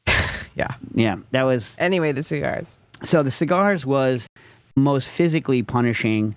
Yeah. 0.55 0.69
Yeah. 0.95 1.17
That 1.31 1.43
was 1.43 1.75
Anyway, 1.79 2.11
the 2.13 2.23
cigars. 2.23 2.77
so 3.03 3.21
the 3.21 3.29
cigars 3.29 3.85
was 3.85 4.27
the 4.73 4.81
most 4.81 5.07
physically 5.07 5.61
punishing 5.61 6.33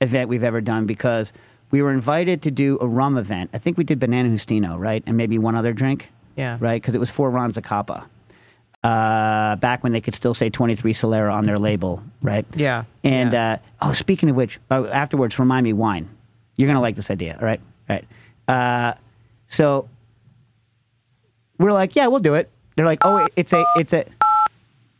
event 0.00 0.28
we've 0.28 0.44
ever 0.44 0.60
done 0.60 0.86
because 0.86 1.32
we 1.72 1.82
were 1.82 1.90
invited 1.92 2.42
to 2.42 2.52
do 2.52 2.78
a 2.80 2.86
rum 2.86 3.16
event. 3.18 3.50
I 3.52 3.58
think 3.58 3.76
we 3.78 3.82
did 3.82 3.98
Banana 3.98 4.28
Justino, 4.28 4.78
right? 4.78 5.02
And 5.08 5.16
maybe 5.16 5.38
one 5.40 5.56
other 5.56 5.72
drink 5.72 6.12
Yeah. 6.36 6.56
right? 6.60 6.80
Because 6.80 6.94
it 6.94 6.98
was 7.00 7.10
for 7.10 7.28
Ron 7.28 7.50
Zacapa. 7.52 8.06
Uh, 8.86 9.56
back 9.56 9.82
when 9.82 9.92
they 9.92 10.00
could 10.00 10.14
still 10.14 10.32
say 10.32 10.48
23 10.48 10.92
Solera 10.92 11.32
on 11.32 11.44
their 11.44 11.58
label, 11.58 12.04
right? 12.22 12.46
Yeah. 12.54 12.84
And 13.02 13.32
Yeah. 13.32 13.58
uh, 13.82 13.88
oh, 13.88 13.92
speaking 13.92 14.30
of 14.30 14.36
which, 14.36 14.60
uh, 14.70 14.86
afterwards, 14.92 15.38
remind 15.40 15.64
me 15.64 15.72
wine. 15.72 16.08
You're 16.54 16.68
gonna 16.68 16.80
like 16.80 16.94
this 16.94 17.10
idea, 17.10 17.36
all 17.40 17.44
right? 17.44 17.60
All 17.90 17.96
right. 17.96 18.04
Uh, 18.46 18.94
so 19.48 19.88
we're 21.58 21.72
like, 21.72 21.96
yeah, 21.96 22.06
we'll 22.06 22.20
do 22.20 22.34
it. 22.34 22.48
They're 22.76 22.86
like, 22.86 23.00
oh, 23.02 23.26
it's 23.34 23.52
a, 23.52 23.64
it's 23.76 23.92
a. 23.92 24.04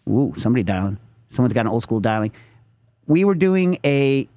Ooh, 0.08 0.32
somebody 0.36 0.62
dialing. 0.64 0.98
Someone's 1.28 1.52
got 1.52 1.60
an 1.66 1.68
old 1.72 1.82
school 1.82 2.00
dialing. 2.00 2.32
We 3.06 3.24
were 3.24 3.34
doing 3.36 3.78
a 3.84 4.28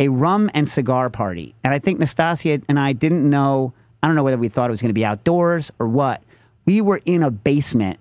a 0.00 0.08
rum 0.08 0.48
and 0.54 0.68
cigar 0.68 1.10
party. 1.10 1.56
And 1.64 1.74
I 1.74 1.80
think 1.80 1.98
Nastasia 1.98 2.60
and 2.68 2.78
I 2.78 2.92
didn't 2.92 3.28
know, 3.28 3.72
I 4.00 4.06
don't 4.06 4.14
know 4.14 4.22
whether 4.22 4.38
we 4.38 4.48
thought 4.48 4.70
it 4.70 4.70
was 4.70 4.80
going 4.80 4.90
to 4.90 4.94
be 4.94 5.04
outdoors 5.04 5.72
or 5.80 5.88
what. 5.88 6.22
We 6.66 6.80
were 6.80 7.00
in 7.04 7.24
a 7.24 7.32
basement 7.32 7.98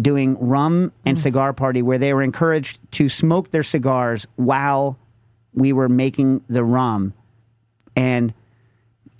doing 0.00 0.36
rum 0.38 0.92
and 1.04 1.16
mm. 1.16 1.20
cigar 1.20 1.52
party 1.52 1.82
where 1.82 1.98
they 1.98 2.14
were 2.14 2.22
encouraged 2.22 2.78
to 2.92 3.08
smoke 3.08 3.50
their 3.50 3.62
cigars 3.62 4.26
while 4.36 4.98
we 5.52 5.72
were 5.72 5.88
making 5.88 6.42
the 6.48 6.64
rum. 6.64 7.14
And 7.96 8.32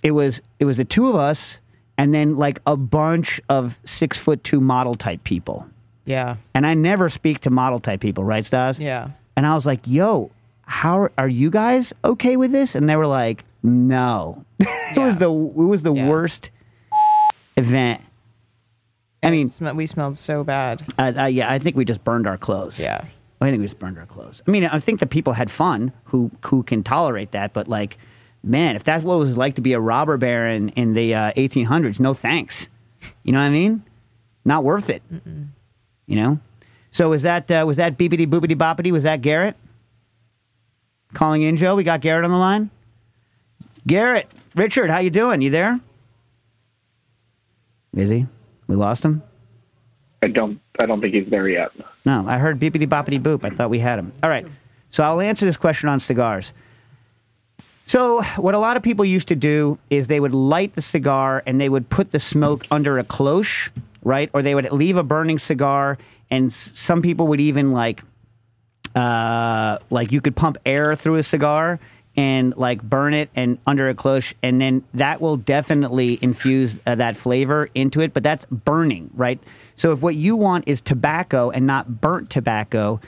it 0.01 0.11
was 0.11 0.41
it 0.59 0.65
was 0.65 0.77
the 0.77 0.85
two 0.85 1.09
of 1.09 1.15
us 1.15 1.59
and 1.97 2.13
then 2.13 2.37
like 2.37 2.61
a 2.65 2.77
bunch 2.77 3.41
of 3.49 3.79
six 3.83 4.17
foot 4.17 4.43
two 4.43 4.61
model 4.61 4.95
type 4.95 5.23
people. 5.23 5.69
Yeah. 6.05 6.37
And 6.55 6.65
I 6.65 6.73
never 6.73 7.09
speak 7.09 7.41
to 7.41 7.49
model 7.49 7.79
type 7.79 7.99
people, 7.99 8.23
right, 8.23 8.43
Stas? 8.43 8.79
Yeah. 8.79 9.11
And 9.35 9.45
I 9.45 9.53
was 9.53 9.65
like, 9.65 9.81
yo, 9.85 10.31
how 10.63 11.09
are, 11.17 11.27
you 11.27 11.49
guys 11.49 11.93
okay 12.03 12.37
with 12.37 12.51
this? 12.51 12.73
And 12.75 12.89
they 12.89 12.95
were 12.95 13.07
like, 13.07 13.43
no. 13.63 14.45
it 14.59 14.97
was 14.97 15.17
the 15.17 15.31
it 15.31 15.65
was 15.65 15.83
the 15.83 15.93
Yeah. 15.93 16.07
worst 16.07 16.51
event. 17.57 18.01
I 19.21 19.31
mean, 19.31 19.47
Sm- 19.47 19.75
we 19.75 19.85
smelled 19.85 20.17
so 20.17 20.43
bad. 20.43 20.81
uh, 20.97 21.11
uh, 21.17 21.25
yeah, 21.25 21.51
I 21.51 21.59
think 21.59 21.75
we 21.75 21.83
just 21.85 22.03
burned 22.03 22.25
our 22.27 22.37
clothes. 22.37 22.79
Yeah. 22.79 23.05
I 23.41 23.49
think 23.49 23.59
we 23.59 23.65
just 23.65 23.79
burned 23.79 23.97
our 23.97 24.05
clothes. 24.05 24.41
I 24.47 24.51
mean, 24.51 24.65
I 24.65 24.79
think 24.79 24.99
the 24.99 25.07
people 25.07 25.33
had 25.33 25.49
fun 25.49 25.93
who 26.05 26.29
who 26.45 26.63
can 26.63 26.83
tolerate 26.83 27.31
that, 27.31 27.53
but 27.53 27.67
like, 27.67 27.97
man, 28.43 28.75
if 28.75 28.83
that's 28.83 29.03
what 29.03 29.15
it 29.15 29.19
was 29.19 29.37
like 29.37 29.55
to 29.55 29.61
be 29.61 29.73
a 29.73 29.79
robber 29.79 30.17
baron 30.17 30.69
in 30.69 30.93
the 30.93 31.15
uh, 31.15 31.31
1800s, 31.33 31.99
no 31.99 32.13
thanks. 32.13 32.67
You 33.23 33.31
know 33.31 33.39
what 33.39 33.45
I 33.45 33.49
mean? 33.49 33.83
Not 34.43 34.63
worth 34.65 34.89
it. 34.89 35.01
You 36.05 36.15
know. 36.15 36.39
So 36.91 37.09
was 37.11 37.21
that 37.23 37.49
uh, 37.49 37.63
was 37.65 37.77
that 37.77 37.97
beepity 37.97 38.25
boopity 38.27 38.55
boppity? 38.57 38.91
Was 38.91 39.03
that 39.03 39.21
Garrett 39.21 39.55
calling 41.13 41.41
in, 41.41 41.55
Joe? 41.55 41.75
We 41.75 41.83
got 41.85 42.01
Garrett 42.01 42.25
on 42.25 42.31
the 42.31 42.37
line. 42.37 42.69
Garrett, 43.87 44.27
Richard, 44.55 44.89
how 44.89 44.99
you 44.99 45.09
doing? 45.09 45.41
You 45.41 45.49
there? 45.49 45.79
Is 47.95 48.09
he? 48.09 48.27
We 48.69 48.75
lost 48.75 49.03
him. 49.03 49.23
I 50.21 50.27
don't. 50.27 50.61
I 50.79 50.85
don't 50.85 51.01
think 51.01 51.15
he's 51.15 51.27
there 51.29 51.49
yet. 51.49 51.71
No, 52.05 52.25
I 52.27 52.37
heard 52.37 52.59
beepity 52.59 52.87
boppity 52.87 53.19
boop. 53.19 53.43
I 53.43 53.49
thought 53.49 53.71
we 53.71 53.79
had 53.79 53.97
him. 53.97 54.13
All 54.21 54.29
right. 54.29 54.45
So 54.89 55.03
I'll 55.03 55.19
answer 55.19 55.45
this 55.45 55.57
question 55.57 55.89
on 55.89 55.99
cigars. 55.99 56.53
So, 57.85 58.21
what 58.37 58.53
a 58.53 58.59
lot 58.59 58.77
of 58.77 58.83
people 58.83 59.03
used 59.03 59.27
to 59.29 59.35
do 59.35 59.79
is 59.89 60.07
they 60.07 60.19
would 60.19 60.35
light 60.35 60.75
the 60.75 60.81
cigar 60.81 61.41
and 61.47 61.59
they 61.59 61.67
would 61.67 61.89
put 61.89 62.11
the 62.11 62.19
smoke 62.19 62.63
under 62.69 62.99
a 62.99 63.03
cloche, 63.03 63.71
right? 64.03 64.29
Or 64.33 64.43
they 64.43 64.53
would 64.53 64.71
leave 64.71 64.95
a 64.97 65.03
burning 65.03 65.39
cigar, 65.39 65.97
and 66.29 66.53
some 66.53 67.01
people 67.01 67.25
would 67.27 67.41
even 67.41 67.73
like, 67.73 68.03
uh, 68.93 69.79
like 69.89 70.11
you 70.11 70.21
could 70.21 70.35
pump 70.35 70.57
air 70.67 70.95
through 70.95 71.15
a 71.15 71.23
cigar 71.23 71.79
and 72.15 72.55
like 72.57 72.81
burn 72.81 73.13
it 73.13 73.29
and 73.35 73.57
under 73.65 73.87
a 73.87 73.93
cloche, 73.93 74.33
and 74.43 74.59
then 74.59 74.83
that 74.93 75.21
will 75.21 75.37
definitely 75.37 76.19
infuse 76.21 76.79
uh, 76.85 76.95
that 76.95 77.15
flavor 77.15 77.69
into 77.73 78.01
it. 78.01 78.13
But 78.13 78.23
that's 78.23 78.45
burning, 78.45 79.09
right? 79.13 79.39
So, 79.75 79.91
if 79.93 80.01
what 80.01 80.15
you 80.15 80.35
want 80.35 80.67
is 80.67 80.81
tobacco 80.81 81.49
and 81.49 81.65
not 81.65 82.01
burnt 82.01 82.29
tobacco, 82.29 82.99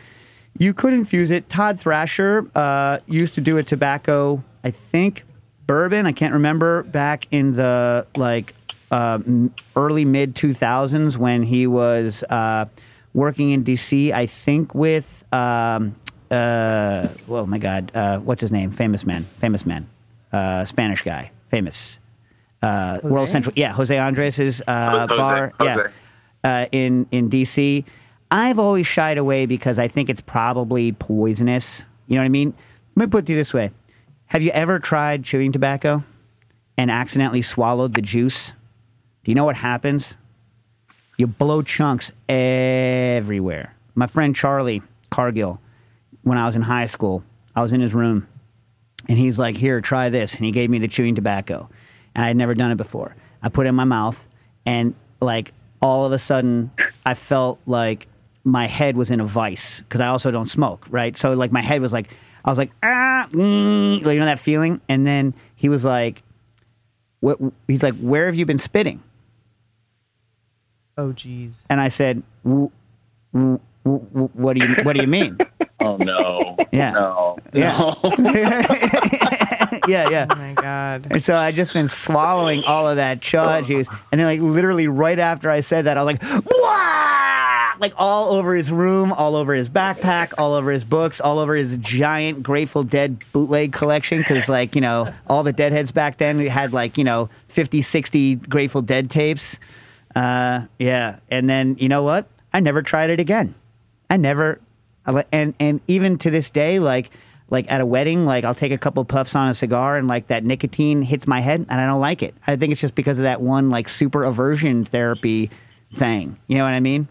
you 0.58 0.74
could 0.74 0.94
infuse 0.94 1.32
it. 1.32 1.50
Todd 1.50 1.80
Thrasher 1.80 2.50
uh, 2.56 3.00
used 3.08 3.34
to 3.36 3.42
do 3.42 3.58
a 3.58 3.64
tobacco, 3.64 4.44
I 4.64 4.72
think, 4.72 5.24
bourbon. 5.66 6.06
I 6.06 6.12
can't 6.12 6.34
remember 6.34 6.84
back 6.84 7.28
in 7.32 7.56
the 7.56 8.08
like 8.16 8.54
uh, 8.92 9.20
early 9.76 10.06
mid 10.06 10.36
two 10.36 10.54
thousands 10.54 11.18
when 11.18 11.44
he 11.44 11.68
was 11.68 12.24
uh, 12.30 12.66
working 13.14 13.52
in 13.52 13.64
DC. 13.64 14.12
I 14.12 14.26
think 14.26 14.76
with 14.76 15.26
um, 15.34 15.96
uh, 16.32 17.10
oh 17.30 17.46
my 17.46 17.58
god, 17.58 17.92
uh, 17.94 18.20
what's 18.20 18.42
his 18.42 18.52
name? 18.52 18.72
Famous 18.72 19.06
man, 19.06 19.28
famous 19.40 19.66
man, 19.66 19.90
uh, 20.32 20.66
Spanish 20.66 21.02
guy, 21.02 21.32
famous. 21.48 22.00
Uh, 22.62 23.00
World 23.04 23.28
Central, 23.28 23.54
yeah, 23.56 23.74
Jose 23.74 23.98
Andres 23.98 24.40
uh, 24.40 24.44
Jose, 25.08 25.18
bar, 25.18 25.52
yeah 25.62 25.76
Jose. 25.76 25.90
uh, 26.44 26.66
in 26.72 27.08
in 27.12 27.30
DC. 27.30 27.84
I've 28.30 28.60
always 28.60 28.88
shied 28.88 29.18
away 29.18 29.46
because 29.46 29.78
I 29.78 29.88
think 29.90 30.10
it's 30.10 30.22
probably 30.22 30.94
poisonous. 30.94 31.84
You 32.08 32.16
know 32.16 32.22
what 32.22 32.26
I 32.28 32.30
mean? 32.30 32.54
Let 32.96 33.08
me 33.08 33.12
put 33.12 33.30
it 33.30 33.34
this 33.34 33.54
way: 33.54 33.72
Have 34.28 34.42
you 34.42 34.52
ever 34.52 34.80
tried 34.80 35.24
chewing 35.26 35.52
tobacco 35.52 36.04
and 36.78 36.90
accidentally 36.90 37.42
swallowed 37.42 37.94
the 37.94 38.02
juice? 38.02 38.54
Do 39.24 39.32
you 39.32 39.36
know 39.36 39.46
what 39.46 39.58
happens? 39.58 40.18
You 41.18 41.28
blow 41.28 41.62
chunks 41.62 42.14
everywhere. 42.30 43.76
My 43.96 44.08
friend 44.08 44.36
Charlie 44.36 44.82
Cargill, 45.10 45.60
when 46.24 46.38
I 46.38 46.46
was 46.46 46.56
in 46.56 46.62
high 46.62 46.86
school, 46.86 47.24
I 47.56 47.62
was 47.62 47.74
in 47.74 47.82
his 47.82 47.94
room 47.94 48.28
and 49.08 49.18
he's 49.18 49.38
like, 49.40 49.56
Here, 49.58 49.82
try 49.82 50.10
this. 50.10 50.36
And 50.36 50.46
he 50.46 50.52
gave 50.52 50.70
me 50.70 50.80
the 50.80 50.88
chewing 50.88 51.16
tobacco. 51.16 51.70
And 52.16 52.24
I 52.24 52.28
had 52.28 52.38
never 52.38 52.54
done 52.54 52.72
it 52.72 52.78
before. 52.78 53.16
I 53.42 53.50
put 53.50 53.66
it 53.66 53.70
in 53.70 53.76
my 53.76 53.86
mouth 53.86 54.28
and 54.66 54.94
like 55.20 55.54
all 55.82 56.06
of 56.06 56.12
a 56.12 56.20
sudden 56.20 56.72
I 57.06 57.14
felt 57.16 57.60
like 57.66 58.08
my 58.44 58.68
head 58.68 58.98
was 58.98 59.12
in 59.12 59.20
a 59.20 59.26
vice 59.26 59.82
because 59.82 60.02
I 60.02 60.08
also 60.08 60.32
don't 60.32 60.48
smoke, 60.48 60.88
right? 60.90 61.16
So 61.18 61.34
like 61.34 61.52
my 61.52 61.62
head 61.62 61.82
was 61.82 61.94
like, 61.94 62.16
I 62.44 62.50
was 62.50 62.58
like, 62.58 62.72
ah, 62.84 63.28
mm, 63.32 64.04
like, 64.04 64.14
you 64.14 64.20
know 64.20 64.26
that 64.26 64.40
feeling? 64.40 64.82
And 64.90 65.06
then 65.06 65.34
he 65.56 65.70
was 65.70 65.86
like, 65.86 66.24
what, 67.20 67.40
he's 67.68 67.84
like, 67.84 67.96
where 68.00 68.26
have 68.26 68.36
you 68.36 68.46
been 68.46 68.58
spitting? 68.58 69.04
Oh, 70.98 71.14
geez. 71.14 71.66
And 71.70 71.80
I 71.80 71.88
said, 71.88 72.22
"W- 72.44 72.72
w- 73.34 73.60
w- 73.84 74.30
what 74.34 74.56
do 74.58 74.66
you, 74.66 74.76
what 74.84 74.94
do 74.96 75.02
you 75.02 75.08
mean? 75.08 75.38
Oh 75.84 75.98
no. 75.98 76.58
Yeah. 76.72 76.92
No. 76.92 77.38
Yeah. 77.54 77.96
No. 78.04 78.14
yeah, 79.88 80.10
yeah. 80.10 80.28
Oh, 80.30 80.36
my 80.36 80.54
God. 80.54 81.08
And 81.10 81.24
so 81.24 81.36
I 81.36 81.52
just 81.52 81.74
been 81.74 81.88
swallowing 81.88 82.64
all 82.66 82.88
of 82.88 82.98
that 82.98 83.20
chaw 83.22 83.62
juice, 83.62 83.88
and 84.12 84.20
then 84.20 84.28
like 84.28 84.42
literally 84.42 84.88
right 84.88 85.18
after 85.18 85.50
I 85.50 85.62
said 85.62 85.86
that, 85.86 85.98
I 85.98 86.04
was 86.04 86.14
like, 86.22 86.46
"Wah!" 86.46 87.74
like 87.80 87.94
all 87.98 88.34
over 88.36 88.54
his 88.54 88.72
room, 88.72 89.12
all 89.12 89.36
over 89.36 89.56
his 89.56 89.70
backpack, 89.70 90.34
all 90.38 90.54
over 90.54 90.70
his 90.70 90.84
books, 90.86 91.20
all 91.20 91.40
over 91.40 91.56
his 91.56 91.78
giant 91.78 92.44
Grateful 92.44 92.84
Dead 92.84 93.18
bootleg 93.32 93.74
collection. 93.74 94.20
Because 94.20 94.48
like 94.48 94.76
you 94.76 94.82
know, 94.82 95.12
all 95.26 95.42
the 95.42 95.54
Deadheads 95.54 95.92
back 95.92 96.18
then 96.18 96.38
we 96.38 96.48
had 96.48 96.74
like 96.74 97.00
you 97.00 97.04
know 97.04 97.30
50, 97.48 97.82
60 97.82 98.36
Grateful 98.36 98.84
Dead 98.84 99.10
tapes. 99.10 99.60
Uh, 100.16 100.66
yeah, 100.78 101.20
and 101.30 101.50
then 101.50 101.76
you 101.80 101.90
know 101.90 102.04
what? 102.04 102.28
I 102.54 102.60
never 102.60 102.84
tried 102.84 103.10
it 103.10 103.20
again. 103.20 103.56
I 104.12 104.18
never, 104.18 104.60
and 105.32 105.54
and 105.58 105.80
even 105.88 106.18
to 106.18 106.30
this 106.30 106.52
day, 106.52 106.80
like 106.80 107.12
like 107.50 107.72
at 107.72 107.80
a 107.80 107.86
wedding, 107.86 108.26
like 108.26 108.44
I'll 108.44 108.54
take 108.54 108.74
a 108.74 108.78
couple 108.78 109.06
puffs 109.06 109.36
on 109.36 109.48
a 109.48 109.54
cigar, 109.54 109.98
and 109.98 110.10
like 110.10 110.28
that 110.28 110.44
nicotine 110.44 111.02
hits 111.02 111.28
my 111.28 111.40
head, 111.40 111.66
and 111.70 111.80
I 111.80 111.88
don't 111.88 112.02
like 112.02 112.22
it. 112.22 112.36
I 112.46 112.58
think 112.58 112.74
it's 112.74 112.82
just 112.82 112.94
because 112.94 113.20
of 113.20 113.24
that 113.24 113.40
one 113.40 113.70
like 113.70 113.88
super 113.88 114.26
aversion 114.26 114.84
therapy 114.84 115.50
thing. 115.94 116.38
You 116.48 116.58
know 116.58 116.66
what 116.66 116.74
I 116.74 116.82
mean? 116.82 117.08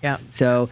Yeah. 0.00 0.14
So, 0.14 0.70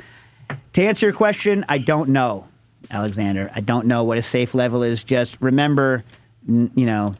to 0.74 0.85
answer 0.85 1.07
your 1.07 1.12
question, 1.12 1.64
I 1.68 1.79
don't 1.79 2.11
know, 2.11 2.47
Alexander. 2.89 3.51
I 3.53 3.61
don't 3.61 3.89
know 3.89 4.05
what 4.05 4.16
a 4.18 4.22
safe 4.22 4.55
level 4.55 4.85
is. 4.85 5.03
Just 5.03 5.37
remember, 5.41 6.05
n- 6.49 6.70
you 6.77 6.87
know, 6.87 7.16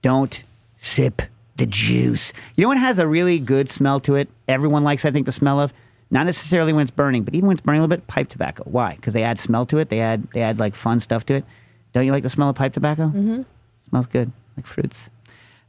don't 0.00 0.42
sip 0.78 1.20
the 1.56 1.66
juice. 1.66 2.32
You 2.56 2.62
know 2.62 2.68
what 2.68 2.78
has 2.78 2.98
a 2.98 3.06
really 3.06 3.38
good 3.38 3.68
smell 3.68 4.00
to 4.00 4.14
it? 4.14 4.30
Everyone 4.48 4.82
likes, 4.82 5.04
I 5.04 5.10
think, 5.10 5.26
the 5.26 5.32
smell 5.32 5.60
of 5.60 5.74
Not 6.10 6.26
necessarily 6.26 6.72
when 6.72 6.82
it's 6.82 6.90
burning, 6.90 7.22
but 7.22 7.34
even 7.34 7.46
when 7.46 7.54
it's 7.54 7.60
burning 7.60 7.80
a 7.80 7.82
little 7.82 7.96
bit, 7.96 8.06
pipe 8.06 8.28
tobacco. 8.28 8.64
Why? 8.64 8.96
Because 8.96 9.12
they 9.12 9.22
add 9.22 9.38
smell 9.38 9.64
to 9.66 9.78
it. 9.78 9.90
They 9.90 10.00
add 10.00 10.28
they 10.32 10.42
add 10.42 10.58
like 10.58 10.74
fun 10.74 10.98
stuff 10.98 11.24
to 11.26 11.34
it. 11.34 11.44
Don't 11.92 12.04
you 12.04 12.12
like 12.12 12.22
the 12.22 12.30
smell 12.30 12.48
of 12.48 12.56
pipe 12.56 12.72
tobacco? 12.72 13.06
Mm-hmm. 13.06 13.42
Smells 13.88 14.06
good, 14.06 14.32
like 14.56 14.66
fruits. 14.66 15.10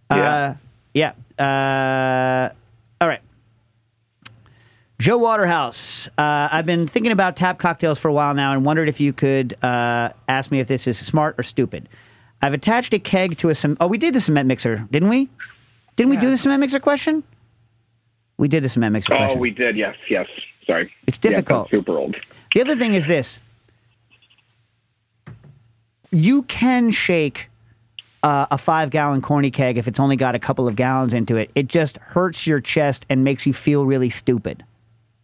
Yeah. 0.09 0.17
Uh, 0.35 0.55
yeah. 0.93 1.13
Uh, 1.37 2.53
all 2.99 3.07
right. 3.07 3.21
Joe 4.99 5.17
Waterhouse. 5.17 6.07
Uh, 6.17 6.49
I've 6.51 6.65
been 6.65 6.85
thinking 6.87 7.11
about 7.11 7.35
tap 7.35 7.57
cocktails 7.57 7.97
for 7.97 8.07
a 8.07 8.13
while 8.13 8.33
now 8.33 8.53
and 8.53 8.63
wondered 8.63 8.89
if 8.89 8.99
you 8.99 9.13
could 9.13 9.53
uh, 9.63 10.09
ask 10.27 10.51
me 10.51 10.59
if 10.59 10.67
this 10.67 10.85
is 10.85 10.97
smart 10.99 11.35
or 11.39 11.43
stupid. 11.43 11.89
I've 12.41 12.53
attached 12.53 12.93
a 12.93 12.99
keg 12.99 13.37
to 13.37 13.49
a 13.49 13.55
cement. 13.55 13.77
Oh, 13.81 13.87
we 13.87 13.97
did 13.97 14.13
the 14.13 14.21
cement 14.21 14.47
mixer, 14.47 14.87
didn't 14.91 15.09
we? 15.09 15.29
Didn't 15.95 16.09
we 16.09 16.17
do 16.17 16.29
the 16.29 16.37
cement 16.37 16.59
mixer 16.61 16.79
question? 16.79 17.23
We 18.41 18.47
did 18.47 18.63
the 18.63 18.69
cement 18.69 18.93
mixer 18.93 19.13
Oh, 19.13 19.17
question. 19.17 19.39
we 19.39 19.51
did. 19.51 19.77
Yes, 19.77 19.95
yes. 20.09 20.25
Sorry. 20.65 20.91
It's 21.05 21.19
difficult. 21.19 21.65
that's 21.65 21.71
super 21.79 21.95
old. 21.99 22.15
The 22.55 22.61
other 22.61 22.75
thing 22.75 22.95
is 22.95 23.05
this: 23.05 23.39
you 26.11 26.41
can 26.41 26.89
shake 26.89 27.49
uh, 28.23 28.47
a 28.49 28.57
five-gallon 28.57 29.21
corny 29.21 29.51
keg 29.51 29.77
if 29.77 29.87
it's 29.87 29.99
only 29.99 30.15
got 30.15 30.33
a 30.33 30.39
couple 30.39 30.67
of 30.67 30.75
gallons 30.75 31.13
into 31.13 31.35
it. 31.35 31.51
It 31.53 31.67
just 31.67 31.97
hurts 31.99 32.47
your 32.47 32.59
chest 32.59 33.05
and 33.11 33.23
makes 33.23 33.45
you 33.45 33.53
feel 33.53 33.85
really 33.85 34.09
stupid. 34.09 34.63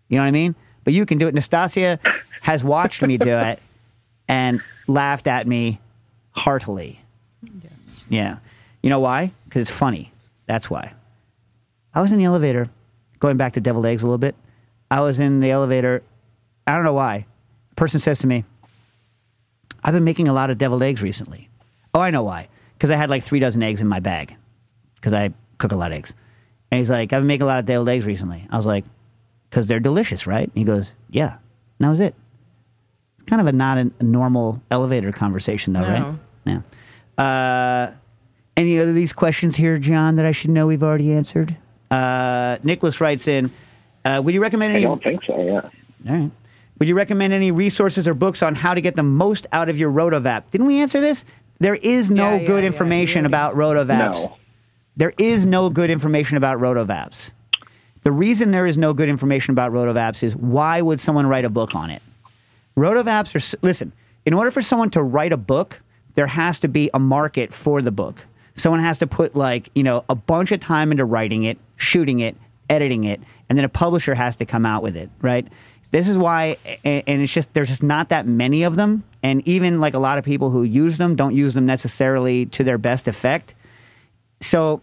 You 0.10 0.18
know 0.18 0.24
what 0.24 0.28
I 0.28 0.32
mean? 0.32 0.54
But 0.84 0.94
you 0.94 1.08
can 1.08 1.18
do 1.18 1.28
it. 1.28 1.34
Nastasia 1.34 2.00
has 2.42 2.64
watched 2.64 3.02
me 3.02 3.18
do 3.18 3.36
it 3.36 3.60
and 4.28 4.62
laughed 4.86 5.26
at 5.26 5.48
me 5.48 5.80
heartily. 6.34 7.00
Yes. 7.64 8.06
Yeah. 8.10 8.38
You 8.84 8.92
know 8.92 9.00
why? 9.00 9.32
Because 9.46 9.62
it's 9.62 9.72
funny. 9.72 10.12
That's 10.46 10.70
why. 10.70 10.94
I 11.96 12.02
was 12.02 12.12
in 12.12 12.20
the 12.20 12.26
elevator, 12.26 12.70
going 13.20 13.38
back 13.38 13.54
to 13.54 13.62
deviled 13.62 13.86
eggs 13.86 14.04
a 14.04 14.06
little 14.06 14.18
bit. 14.18 14.36
I 14.90 15.02
was 15.02 15.20
in 15.20 15.40
the 15.40 15.52
elevator. 15.52 16.04
I 16.66 16.76
don't 16.76 16.84
know 16.84 16.94
why. 16.94 17.26
A 17.72 17.76
person 17.76 18.00
says 18.00 18.20
to 18.20 18.28
me, 18.28 18.44
I've 19.84 19.94
been 19.94 20.04
making 20.04 20.28
a 20.28 20.34
lot 20.34 20.50
of 20.50 20.58
deviled 20.58 20.84
eggs 20.84 21.02
recently. 21.02 21.50
Oh, 21.94 22.00
I 22.00 22.12
know 22.12 22.24
why. 22.24 22.48
Because 22.74 22.92
I 22.92 22.96
had 22.96 23.10
like 23.10 23.24
three 23.24 23.40
dozen 23.40 23.64
eggs 23.64 23.82
in 23.82 23.88
my 23.88 24.00
bag. 24.00 24.36
Because 24.96 25.14
I 25.14 25.32
cook 25.58 25.72
a 25.72 25.76
lot 25.76 25.92
of 25.92 25.98
eggs. 25.98 26.14
And 26.72 26.78
he's 26.78 26.90
like, 26.90 27.14
I've 27.14 27.22
been 27.22 27.28
making 27.28 27.44
a 27.44 27.48
lot 27.48 27.60
of 27.60 27.66
deviled 27.66 27.90
eggs 27.90 28.06
recently. 28.06 28.46
I 28.50 28.58
was 28.58 28.66
like, 28.66 28.86
because 29.50 29.68
they're 29.68 29.80
delicious, 29.80 30.28
right? 30.28 30.48
And 30.48 30.56
he 30.56 30.64
goes, 30.64 30.94
Yeah. 31.10 31.34
And 31.34 31.86
that 31.86 31.90
was 31.90 32.00
it. 32.00 32.16
It's 33.16 33.24
kind 33.24 33.40
of 33.40 33.48
a 33.48 33.52
not 33.52 33.78
a, 33.78 33.92
normal 34.04 34.62
elevator 34.70 35.12
conversation, 35.12 35.74
though, 35.74 35.82
right? 35.82 36.16
Yeah. 36.46 36.62
Uh, 37.18 37.94
any 38.56 38.80
other 38.80 38.92
these 38.92 39.14
questions 39.14 39.56
here, 39.56 39.78
John, 39.78 40.16
that 40.16 40.26
I 40.26 40.32
should 40.32 40.50
know 40.50 40.68
we've 40.68 40.84
already 40.84 41.14
answered? 41.14 41.56
Uh, 41.92 42.58
Nicholas 42.64 43.00
writes 43.02 43.28
in, 43.28 43.52
uh, 44.06 44.22
would 44.24 44.34
you 44.34 44.42
recommend 44.42 44.74
any? 44.74 44.86
I 44.86 44.90
any? 44.90 44.90
don't 44.90 45.04
think 45.04 45.24
so. 45.26 45.42
Yeah. 45.42 45.62
All 46.12 46.18
right. 46.22 46.32
Would 46.80 46.88
you 46.88 46.96
recommend 46.96 47.34
any 47.34 47.52
resources 47.52 48.08
or 48.08 48.14
books 48.14 48.44
on 48.44 48.54
how 48.54 48.74
to 48.74 48.82
get 48.82 48.96
the 48.96 49.04
most 49.04 49.48
out 49.52 49.68
of 49.70 49.78
your 49.80 49.92
Rotovap? 49.92 50.50
Didn't 50.52 50.68
we 50.68 50.80
answer 50.80 51.02
this? 51.02 51.26
There 51.60 51.76
is 51.76 52.12
no 52.12 52.36
Yeah, 52.36 52.42
yeah, 52.42 52.48
good 52.48 52.64
yeah, 52.64 52.68
information 52.68 53.24
we 53.24 53.28
about 53.28 53.56
Rotovaps. 53.56 54.28
No. 54.28 54.38
There 54.96 55.14
is 55.18 55.46
no 55.46 55.70
good 55.70 55.90
information 55.90 56.38
about 56.38 56.60
Rotovaps. 56.60 57.32
The 58.04 58.12
reason 58.12 58.52
there 58.52 58.68
is 58.68 58.78
no 58.78 58.94
good 58.94 59.10
information 59.10 59.52
about 59.54 59.72
Rotovaps 59.72 60.22
is 60.24 60.36
why 60.36 60.82
would 60.82 61.00
someone 61.00 61.26
write 61.28 61.46
a 61.46 61.50
book 61.50 61.74
on 61.76 61.90
it? 61.90 62.02
Rotovaps 62.78 63.34
are, 63.36 63.58
listen, 63.62 63.92
in 64.26 64.34
order 64.34 64.52
for 64.52 64.62
someone 64.62 64.90
to 64.92 65.02
write 65.02 65.34
a 65.34 65.38
book, 65.38 65.82
there 66.14 66.28
has 66.28 66.60
to 66.60 66.68
be 66.68 66.90
a 66.94 67.00
market 67.00 67.54
for 67.54 67.82
the 67.82 67.92
book. 67.92 68.28
Someone 68.54 68.82
has 68.82 69.00
to 69.00 69.08
put 69.08 69.36
like, 69.36 69.70
you 69.74 69.84
know, 69.84 70.06
a 70.10 70.16
bunch 70.16 70.52
of 70.52 70.60
time 70.60 70.92
into 70.92 71.06
writing 71.06 71.44
it, 71.44 71.58
shooting 71.78 72.20
it, 72.20 72.36
editing 72.70 73.06
it, 73.06 73.22
and 73.48 73.58
then 73.58 73.64
a 73.64 73.70
publisher 73.70 74.14
has 74.14 74.36
to 74.38 74.46
come 74.46 74.66
out 74.66 74.84
with 74.84 74.98
it, 74.98 75.10
right? 75.22 75.48
This 75.90 76.10
is 76.10 76.18
why, 76.18 76.58
and 76.84 77.22
it's 77.22 77.32
just, 77.32 77.54
there's 77.54 77.70
just 77.70 77.84
not 77.84 78.10
that 78.10 78.28
many 78.28 78.64
of 78.64 78.76
them. 78.76 79.06
And 79.24 79.48
even 79.48 79.80
like 79.80 79.94
a 79.94 80.00
lot 80.00 80.18
of 80.18 80.26
people 80.26 80.50
who 80.50 80.64
use 80.64 80.98
them 80.98 81.16
don't 81.16 81.34
use 81.34 81.54
them 81.54 81.66
necessarily 81.66 82.46
to 82.48 82.64
their 82.66 82.78
best 82.78 83.08
effect. 83.08 83.56
So 84.42 84.82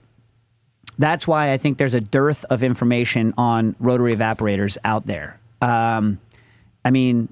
that's 0.98 1.28
why 1.28 1.52
I 1.52 1.58
think 1.58 1.76
there's 1.76 1.94
a 1.94 2.00
dearth 2.00 2.44
of 2.46 2.62
information 2.62 3.34
on 3.36 3.76
rotary 3.78 4.16
evaporators 4.16 4.78
out 4.82 5.04
there. 5.04 5.38
Um, 5.60 6.20
I 6.84 6.90
mean, 6.90 7.28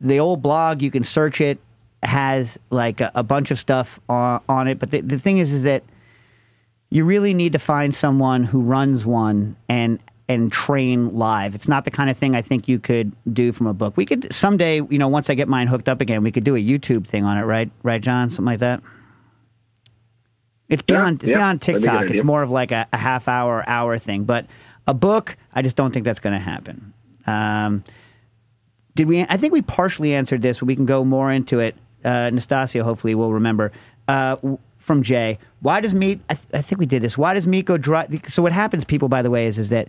the 0.00 0.20
old 0.20 0.40
blog, 0.40 0.80
you 0.80 0.90
can 0.90 1.04
search 1.04 1.40
it, 1.42 1.58
has 2.02 2.58
like 2.70 3.00
a, 3.00 3.10
a 3.14 3.22
bunch 3.22 3.50
of 3.50 3.58
stuff 3.58 4.00
on, 4.08 4.40
on 4.48 4.68
it. 4.68 4.78
But 4.78 4.90
the, 4.90 5.00
the 5.00 5.18
thing 5.18 5.38
is, 5.38 5.52
is 5.52 5.64
that 5.64 5.82
you 6.90 7.04
really 7.04 7.34
need 7.34 7.52
to 7.52 7.58
find 7.58 7.94
someone 7.94 8.44
who 8.44 8.60
runs 8.60 9.04
one 9.04 9.56
and 9.68 10.00
and 10.28 10.50
train 10.50 11.14
live. 11.14 11.54
It's 11.54 11.68
not 11.68 11.84
the 11.84 11.90
kind 11.90 12.08
of 12.08 12.16
thing 12.16 12.34
I 12.34 12.40
think 12.42 12.66
you 12.66 12.78
could 12.78 13.12
do 13.30 13.52
from 13.52 13.66
a 13.66 13.74
book. 13.74 13.96
We 13.96 14.06
could 14.06 14.32
someday, 14.32 14.76
you 14.76 14.98
know, 14.98 15.08
once 15.08 15.28
I 15.28 15.34
get 15.34 15.48
mine 15.48 15.66
hooked 15.66 15.88
up 15.88 16.00
again, 16.00 16.22
we 16.22 16.32
could 16.32 16.44
do 16.44 16.56
a 16.56 16.58
YouTube 16.58 17.06
thing 17.06 17.24
on 17.24 17.36
it, 17.36 17.42
right? 17.42 17.70
Right, 17.82 18.00
John? 18.00 18.30
Something 18.30 18.46
like 18.46 18.60
that. 18.60 18.82
It's 20.68 20.82
Yeah, 20.88 20.96
beyond 20.96 21.22
it's 21.22 21.30
yeah, 21.30 21.36
beyond 21.38 21.60
that'd 21.60 21.82
be 21.82 21.86
a 21.86 21.90
good 21.90 21.98
TikTok. 21.98 22.10
It's 22.16 22.24
more 22.24 22.42
of 22.42 22.50
like 22.50 22.72
a, 22.72 22.88
a 22.92 22.96
half 22.96 23.28
hour, 23.28 23.64
hour 23.66 23.98
thing. 23.98 24.24
But 24.24 24.46
a 24.86 24.94
book, 24.94 25.36
I 25.52 25.62
just 25.62 25.76
don't 25.76 25.92
think 25.92 26.04
that's 26.04 26.20
going 26.20 26.32
to 26.32 26.38
happen. 26.38 26.94
Um, 27.26 27.84
did 28.94 29.06
we? 29.06 29.22
I 29.22 29.36
think 29.36 29.52
we 29.52 29.60
partially 29.60 30.14
answered 30.14 30.40
this. 30.40 30.60
But 30.60 30.66
we 30.66 30.76
can 30.76 30.86
go 30.86 31.04
more 31.04 31.30
into 31.30 31.60
it. 31.60 31.76
Uh, 32.02 32.30
Nastasia, 32.30 32.82
hopefully, 32.82 33.14
will 33.14 33.32
remember. 33.32 33.72
Uh, 34.08 34.36
from 34.84 35.02
Jay, 35.02 35.38
why 35.60 35.80
does 35.80 35.94
meat? 35.94 36.20
I, 36.28 36.34
th- 36.34 36.46
I 36.52 36.60
think 36.60 36.78
we 36.78 36.84
did 36.86 37.00
this. 37.02 37.16
Why 37.16 37.32
does 37.34 37.46
meat 37.46 37.64
go 37.64 37.78
dry? 37.78 38.06
So 38.28 38.42
what 38.42 38.52
happens, 38.52 38.84
people, 38.84 39.08
by 39.08 39.22
the 39.22 39.30
way, 39.30 39.46
is 39.46 39.58
is 39.58 39.70
that 39.70 39.88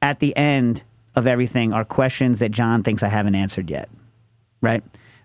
at 0.00 0.20
the 0.20 0.34
end 0.36 0.82
of 1.14 1.26
everything 1.26 1.72
are 1.74 1.84
questions 1.84 2.38
that 2.38 2.50
John 2.50 2.82
thinks 2.82 3.02
I 3.02 3.08
haven't 3.08 3.34
answered 3.34 3.68
yet, 3.70 3.90
right? 4.62 4.82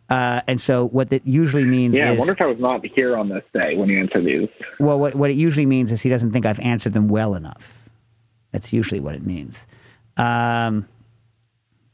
Uh, 0.10 0.42
and 0.48 0.60
so 0.60 0.88
what 0.90 1.10
that 1.10 1.26
usually 1.26 1.64
means 1.66 1.96
Yeah. 1.98 2.12
I 2.12 2.16
wonder 2.18 2.34
if 2.34 2.42
I 2.42 2.46
was 2.46 2.60
not 2.60 2.86
here 2.86 3.18
on 3.18 3.30
this 3.30 3.44
day 3.54 3.76
when 3.76 3.88
you 3.90 4.00
answer 4.00 4.22
these. 4.22 4.50
well, 4.80 5.00
what, 5.00 5.16
what 5.16 5.30
it 5.32 5.36
usually 5.36 5.66
means 5.66 5.92
is 5.92 6.02
he 6.02 6.10
doesn't 6.10 6.32
think 6.32 6.46
I've 6.46 6.60
answered 6.60 6.94
them 6.94 7.08
well 7.08 7.34
enough. 7.36 7.90
That's 8.52 8.72
usually 8.74 9.00
what 9.02 9.16
it 9.16 9.26
means. 9.26 9.68
Um, 10.18 10.86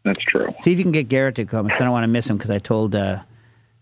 That's 0.04 0.20
true. 0.26 0.54
see 0.60 0.72
if 0.74 0.78
you 0.80 0.84
can 0.84 0.92
get 0.92 1.10
Garrett 1.10 1.36
to 1.36 1.46
come 1.46 1.66
because 1.66 1.80
I 1.82 1.84
don't 1.86 1.92
want 1.94 2.04
to 2.04 2.08
miss 2.08 2.28
him 2.30 2.38
because 2.38 2.52
I 2.52 2.60
told 2.60 2.94
uh, 2.96 3.22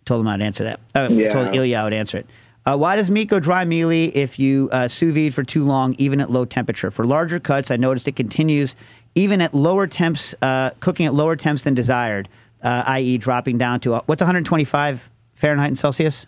told 0.06 0.22
him 0.22 0.28
I'd 0.28 0.42
answer 0.42 0.64
that. 0.66 0.80
Uh, 0.96 1.08
Yeah. 1.12 1.30
Told 1.30 1.56
Ilya 1.56 1.78
I 1.78 1.84
would 1.86 1.94
answer 1.94 2.18
it. 2.18 2.26
Uh, 2.66 2.78
why 2.78 2.96
does 2.96 3.10
meat 3.10 3.28
go 3.28 3.40
dry 3.40 3.66
mealy 3.66 4.16
if 4.16 4.38
you 4.38 4.70
uh, 4.72 4.88
sous 4.88 5.14
vide 5.14 5.34
for 5.34 5.44
too 5.44 5.66
long, 5.66 5.96
even 5.98 6.22
at 6.22 6.30
low 6.30 6.46
temperature? 6.46 6.92
For 6.92 7.06
larger 7.06 7.40
cuts, 7.40 7.72
I 7.72 7.76
noticed 7.78 8.08
it 8.08 8.16
continues 8.16 8.76
even 9.16 9.42
at 9.42 9.54
lower 9.54 9.88
temps, 9.88 10.36
uh, 10.42 10.72
cooking 10.80 11.06
at 11.06 11.14
lower 11.14 11.36
temps 11.36 11.64
than 11.64 11.74
desired, 11.74 12.30
uh, 12.64 12.84
i.e., 12.88 13.18
dropping 13.18 13.58
down 13.58 13.80
to 13.82 13.96
uh, 13.96 14.02
what's 14.06 14.22
125 14.22 15.12
Fahrenheit 15.34 15.68
and 15.68 15.78
Celsius? 15.78 16.28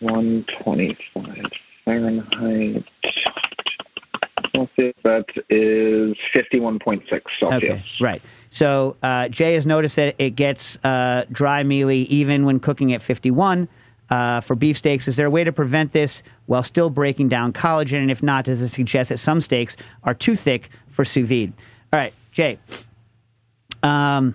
125 0.00 1.50
Fahrenheit. 1.84 2.84
Celsius. 4.54 4.94
That 5.04 5.26
is 5.50 6.16
51.6 6.34 7.22
Celsius. 7.40 7.62
Okay, 7.62 7.84
right. 8.00 8.22
So 8.50 8.96
uh, 9.02 9.28
Jay 9.28 9.54
has 9.54 9.66
noticed 9.66 9.96
that 9.96 10.14
it 10.18 10.30
gets 10.30 10.76
uh, 10.84 11.24
dry 11.30 11.62
mealy 11.62 12.00
even 12.02 12.44
when 12.44 12.60
cooking 12.60 12.92
at 12.92 13.02
51 13.02 13.68
uh, 14.10 14.40
for 14.40 14.54
beef 14.56 14.76
steaks. 14.76 15.06
Is 15.08 15.16
there 15.16 15.26
a 15.26 15.30
way 15.30 15.44
to 15.44 15.52
prevent 15.52 15.92
this 15.92 16.22
while 16.46 16.62
still 16.62 16.90
breaking 16.90 17.28
down 17.28 17.52
collagen? 17.52 17.98
And 17.98 18.10
if 18.10 18.22
not, 18.22 18.44
does 18.46 18.60
it 18.62 18.68
suggest 18.68 19.10
that 19.10 19.18
some 19.18 19.40
steaks 19.40 19.76
are 20.04 20.14
too 20.14 20.34
thick 20.34 20.70
for 20.86 21.04
sous 21.04 21.28
vide? 21.28 21.52
All 21.92 21.98
right, 21.98 22.14
Jay. 22.32 22.58
Um, 23.82 24.34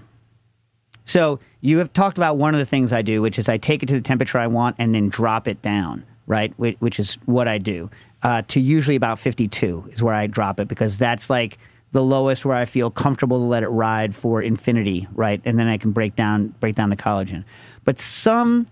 so 1.05 1.39
you 1.61 1.79
have 1.79 1.91
talked 1.93 2.17
about 2.17 2.37
one 2.37 2.53
of 2.53 2.59
the 2.59 2.65
things 2.65 2.93
I 2.93 3.01
do, 3.01 3.21
which 3.21 3.37
is 3.37 3.49
I 3.49 3.57
take 3.57 3.83
it 3.83 3.87
to 3.87 3.93
the 3.93 4.01
temperature 4.01 4.37
I 4.37 4.47
want 4.47 4.75
and 4.79 4.93
then 4.93 5.09
drop 5.09 5.47
it 5.47 5.61
down, 5.61 6.05
right? 6.27 6.53
Whi- 6.57 6.77
Which 6.79 6.99
is 6.99 7.15
what 7.25 7.47
I 7.47 7.57
do. 7.57 7.89
Uh, 8.21 8.41
to 8.49 8.59
usually 8.61 8.95
about 8.95 9.19
52 9.19 9.83
is 9.91 10.01
where 10.01 10.13
I 10.13 10.27
drop 10.27 10.59
it 10.59 10.67
because 10.69 10.97
that's 10.97 11.29
like 11.29 11.57
the 11.93 12.03
lowest 12.03 12.43
where 12.43 12.57
I 12.57 12.65
feel 12.65 12.89
comfortable 12.89 13.37
to 13.37 13.45
let 13.45 13.63
it 13.63 13.69
ride 13.69 14.15
for 14.15 14.41
infinity, 14.41 15.07
right? 15.13 15.39
And 15.45 15.57
then 15.57 15.67
I 15.67 15.77
can 15.77 15.91
break 15.91 16.15
down 16.15 16.47
break 16.59 16.75
down 16.75 16.89
the 16.89 16.97
collagen. 16.97 17.45
But 17.85 17.99
some 17.99 18.65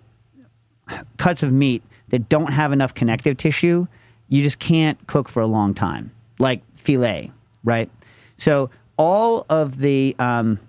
cuts 1.18 1.44
of 1.44 1.54
meat 1.54 1.84
that 2.10 2.28
don't 2.28 2.52
have 2.52 2.74
enough 2.74 2.94
connective 2.94 3.38
tissue, 3.38 3.88
you 4.28 4.42
just 4.42 4.60
can't 4.60 4.98
cook 5.08 5.30
for 5.30 5.40
a 5.40 5.46
long 5.46 5.74
time, 5.74 6.12
like 6.40 6.62
filet, 6.76 7.32
right? 7.64 7.90
So 8.38 8.72
all 8.98 9.46
of 9.50 9.78
the 9.78 10.16
um, 10.18 10.60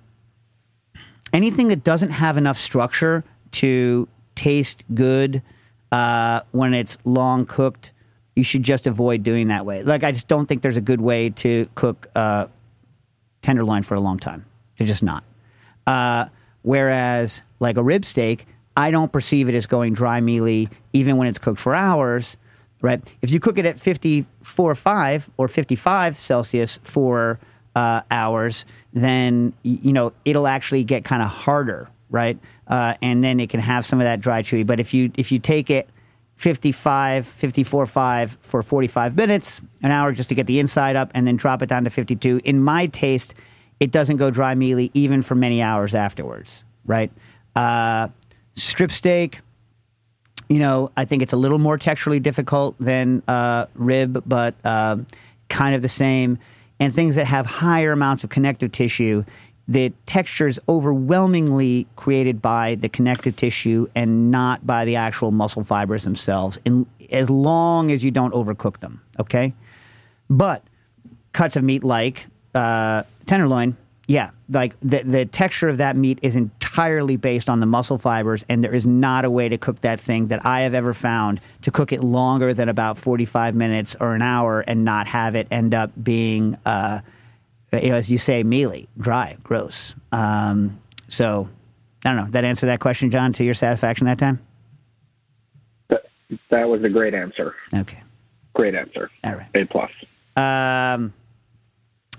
anything 1.32 1.68
that 1.68 1.82
doesn't 1.82 2.10
have 2.10 2.36
enough 2.36 2.58
structure 2.58 3.24
to 3.52 4.08
taste 4.34 4.84
good 4.94 5.42
uh, 5.90 6.42
when 6.50 6.74
it's 6.74 6.98
long 7.04 7.46
cooked, 7.46 7.92
you 8.34 8.44
should 8.44 8.62
just 8.62 8.86
avoid 8.86 9.22
doing 9.22 9.48
that 9.48 9.66
way. 9.66 9.82
Like 9.82 10.04
I 10.04 10.12
just 10.12 10.28
don't 10.28 10.46
think 10.46 10.62
there's 10.62 10.76
a 10.76 10.82
good 10.82 11.00
way 11.00 11.30
to 11.30 11.68
cook 11.74 12.08
uh, 12.14 12.46
tenderloin 13.42 13.82
for 13.82 13.94
a 13.94 14.00
long 14.00 14.18
time. 14.18 14.46
They're 14.76 14.86
just 14.86 15.02
not. 15.02 15.24
Uh, 15.86 16.26
whereas 16.62 17.42
like 17.60 17.76
a 17.76 17.82
rib 17.82 18.04
steak, 18.04 18.46
I 18.76 18.90
don't 18.90 19.12
perceive 19.12 19.48
it 19.48 19.54
as 19.54 19.66
going 19.66 19.92
dry 19.92 20.20
mealy 20.20 20.68
even 20.92 21.16
when 21.16 21.28
it's 21.28 21.38
cooked 21.38 21.60
for 21.60 21.74
hours. 21.74 22.36
Right? 22.80 23.00
If 23.22 23.30
you 23.30 23.38
cook 23.38 23.58
it 23.58 23.66
at 23.66 23.78
54 23.78 24.74
5 24.74 25.30
or 25.36 25.46
55 25.46 26.16
Celsius 26.16 26.80
for 26.82 27.38
uh, 27.76 28.02
hours, 28.10 28.64
then 28.92 29.52
you 29.62 29.92
know 29.92 30.12
it'll 30.24 30.48
actually 30.48 30.82
get 30.84 31.04
kind 31.04 31.22
of 31.22 31.28
harder, 31.28 31.88
right? 32.10 32.38
Uh, 32.66 32.94
and 33.00 33.22
then 33.22 33.38
it 33.38 33.50
can 33.50 33.60
have 33.60 33.86
some 33.86 34.00
of 34.00 34.04
that 34.04 34.20
dry 34.20 34.42
chewy. 34.42 34.66
But 34.66 34.80
if 34.80 34.92
you 34.94 35.12
if 35.16 35.30
you 35.30 35.38
take 35.38 35.70
it 35.70 35.88
55, 36.42 37.24
54, 37.24 37.86
5 37.86 38.38
for 38.40 38.64
45 38.64 39.16
minutes, 39.16 39.60
an 39.80 39.92
hour 39.92 40.10
just 40.10 40.28
to 40.28 40.34
get 40.34 40.48
the 40.48 40.58
inside 40.58 40.96
up, 40.96 41.12
and 41.14 41.24
then 41.24 41.36
drop 41.36 41.62
it 41.62 41.68
down 41.68 41.84
to 41.84 41.90
52. 41.90 42.40
In 42.42 42.60
my 42.60 42.88
taste, 42.88 43.32
it 43.78 43.92
doesn't 43.92 44.16
go 44.16 44.28
dry 44.28 44.56
mealy 44.56 44.90
even 44.92 45.22
for 45.22 45.36
many 45.36 45.62
hours 45.62 45.94
afterwards, 45.94 46.64
right? 46.84 47.12
Uh, 47.54 48.08
strip 48.54 48.90
steak, 48.90 49.38
you 50.48 50.58
know, 50.58 50.90
I 50.96 51.04
think 51.04 51.22
it's 51.22 51.32
a 51.32 51.36
little 51.36 51.58
more 51.58 51.78
texturally 51.78 52.20
difficult 52.20 52.74
than 52.80 53.22
uh, 53.28 53.66
rib, 53.74 54.24
but 54.26 54.56
uh, 54.64 54.96
kind 55.48 55.76
of 55.76 55.82
the 55.82 55.88
same. 55.88 56.40
And 56.80 56.92
things 56.92 57.14
that 57.14 57.26
have 57.26 57.46
higher 57.46 57.92
amounts 57.92 58.24
of 58.24 58.30
connective 58.30 58.72
tissue, 58.72 59.22
the 59.68 59.92
texture 60.06 60.48
is 60.48 60.60
overwhelmingly 60.68 61.86
created 61.96 62.42
by 62.42 62.74
the 62.74 62.88
connective 62.88 63.36
tissue 63.36 63.86
and 63.94 64.30
not 64.30 64.66
by 64.66 64.84
the 64.84 64.96
actual 64.96 65.30
muscle 65.30 65.64
fibers 65.64 66.04
themselves, 66.04 66.58
in, 66.64 66.86
as 67.10 67.30
long 67.30 67.90
as 67.90 68.02
you 68.02 68.10
don't 68.10 68.34
overcook 68.34 68.80
them, 68.80 69.00
okay? 69.18 69.54
But 70.28 70.64
cuts 71.32 71.56
of 71.56 71.64
meat 71.64 71.84
like 71.84 72.26
uh, 72.54 73.04
tenderloin, 73.26 73.76
yeah, 74.08 74.32
like 74.48 74.78
the 74.80 75.02
the 75.04 75.24
texture 75.26 75.68
of 75.68 75.76
that 75.76 75.96
meat 75.96 76.18
is 76.22 76.34
entirely 76.34 77.16
based 77.16 77.48
on 77.48 77.60
the 77.60 77.66
muscle 77.66 77.98
fibers, 77.98 78.44
and 78.48 78.62
there 78.62 78.74
is 78.74 78.84
not 78.84 79.24
a 79.24 79.30
way 79.30 79.48
to 79.48 79.56
cook 79.56 79.80
that 79.82 80.00
thing 80.00 80.26
that 80.26 80.44
I 80.44 80.62
have 80.62 80.74
ever 80.74 80.92
found 80.92 81.40
to 81.62 81.70
cook 81.70 81.92
it 81.92 82.02
longer 82.02 82.52
than 82.52 82.68
about 82.68 82.98
forty 82.98 83.24
five 83.24 83.54
minutes 83.54 83.94
or 84.00 84.14
an 84.14 84.20
hour 84.20 84.60
and 84.60 84.84
not 84.84 85.06
have 85.06 85.36
it 85.36 85.46
end 85.50 85.72
up 85.72 85.92
being, 86.02 86.58
uh, 86.66 87.00
you 87.72 87.90
know, 87.90 87.96
as 87.96 88.10
you 88.10 88.18
say, 88.18 88.42
mealy, 88.42 88.88
dry, 88.98 89.36
gross. 89.42 89.94
Um, 90.10 90.78
so, 91.08 91.48
I 92.04 92.08
don't 92.10 92.16
know. 92.16 92.30
That 92.30 92.44
answer 92.44 92.66
that 92.66 92.80
question, 92.80 93.10
John, 93.10 93.32
to 93.34 93.44
your 93.44 93.54
satisfaction 93.54 94.06
that 94.06 94.18
time? 94.18 94.40
That, 95.88 96.02
that 96.50 96.68
was 96.68 96.82
a 96.84 96.88
great 96.88 97.14
answer. 97.14 97.54
Okay. 97.74 98.02
Great 98.54 98.74
answer. 98.74 99.10
All 99.24 99.34
right. 99.34 99.48
A 99.54 99.64
plus. 99.64 99.90
Um, 100.36 101.12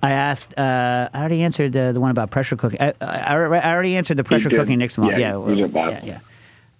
I 0.01 0.12
asked. 0.12 0.58
Uh, 0.58 1.10
I 1.14 1.20
already 1.20 1.43
answered 1.43 1.74
the, 1.74 1.91
the 1.93 1.99
one 1.99 2.12
about 2.12 2.32
pressure 2.32 2.56
cooking. 2.56 2.82
I, 2.82 2.93
I, 2.99 3.36
I 3.36 3.74
already 3.74 3.95
answered 3.95 4.18
the 4.18 4.24
pressure 4.24 4.49
cooking 4.49 4.80
next 4.80 4.97
month. 4.97 5.12
Yeah, 5.18 5.38
Yeah, 5.47 5.66
yeah, 5.68 6.04
yeah. 6.04 6.20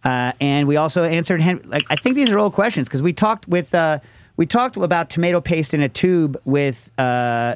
Uh, 0.04 0.34
and 0.42 0.68
we 0.68 0.76
also 0.76 1.04
answered. 1.04 1.42
Hen- 1.42 1.62
Like 1.66 1.86
I 1.90 1.96
think 1.96 2.16
these 2.16 2.30
are 2.30 2.40
old 2.40 2.54
questions 2.54 2.88
because 2.88 3.02
we 3.02 3.14
talked 3.14 3.48
with. 3.48 3.74
Uh, 3.74 4.00
we 4.36 4.46
talked 4.46 4.76
about 4.78 5.10
tomato 5.10 5.40
paste 5.40 5.74
in 5.74 5.82
a 5.82 5.90
tube 5.90 6.42
with 6.44 6.92
uh, 6.98 7.56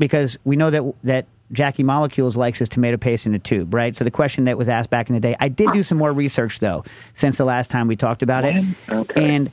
because 0.00 0.36
we 0.42 0.56
know 0.56 0.70
that 0.70 0.82
that 1.04 1.26
Jackie 1.52 1.82
Molecules 1.84 2.36
likes 2.36 2.58
his 2.58 2.68
tomato 2.68 2.96
paste 2.96 3.26
in 3.26 3.34
a 3.34 3.38
tube, 3.38 3.72
right? 3.74 3.94
So 3.94 4.04
the 4.04 4.10
question 4.10 4.44
that 4.44 4.56
was 4.58 4.68
asked 4.68 4.90
back 4.90 5.08
in 5.08 5.14
the 5.14 5.20
day, 5.20 5.36
I 5.40 5.48
did 5.48 5.70
do 5.72 5.82
some 5.84 5.98
more 5.98 6.12
research 6.12 6.58
though 6.58 6.82
since 7.12 7.38
the 7.38 7.44
last 7.44 7.70
time 7.70 7.86
we 7.86 7.94
talked 7.96 8.22
about 8.24 8.44
it, 8.44 8.64
Okay. 8.88 9.34
and 9.34 9.50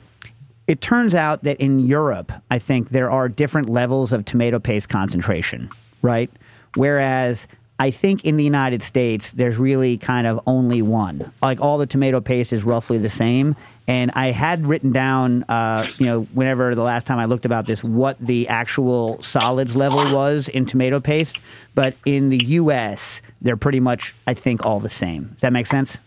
it 0.66 0.80
turns 0.80 1.14
out 1.14 1.44
that 1.44 1.58
in 1.60 1.78
Europe, 1.80 2.30
I 2.50 2.58
think 2.58 2.90
there 2.90 3.10
are 3.10 3.28
different 3.28 3.68
levels 3.68 4.12
of 4.12 4.24
tomato 4.24 4.58
paste 4.58 4.88
concentration, 4.88 5.70
right? 6.02 6.30
Whereas 6.74 7.46
I 7.80 7.92
think 7.92 8.24
in 8.24 8.36
the 8.36 8.44
United 8.44 8.82
States, 8.82 9.32
there's 9.32 9.56
really 9.56 9.98
kind 9.98 10.26
of 10.26 10.40
only 10.46 10.82
one. 10.82 11.32
Like 11.40 11.60
all 11.60 11.78
the 11.78 11.86
tomato 11.86 12.20
paste 12.20 12.52
is 12.52 12.64
roughly 12.64 12.98
the 12.98 13.08
same. 13.08 13.54
And 13.86 14.10
I 14.14 14.32
had 14.32 14.66
written 14.66 14.90
down, 14.90 15.44
uh, 15.48 15.86
you 15.96 16.06
know, 16.06 16.22
whenever 16.34 16.74
the 16.74 16.82
last 16.82 17.06
time 17.06 17.18
I 17.18 17.26
looked 17.26 17.44
about 17.44 17.66
this, 17.66 17.84
what 17.84 18.18
the 18.18 18.48
actual 18.48 19.22
solids 19.22 19.76
level 19.76 20.10
was 20.12 20.48
in 20.48 20.66
tomato 20.66 20.98
paste. 20.98 21.40
But 21.74 21.94
in 22.04 22.30
the 22.30 22.44
U.S., 22.44 23.22
they're 23.40 23.56
pretty 23.56 23.80
much, 23.80 24.14
I 24.26 24.34
think, 24.34 24.66
all 24.66 24.80
the 24.80 24.88
same. 24.88 25.28
Does 25.28 25.42
that 25.42 25.52
make 25.52 25.68
sense? 25.68 25.98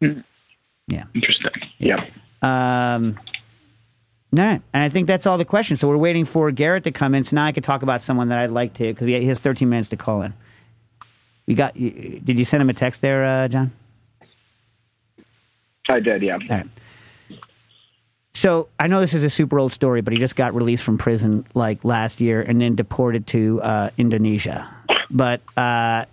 Yeah. 0.00 1.04
Interesting. 1.14 1.52
Yeah. 1.78 2.06
Um, 2.42 3.18
no, 4.32 4.42
and 4.72 4.82
I 4.82 4.88
think 4.88 5.06
that's 5.06 5.26
all 5.26 5.38
the 5.38 5.44
questions. 5.44 5.80
So 5.80 5.88
we're 5.88 5.96
waiting 5.96 6.24
for 6.24 6.50
Garrett 6.50 6.84
to 6.84 6.90
come 6.90 7.14
in. 7.14 7.22
So 7.24 7.36
now 7.36 7.46
I 7.46 7.52
could 7.52 7.64
talk 7.64 7.82
about 7.82 8.02
someone 8.02 8.28
that 8.28 8.38
I'd 8.38 8.50
like 8.50 8.74
to 8.74 8.84
because 8.92 9.06
he 9.06 9.26
has 9.26 9.38
13 9.40 9.68
minutes 9.68 9.88
to 9.90 9.96
call 9.96 10.22
in. 10.22 10.34
We 11.46 11.54
got. 11.54 11.76
you- 11.76 12.20
Did 12.22 12.38
you 12.38 12.44
send 12.44 12.60
him 12.60 12.68
a 12.68 12.74
text 12.74 13.00
there, 13.02 13.24
uh, 13.24 13.48
John? 13.48 13.70
I 15.88 16.00
did, 16.00 16.22
yeah. 16.22 16.34
All 16.34 16.46
right. 16.48 16.66
So 18.34 18.68
I 18.78 18.86
know 18.88 19.00
this 19.00 19.14
is 19.14 19.22
a 19.24 19.30
super 19.30 19.58
old 19.58 19.72
story, 19.72 20.02
but 20.02 20.12
he 20.12 20.18
just 20.18 20.36
got 20.36 20.54
released 20.54 20.84
from 20.84 20.98
prison 20.98 21.46
like 21.54 21.84
last 21.84 22.20
year 22.20 22.42
and 22.42 22.60
then 22.60 22.74
deported 22.74 23.26
to 23.28 23.62
uh, 23.62 23.90
Indonesia. 23.96 24.68
But 25.10 25.40
uh, 25.56 26.04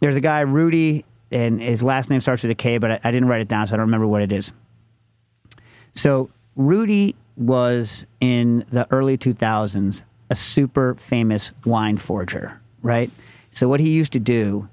there's 0.00 0.16
a 0.16 0.20
guy, 0.20 0.40
Rudy, 0.40 1.04
and 1.30 1.60
his 1.60 1.82
last 1.82 2.08
name 2.08 2.20
starts 2.20 2.42
with 2.42 2.52
a 2.52 2.54
K, 2.54 2.78
but 2.78 2.92
I, 2.92 3.00
I 3.04 3.10
didn't 3.10 3.28
write 3.28 3.42
it 3.42 3.48
down, 3.48 3.66
so 3.66 3.74
I 3.74 3.76
don't 3.76 3.86
remember 3.86 4.06
what 4.06 4.22
it 4.22 4.32
is. 4.32 4.52
So 5.92 6.30
Rudy 6.56 7.14
was 7.38 8.06
in 8.20 8.64
the 8.70 8.86
early 8.90 9.16
2000s 9.16 10.02
a 10.30 10.34
super 10.34 10.94
famous 10.96 11.52
wine 11.64 11.96
forger, 11.96 12.60
right? 12.82 13.10
So 13.50 13.68
what 13.68 13.80
he 13.80 13.90
used 13.90 14.12
to 14.12 14.18
do 14.18 14.68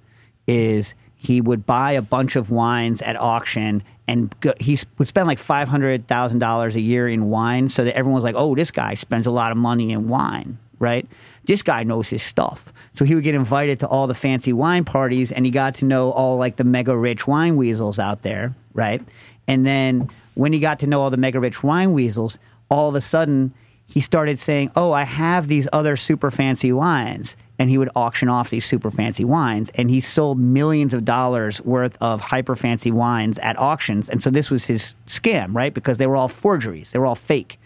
is 0.47 0.95
he 1.15 1.41
would 1.41 1.65
buy 1.65 1.93
a 1.93 2.01
bunch 2.01 2.35
of 2.35 2.49
wines 2.49 3.01
at 3.01 3.15
auction 3.19 3.83
and 4.07 4.37
go, 4.41 4.53
he 4.59 4.77
would 4.97 5.07
spend 5.07 5.27
like 5.27 5.39
$500,000 5.39 6.75
a 6.75 6.79
year 6.79 7.07
in 7.07 7.29
wine 7.29 7.67
so 7.67 7.83
that 7.83 7.95
everyone 7.95 8.15
was 8.15 8.23
like, 8.23 8.35
"Oh, 8.37 8.53
this 8.53 8.69
guy 8.69 8.93
spends 8.93 9.25
a 9.25 9.31
lot 9.31 9.51
of 9.51 9.57
money 9.57 9.91
in 9.91 10.07
wine." 10.07 10.59
Right? 10.77 11.07
This 11.45 11.61
guy 11.61 11.83
knows 11.83 12.09
his 12.09 12.21
stuff. 12.21 12.73
So 12.91 13.05
he 13.05 13.15
would 13.15 13.23
get 13.23 13.33
invited 13.33 13.79
to 13.79 13.87
all 13.87 14.07
the 14.07 14.13
fancy 14.13 14.51
wine 14.51 14.83
parties 14.83 15.31
and 15.31 15.45
he 15.45 15.51
got 15.51 15.75
to 15.75 15.85
know 15.85 16.11
all 16.11 16.37
like 16.37 16.57
the 16.57 16.65
mega 16.65 16.95
rich 16.95 17.25
wine 17.25 17.55
weasels 17.55 17.97
out 17.97 18.23
there, 18.23 18.53
right? 18.73 19.01
And 19.47 19.65
then 19.65 20.09
when 20.33 20.51
he 20.51 20.59
got 20.59 20.79
to 20.79 20.87
know 20.87 21.01
all 21.01 21.09
the 21.09 21.17
mega 21.17 21.39
rich 21.39 21.63
wine 21.63 21.93
weasels, 21.93 22.37
all 22.69 22.89
of 22.89 22.95
a 22.95 23.01
sudden 23.01 23.53
he 23.87 24.01
started 24.01 24.39
saying, 24.39 24.71
"Oh, 24.75 24.91
I 24.91 25.03
have 25.03 25.47
these 25.47 25.67
other 25.71 25.95
super 25.95 26.31
fancy 26.31 26.71
wines." 26.71 27.37
And 27.57 27.69
he 27.69 27.77
would 27.77 27.89
auction 27.95 28.27
off 28.27 28.49
these 28.49 28.65
super 28.65 28.91
fancy 28.91 29.23
wines, 29.23 29.71
and 29.75 29.89
he 29.89 30.01
sold 30.01 30.37
millions 30.37 30.93
of 30.93 31.05
dollars 31.05 31.61
worth 31.61 31.97
of 32.01 32.19
hyper 32.19 32.53
fancy 32.55 32.91
wines 32.91 33.39
at 33.39 33.57
auctions. 33.57 34.09
And 34.09 34.21
so 34.21 34.29
this 34.29 34.49
was 34.51 34.65
his 34.65 34.95
scam, 35.07 35.55
right? 35.55 35.73
Because 35.73 35.97
they 35.97 36.05
were 36.05 36.17
all 36.17 36.27
forgeries, 36.27 36.91
they 36.91 36.99
were 36.99 37.05
all 37.05 37.15
fake. 37.15 37.57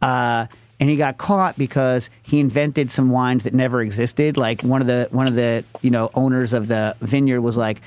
Uh, 0.00 0.46
and 0.78 0.90
he 0.90 0.96
got 0.96 1.18
caught 1.18 1.56
because 1.56 2.10
he 2.22 2.40
invented 2.40 2.90
some 2.90 3.10
wines 3.10 3.44
that 3.44 3.54
never 3.54 3.80
existed. 3.80 4.36
Like 4.36 4.62
one 4.62 4.80
of 4.80 4.86
the 4.86 5.08
one 5.10 5.26
of 5.26 5.34
the 5.34 5.64
you 5.80 5.90
know 5.90 6.10
owners 6.14 6.52
of 6.52 6.68
the 6.68 6.94
vineyard 7.00 7.40
was 7.40 7.56
like, 7.56 7.80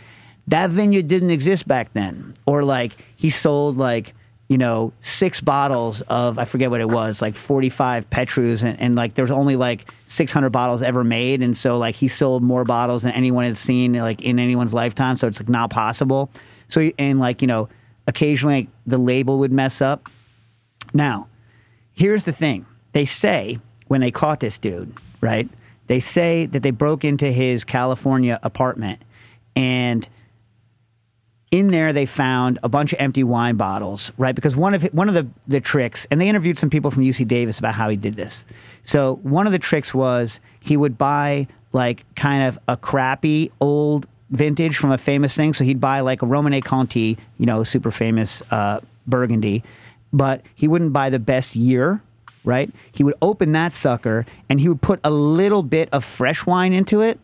that 0.47 0.69
vineyard 0.69 1.07
didn't 1.07 1.29
exist 1.29 1.67
back 1.67 1.93
then, 1.93 2.33
or 2.45 2.63
like 2.63 2.93
he 3.15 3.29
sold 3.29 3.77
like 3.77 4.13
you 4.47 4.57
know 4.57 4.93
six 5.01 5.41
bottles 5.41 6.01
of 6.01 6.39
I 6.39 6.45
forget 6.45 6.69
what 6.69 6.81
it 6.81 6.89
was, 6.89 7.21
like 7.21 7.35
forty 7.35 7.69
five 7.69 8.09
Petrus, 8.09 8.63
and, 8.63 8.79
and 8.79 8.95
like 8.95 9.13
there 9.13 9.23
was 9.23 9.31
only 9.31 9.55
like 9.55 9.91
six 10.05 10.31
hundred 10.31 10.51
bottles 10.51 10.81
ever 10.81 11.03
made, 11.03 11.41
and 11.41 11.55
so 11.55 11.77
like 11.77 11.95
he 11.95 12.07
sold 12.07 12.43
more 12.43 12.63
bottles 12.63 13.01
than 13.01 13.11
anyone 13.11 13.45
had 13.45 13.57
seen 13.57 13.93
like 13.93 14.21
in 14.21 14.39
anyone's 14.39 14.73
lifetime. 14.73 15.15
So 15.15 15.27
it's 15.27 15.39
like 15.39 15.49
not 15.49 15.69
possible. 15.69 16.29
So 16.67 16.91
and 16.97 17.19
like 17.19 17.41
you 17.41 17.47
know 17.47 17.69
occasionally 18.07 18.69
the 18.85 18.97
label 18.97 19.39
would 19.39 19.51
mess 19.51 19.81
up. 19.81 20.07
Now, 20.93 21.27
here's 21.93 22.23
the 22.23 22.31
thing 22.31 22.65
they 22.93 23.05
say 23.05 23.59
when 23.87 24.01
they 24.01 24.11
caught 24.11 24.39
this 24.39 24.57
dude, 24.57 24.93
right? 25.21 25.49
They 25.87 25.99
say 25.99 26.45
that 26.47 26.63
they 26.63 26.71
broke 26.71 27.05
into 27.05 27.31
his 27.31 27.63
California 27.63 28.39
apartment 28.43 29.01
and 29.55 30.07
in 31.51 31.69
there 31.69 31.93
they 31.93 32.05
found 32.05 32.59
a 32.63 32.69
bunch 32.69 32.93
of 32.93 32.99
empty 32.99 33.23
wine 33.23 33.55
bottles, 33.55 34.11
right? 34.17 34.35
Because 34.35 34.55
one 34.55 34.73
of 34.73 34.83
one 34.93 35.07
of 35.07 35.13
the, 35.13 35.27
the 35.47 35.61
tricks, 35.61 36.05
and 36.11 36.19
they 36.19 36.27
interviewed 36.27 36.57
some 36.57 36.69
people 36.69 36.91
from 36.91 37.03
UC 37.03 37.27
Davis 37.27 37.59
about 37.59 37.75
how 37.75 37.89
he 37.89 37.95
did 37.95 38.15
this. 38.15 38.43
So 38.83 39.15
one 39.23 39.45
of 39.45 39.53
the 39.53 39.59
tricks 39.59 39.93
was 39.93 40.39
he 40.59 40.75
would 40.75 40.97
buy 40.97 41.47
like 41.71 42.05
kind 42.15 42.43
of 42.43 42.59
a 42.67 42.75
crappy 42.75 43.51
old 43.61 44.07
vintage 44.29 44.77
from 44.77 44.91
a 44.91 44.97
famous 44.97 45.35
thing. 45.35 45.53
So 45.53 45.63
he'd 45.63 45.79
buy 45.79 46.01
like 46.01 46.21
a 46.21 46.25
Romanée 46.25 46.63
Conti, 46.63 47.17
you 47.37 47.45
know, 47.45 47.63
super 47.63 47.91
famous 47.91 48.43
uh, 48.51 48.81
Burgundy, 49.05 49.63
but 50.11 50.41
he 50.53 50.67
wouldn't 50.67 50.91
buy 50.91 51.09
the 51.09 51.19
best 51.19 51.55
year, 51.55 52.01
right? 52.43 52.69
He 52.91 53.03
would 53.03 53.15
open 53.21 53.53
that 53.53 53.71
sucker 53.71 54.25
and 54.49 54.59
he 54.59 54.67
would 54.67 54.81
put 54.81 54.99
a 55.03 55.11
little 55.11 55.63
bit 55.63 55.87
of 55.93 56.03
fresh 56.03 56.45
wine 56.45 56.73
into 56.73 57.01
it 57.01 57.19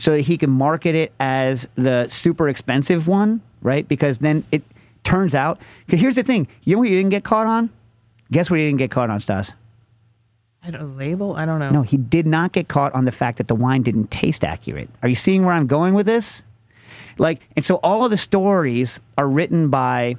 so 0.00 0.12
that 0.12 0.22
he 0.22 0.38
can 0.38 0.50
market 0.50 0.94
it 0.94 1.12
as 1.20 1.68
the 1.74 2.08
super 2.08 2.48
expensive 2.48 3.06
one, 3.06 3.42
right? 3.60 3.86
Because 3.86 4.18
then 4.18 4.44
it 4.50 4.62
turns 5.04 5.34
out. 5.34 5.60
Because 5.84 6.00
here's 6.00 6.14
the 6.14 6.22
thing: 6.22 6.48
you 6.64 6.74
know 6.74 6.80
what 6.80 6.88
he 6.88 6.94
didn't 6.94 7.10
get 7.10 7.22
caught 7.22 7.46
on? 7.46 7.68
Guess 8.32 8.50
what 8.50 8.58
he 8.58 8.66
didn't 8.66 8.78
get 8.78 8.90
caught 8.90 9.10
on, 9.10 9.20
Stas? 9.20 9.54
I 10.62 10.70
don't 10.70 10.96
label. 10.96 11.36
I 11.36 11.44
don't 11.44 11.58
know. 11.58 11.70
No, 11.70 11.82
he 11.82 11.98
did 11.98 12.26
not 12.26 12.52
get 12.52 12.68
caught 12.68 12.94
on 12.94 13.04
the 13.04 13.12
fact 13.12 13.38
that 13.38 13.48
the 13.48 13.54
wine 13.54 13.82
didn't 13.82 14.10
taste 14.10 14.42
accurate. 14.42 14.88
Are 15.02 15.08
you 15.08 15.14
seeing 15.14 15.44
where 15.44 15.54
I'm 15.54 15.66
going 15.66 15.92
with 15.92 16.06
this? 16.06 16.44
Like, 17.18 17.46
and 17.54 17.64
so 17.64 17.76
all 17.76 18.04
of 18.04 18.10
the 18.10 18.16
stories 18.16 19.00
are 19.18 19.28
written 19.28 19.68
by 19.68 20.16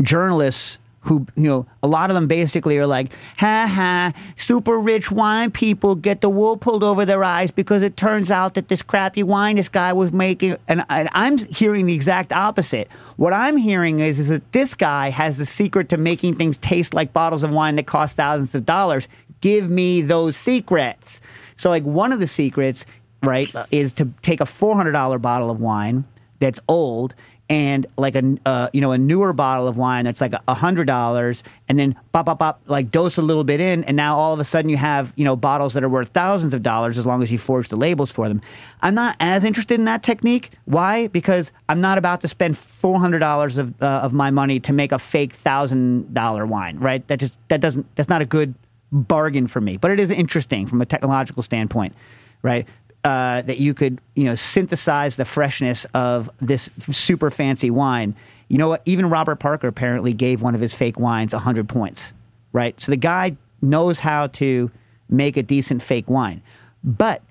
journalists 0.00 0.78
who 1.02 1.26
you 1.36 1.48
know 1.48 1.66
a 1.82 1.88
lot 1.88 2.10
of 2.10 2.14
them 2.14 2.26
basically 2.26 2.78
are 2.78 2.86
like 2.86 3.12
ha 3.38 3.66
ha 3.68 4.12
super 4.36 4.78
rich 4.78 5.10
wine 5.10 5.50
people 5.50 5.94
get 5.94 6.20
the 6.20 6.28
wool 6.28 6.56
pulled 6.56 6.84
over 6.84 7.04
their 7.04 7.24
eyes 7.24 7.50
because 7.50 7.82
it 7.82 7.96
turns 7.96 8.30
out 8.30 8.54
that 8.54 8.68
this 8.68 8.82
crappy 8.82 9.22
wine 9.22 9.56
this 9.56 9.68
guy 9.68 9.92
was 9.92 10.12
making 10.12 10.56
and, 10.68 10.84
and 10.88 11.08
i'm 11.12 11.38
hearing 11.38 11.86
the 11.86 11.94
exact 11.94 12.32
opposite. 12.32 12.90
What 13.16 13.32
i'm 13.32 13.56
hearing 13.56 13.98
is, 14.00 14.18
is 14.18 14.28
that 14.28 14.52
this 14.52 14.74
guy 14.74 15.10
has 15.10 15.38
the 15.38 15.46
secret 15.46 15.88
to 15.90 15.96
making 15.96 16.36
things 16.36 16.58
taste 16.58 16.94
like 16.94 17.12
bottles 17.12 17.44
of 17.44 17.50
wine 17.50 17.76
that 17.76 17.86
cost 17.86 18.16
thousands 18.16 18.54
of 18.54 18.64
dollars. 18.64 19.08
Give 19.40 19.70
me 19.70 20.02
those 20.02 20.36
secrets. 20.36 21.20
So 21.56 21.70
like 21.70 21.84
one 21.84 22.12
of 22.12 22.20
the 22.20 22.26
secrets 22.26 22.86
right 23.22 23.52
is 23.70 23.92
to 23.94 24.10
take 24.22 24.40
a 24.40 24.44
$400 24.44 25.20
bottle 25.20 25.50
of 25.50 25.60
wine 25.60 26.06
that's 26.38 26.60
old 26.66 27.14
and 27.52 27.86
like 27.98 28.16
a 28.16 28.38
uh, 28.46 28.70
you 28.72 28.80
know 28.80 28.92
a 28.92 28.98
newer 28.98 29.34
bottle 29.34 29.68
of 29.68 29.76
wine 29.76 30.06
that's 30.06 30.22
like 30.22 30.32
a 30.48 30.54
hundred 30.54 30.86
dollars, 30.86 31.44
and 31.68 31.78
then 31.78 31.94
pop 32.10 32.24
pop 32.24 32.38
pop 32.38 32.62
like 32.66 32.90
dose 32.90 33.18
a 33.18 33.22
little 33.22 33.44
bit 33.44 33.60
in, 33.60 33.84
and 33.84 33.94
now 33.94 34.16
all 34.16 34.32
of 34.32 34.40
a 34.40 34.44
sudden 34.44 34.70
you 34.70 34.78
have 34.78 35.12
you 35.16 35.24
know 35.24 35.36
bottles 35.36 35.74
that 35.74 35.84
are 35.84 35.88
worth 35.88 36.08
thousands 36.08 36.54
of 36.54 36.62
dollars 36.62 36.96
as 36.96 37.04
long 37.04 37.22
as 37.22 37.30
you 37.30 37.36
forge 37.36 37.68
the 37.68 37.76
labels 37.76 38.10
for 38.10 38.26
them. 38.26 38.40
I'm 38.80 38.94
not 38.94 39.16
as 39.20 39.44
interested 39.44 39.74
in 39.74 39.84
that 39.84 40.02
technique. 40.02 40.52
Why? 40.64 41.08
Because 41.08 41.52
I'm 41.68 41.82
not 41.82 41.98
about 41.98 42.22
to 42.22 42.28
spend 42.28 42.56
four 42.56 42.98
hundred 42.98 43.18
dollars 43.18 43.58
of 43.58 43.74
uh, 43.82 44.00
of 44.02 44.14
my 44.14 44.30
money 44.30 44.58
to 44.60 44.72
make 44.72 44.90
a 44.90 44.98
fake 44.98 45.34
thousand 45.34 46.14
dollar 46.14 46.46
wine. 46.46 46.78
Right? 46.78 47.06
That 47.08 47.20
just 47.20 47.38
that 47.48 47.60
doesn't 47.60 47.84
that's 47.96 48.08
not 48.08 48.22
a 48.22 48.26
good 48.26 48.54
bargain 48.92 49.46
for 49.46 49.60
me. 49.60 49.76
But 49.76 49.90
it 49.90 50.00
is 50.00 50.10
interesting 50.10 50.66
from 50.66 50.80
a 50.80 50.86
technological 50.86 51.42
standpoint. 51.42 51.94
Right? 52.42 52.66
Uh, 53.04 53.42
that 53.42 53.58
you 53.58 53.74
could, 53.74 54.00
you 54.14 54.24
know, 54.24 54.34
synthesize 54.34 55.16
the 55.16 55.24
freshness 55.24 55.84
of 55.92 56.30
this 56.38 56.70
super 56.90 57.30
fancy 57.30 57.70
wine. 57.70 58.14
You 58.48 58.58
know 58.58 58.68
what? 58.68 58.82
Even 58.84 59.10
Robert 59.10 59.36
Parker 59.36 59.66
apparently 59.66 60.12
gave 60.12 60.42
one 60.42 60.54
of 60.54 60.60
his 60.60 60.74
fake 60.74 61.00
wines 61.00 61.32
100 61.32 61.68
points, 61.68 62.12
right? 62.52 62.78
So 62.80 62.92
the 62.92 62.96
guy 62.96 63.36
knows 63.60 64.00
how 64.00 64.28
to 64.28 64.70
make 65.08 65.36
a 65.36 65.42
decent 65.42 65.82
fake 65.82 66.08
wine. 66.08 66.42
But 66.84 67.22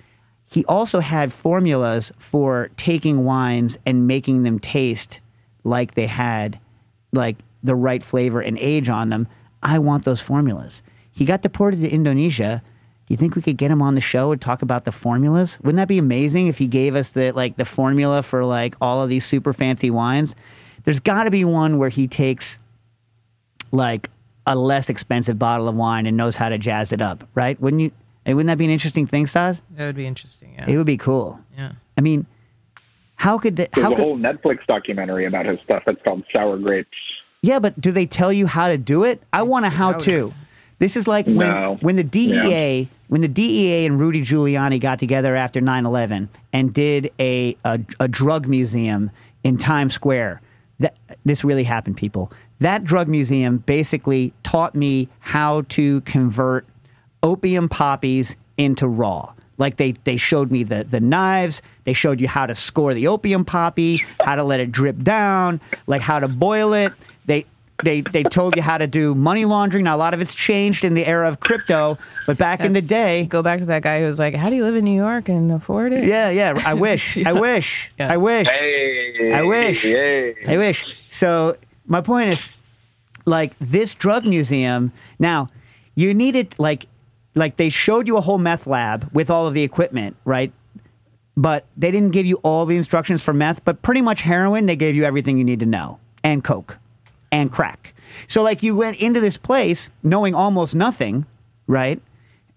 he 0.49 0.65
also 0.65 0.99
had 0.99 1.31
formulas 1.31 2.11
for 2.17 2.69
taking 2.75 3.23
wines 3.23 3.77
and 3.85 4.07
making 4.07 4.43
them 4.43 4.59
taste 4.59 5.21
like 5.63 5.93
they 5.95 6.07
had 6.07 6.59
like 7.13 7.37
the 7.63 7.75
right 7.75 8.03
flavor 8.03 8.41
and 8.41 8.57
age 8.57 8.89
on 8.89 9.09
them. 9.09 9.27
I 9.63 9.79
want 9.79 10.03
those 10.03 10.21
formulas. 10.21 10.81
He 11.11 11.25
got 11.25 11.41
deported 11.41 11.81
to 11.81 11.89
Indonesia 11.89 12.63
you 13.11 13.17
think 13.17 13.35
we 13.35 13.41
could 13.41 13.57
get 13.57 13.69
him 13.71 13.81
on 13.81 13.95
the 13.95 14.01
show 14.01 14.31
and 14.31 14.41
talk 14.41 14.61
about 14.61 14.85
the 14.85 14.91
formulas? 14.91 15.57
Wouldn't 15.61 15.77
that 15.77 15.87
be 15.87 15.97
amazing 15.97 16.47
if 16.47 16.57
he 16.57 16.67
gave 16.67 16.95
us 16.95 17.09
the 17.09 17.31
like 17.33 17.57
the 17.57 17.65
formula 17.65 18.23
for 18.23 18.43
like 18.45 18.75
all 18.81 19.03
of 19.03 19.09
these 19.09 19.25
super 19.25 19.53
fancy 19.53 19.91
wines? 19.91 20.35
There's 20.83 20.99
got 20.99 21.25
to 21.25 21.31
be 21.31 21.45
one 21.45 21.77
where 21.77 21.89
he 21.89 22.07
takes 22.07 22.57
like 23.71 24.09
a 24.47 24.55
less 24.55 24.89
expensive 24.89 25.37
bottle 25.37 25.67
of 25.67 25.75
wine 25.75 26.05
and 26.05 26.17
knows 26.17 26.35
how 26.35 26.49
to 26.49 26.57
jazz 26.57 26.91
it 26.91 27.01
up, 27.01 27.27
right? 27.35 27.59
Wouldn't 27.61 27.81
you? 27.81 27.91
And 28.25 28.35
wouldn't 28.35 28.47
that 28.49 28.57
be 28.57 28.65
an 28.65 28.71
interesting 28.71 29.07
thing, 29.07 29.25
Stas? 29.25 29.61
That 29.71 29.87
would 29.87 29.95
be 29.95 30.05
interesting. 30.05 30.53
Yeah. 30.55 30.69
It 30.69 30.77
would 30.77 30.85
be 30.85 30.97
cool. 30.97 31.39
Yeah. 31.57 31.71
I 31.97 32.01
mean, 32.01 32.25
how 33.15 33.37
could 33.39 33.55
the, 33.55 33.67
There's 33.73 33.83
how 33.85 33.93
a 33.93 33.95
could 33.95 34.03
whole 34.03 34.17
Netflix 34.17 34.65
documentary 34.67 35.25
about 35.25 35.45
his 35.47 35.59
stuff. 35.63 35.83
It's 35.87 36.01
called 36.03 36.23
Sour 36.31 36.57
Grapes. 36.59 36.89
yeah, 37.41 37.59
but 37.59 37.79
do 37.81 37.91
they 37.91 38.05
tell 38.05 38.31
you 38.31 38.45
how 38.47 38.67
to 38.67 38.77
do 38.77 39.03
it? 39.03 39.21
I 39.33 39.41
want 39.43 39.65
a 39.65 39.69
how 39.69 39.93
to. 39.93 40.33
This 40.77 40.95
is 40.95 41.07
like 41.07 41.25
when 41.25 41.37
No. 41.49 41.77
when 41.81 41.95
the 41.95 42.03
DEA 42.03 42.89
when 43.11 43.19
the 43.19 43.27
DEA 43.27 43.85
and 43.85 43.99
Rudy 43.99 44.21
Giuliani 44.21 44.79
got 44.79 44.97
together 44.97 45.35
after 45.35 45.59
9/11 45.59 46.29
and 46.53 46.73
did 46.73 47.11
a 47.19 47.57
a, 47.65 47.81
a 47.99 48.07
drug 48.07 48.47
museum 48.47 49.11
in 49.43 49.57
Times 49.57 49.93
Square. 49.93 50.39
That 50.79 50.95
this 51.25 51.43
really 51.43 51.65
happened, 51.65 51.97
people. 51.97 52.31
That 52.61 52.85
drug 52.85 53.09
museum 53.09 53.57
basically 53.57 54.31
taught 54.43 54.75
me 54.75 55.09
how 55.19 55.63
to 55.63 55.99
convert 56.01 56.65
opium 57.21 57.67
poppies 57.67 58.37
into 58.55 58.87
raw. 58.87 59.33
Like 59.57 59.75
they, 59.75 59.91
they 60.05 60.15
showed 60.15 60.49
me 60.49 60.63
the, 60.63 60.85
the 60.85 61.01
knives, 61.01 61.61
they 61.83 61.93
showed 61.93 62.21
you 62.21 62.29
how 62.29 62.45
to 62.45 62.55
score 62.55 62.93
the 62.93 63.07
opium 63.07 63.43
poppy, 63.43 64.03
how 64.21 64.35
to 64.35 64.43
let 64.43 64.61
it 64.61 64.71
drip 64.71 65.03
down, 65.03 65.59
like 65.85 66.01
how 66.01 66.19
to 66.19 66.29
boil 66.29 66.73
it. 66.73 66.93
They 67.25 67.45
they 67.83 68.01
they 68.01 68.23
told 68.23 68.55
you 68.55 68.61
how 68.61 68.77
to 68.77 68.87
do 68.87 69.15
money 69.15 69.45
laundering. 69.45 69.83
Now 69.85 69.95
a 69.95 69.97
lot 69.97 70.13
of 70.13 70.21
it's 70.21 70.33
changed 70.33 70.83
in 70.83 70.93
the 70.93 71.05
era 71.05 71.27
of 71.27 71.39
crypto, 71.39 71.97
but 72.27 72.37
back 72.37 72.59
in 72.61 72.73
the 72.73 72.81
day, 72.81 73.25
go 73.25 73.41
back 73.41 73.59
to 73.59 73.65
that 73.67 73.81
guy 73.81 73.99
who 73.99 74.05
was 74.05 74.19
like, 74.19 74.35
"How 74.35 74.49
do 74.49 74.55
you 74.55 74.63
live 74.63 74.75
in 74.75 74.83
New 74.85 74.95
York 74.95 75.29
and 75.29 75.51
afford 75.51 75.93
it?" 75.93 76.07
yeah, 76.07 76.29
yeah. 76.29 76.61
I 76.65 76.73
wish, 76.73 77.17
I 77.25 77.33
wish, 77.47 77.91
Yeah. 77.99 78.11
I 78.13 78.17
wish. 78.17 78.47
Hey, 78.47 79.33
I 79.33 79.41
wish. 79.43 79.81
Hey. 79.83 80.35
I 80.47 80.57
wish. 80.57 80.85
So 81.07 81.57
my 81.87 82.01
point 82.01 82.29
is, 82.29 82.45
like 83.25 83.57
this 83.59 83.93
drug 83.93 84.25
museum. 84.25 84.91
Now, 85.19 85.47
you 85.95 86.13
needed 86.13 86.55
like, 86.57 86.87
like 87.35 87.57
they 87.57 87.69
showed 87.69 88.07
you 88.07 88.17
a 88.17 88.21
whole 88.21 88.37
meth 88.37 88.65
lab 88.67 89.09
with 89.13 89.29
all 89.29 89.47
of 89.47 89.53
the 89.53 89.63
equipment, 89.63 90.15
right? 90.25 90.51
But 91.37 91.65
they 91.77 91.91
didn't 91.91 92.11
give 92.11 92.25
you 92.25 92.37
all 92.43 92.65
the 92.65 92.75
instructions 92.75 93.21
for 93.23 93.33
meth. 93.33 93.63
But 93.63 93.81
pretty 93.81 94.01
much 94.01 94.21
heroin, 94.21 94.65
they 94.65 94.75
gave 94.75 94.95
you 94.95 95.05
everything 95.05 95.37
you 95.37 95.43
need 95.43 95.59
to 95.61 95.65
know, 95.65 95.99
and 96.23 96.43
coke, 96.43 96.77
and 97.31 97.51
crack. 97.51 97.93
So 98.27 98.43
like 98.43 98.63
you 98.63 98.75
went 98.75 99.01
into 99.01 99.19
this 99.19 99.37
place 99.37 99.89
knowing 100.03 100.35
almost 100.35 100.75
nothing, 100.75 101.25
right? 101.67 102.01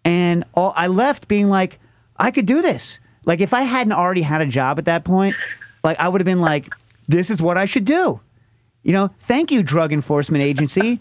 And 0.05 0.45
all, 0.55 0.73
I 0.77 0.89
left 0.89 1.29
being 1.29 1.49
like, 1.49 1.79
I 2.17 2.31
could 2.31 2.47
do 2.47 2.61
this. 2.63 3.01
Like 3.25 3.41
if 3.41 3.55
I 3.55 3.63
hadn't 3.63 3.93
already 3.93 4.23
had 4.23 4.41
a 4.41 4.47
job 4.47 4.79
at 4.79 4.85
that 4.85 5.05
point, 5.05 5.37
like 5.83 5.99
I 5.99 6.09
would 6.09 6.21
have 6.21 6.27
been 6.27 6.41
like, 6.41 6.69
this 7.07 7.31
is 7.31 7.41
what 7.41 7.57
I 7.57 7.65
should 7.65 7.85
do. 7.85 8.21
You 8.83 8.93
know, 8.93 9.11
thank 9.19 9.51
you, 9.51 9.63
Drug 9.63 9.93
Enforcement 9.93 10.45
Agency, 10.45 11.01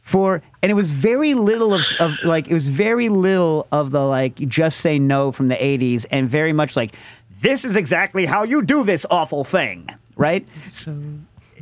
for 0.00 0.42
and 0.62 0.70
it 0.70 0.74
was 0.74 0.90
very 0.90 1.34
little 1.34 1.72
of, 1.72 1.84
of 2.00 2.12
like 2.24 2.48
it 2.48 2.54
was 2.54 2.68
very 2.68 3.08
little 3.08 3.68
of 3.70 3.92
the 3.92 4.04
like 4.04 4.34
just 4.34 4.80
say 4.80 4.98
no 4.98 5.30
from 5.30 5.46
the 5.46 5.54
'80s, 5.54 6.06
and 6.10 6.28
very 6.28 6.52
much 6.52 6.74
like 6.74 6.92
this 7.40 7.64
is 7.64 7.76
exactly 7.76 8.26
how 8.26 8.42
you 8.42 8.62
do 8.62 8.82
this 8.82 9.06
awful 9.10 9.44
thing, 9.44 9.88
right? 10.16 10.48
So 10.66 10.96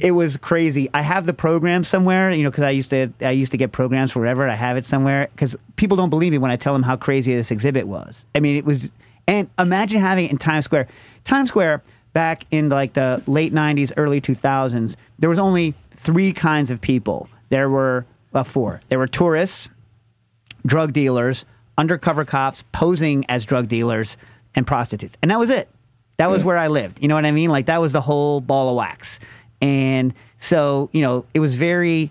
it 0.00 0.12
was 0.12 0.36
crazy. 0.36 0.88
I 0.94 1.02
have 1.02 1.26
the 1.26 1.32
program 1.32 1.84
somewhere, 1.84 2.30
you 2.30 2.42
know, 2.42 2.50
because 2.50 2.64
I 2.64 2.70
used 2.70 2.90
to 2.90 3.12
I 3.20 3.30
used 3.30 3.52
to 3.52 3.58
get 3.58 3.72
programs 3.72 4.12
forever. 4.12 4.48
I 4.48 4.54
have 4.54 4.76
it 4.76 4.84
somewhere 4.84 5.28
because 5.32 5.56
people 5.76 5.96
don't 5.96 6.10
believe 6.10 6.32
me 6.32 6.38
when 6.38 6.50
I 6.50 6.56
tell 6.56 6.72
them 6.72 6.82
how 6.82 6.96
crazy 6.96 7.34
this 7.34 7.50
exhibit 7.50 7.86
was. 7.86 8.26
I 8.34 8.40
mean, 8.40 8.56
it 8.56 8.64
was, 8.64 8.90
and 9.26 9.48
imagine 9.58 10.00
having 10.00 10.26
it 10.26 10.30
in 10.30 10.38
Times 10.38 10.64
Square. 10.64 10.88
Times 11.24 11.48
Square 11.48 11.82
back 12.12 12.44
in 12.50 12.68
like 12.68 12.94
the 12.94 13.22
late 13.26 13.52
'90s, 13.52 13.92
early 13.96 14.20
2000s, 14.20 14.96
there 15.18 15.30
was 15.30 15.38
only 15.38 15.74
three 15.90 16.32
kinds 16.32 16.70
of 16.70 16.80
people. 16.80 17.28
There 17.48 17.68
were 17.68 18.06
well, 18.32 18.44
four. 18.44 18.80
There 18.88 18.98
were 18.98 19.06
tourists, 19.06 19.68
drug 20.66 20.92
dealers, 20.92 21.44
undercover 21.76 22.24
cops 22.24 22.62
posing 22.72 23.24
as 23.28 23.44
drug 23.44 23.68
dealers, 23.68 24.16
and 24.54 24.66
prostitutes. 24.66 25.16
And 25.22 25.30
that 25.30 25.38
was 25.38 25.50
it. 25.50 25.68
That 26.18 26.30
was 26.30 26.42
where 26.42 26.56
I 26.56 26.66
lived. 26.66 27.00
You 27.00 27.06
know 27.06 27.14
what 27.14 27.24
I 27.24 27.30
mean? 27.30 27.48
Like 27.48 27.66
that 27.66 27.80
was 27.80 27.92
the 27.92 28.00
whole 28.00 28.40
ball 28.40 28.70
of 28.70 28.76
wax. 28.76 29.20
And 29.60 30.14
so, 30.36 30.88
you 30.92 31.02
know, 31.02 31.24
it 31.34 31.40
was 31.40 31.54
very, 31.54 32.10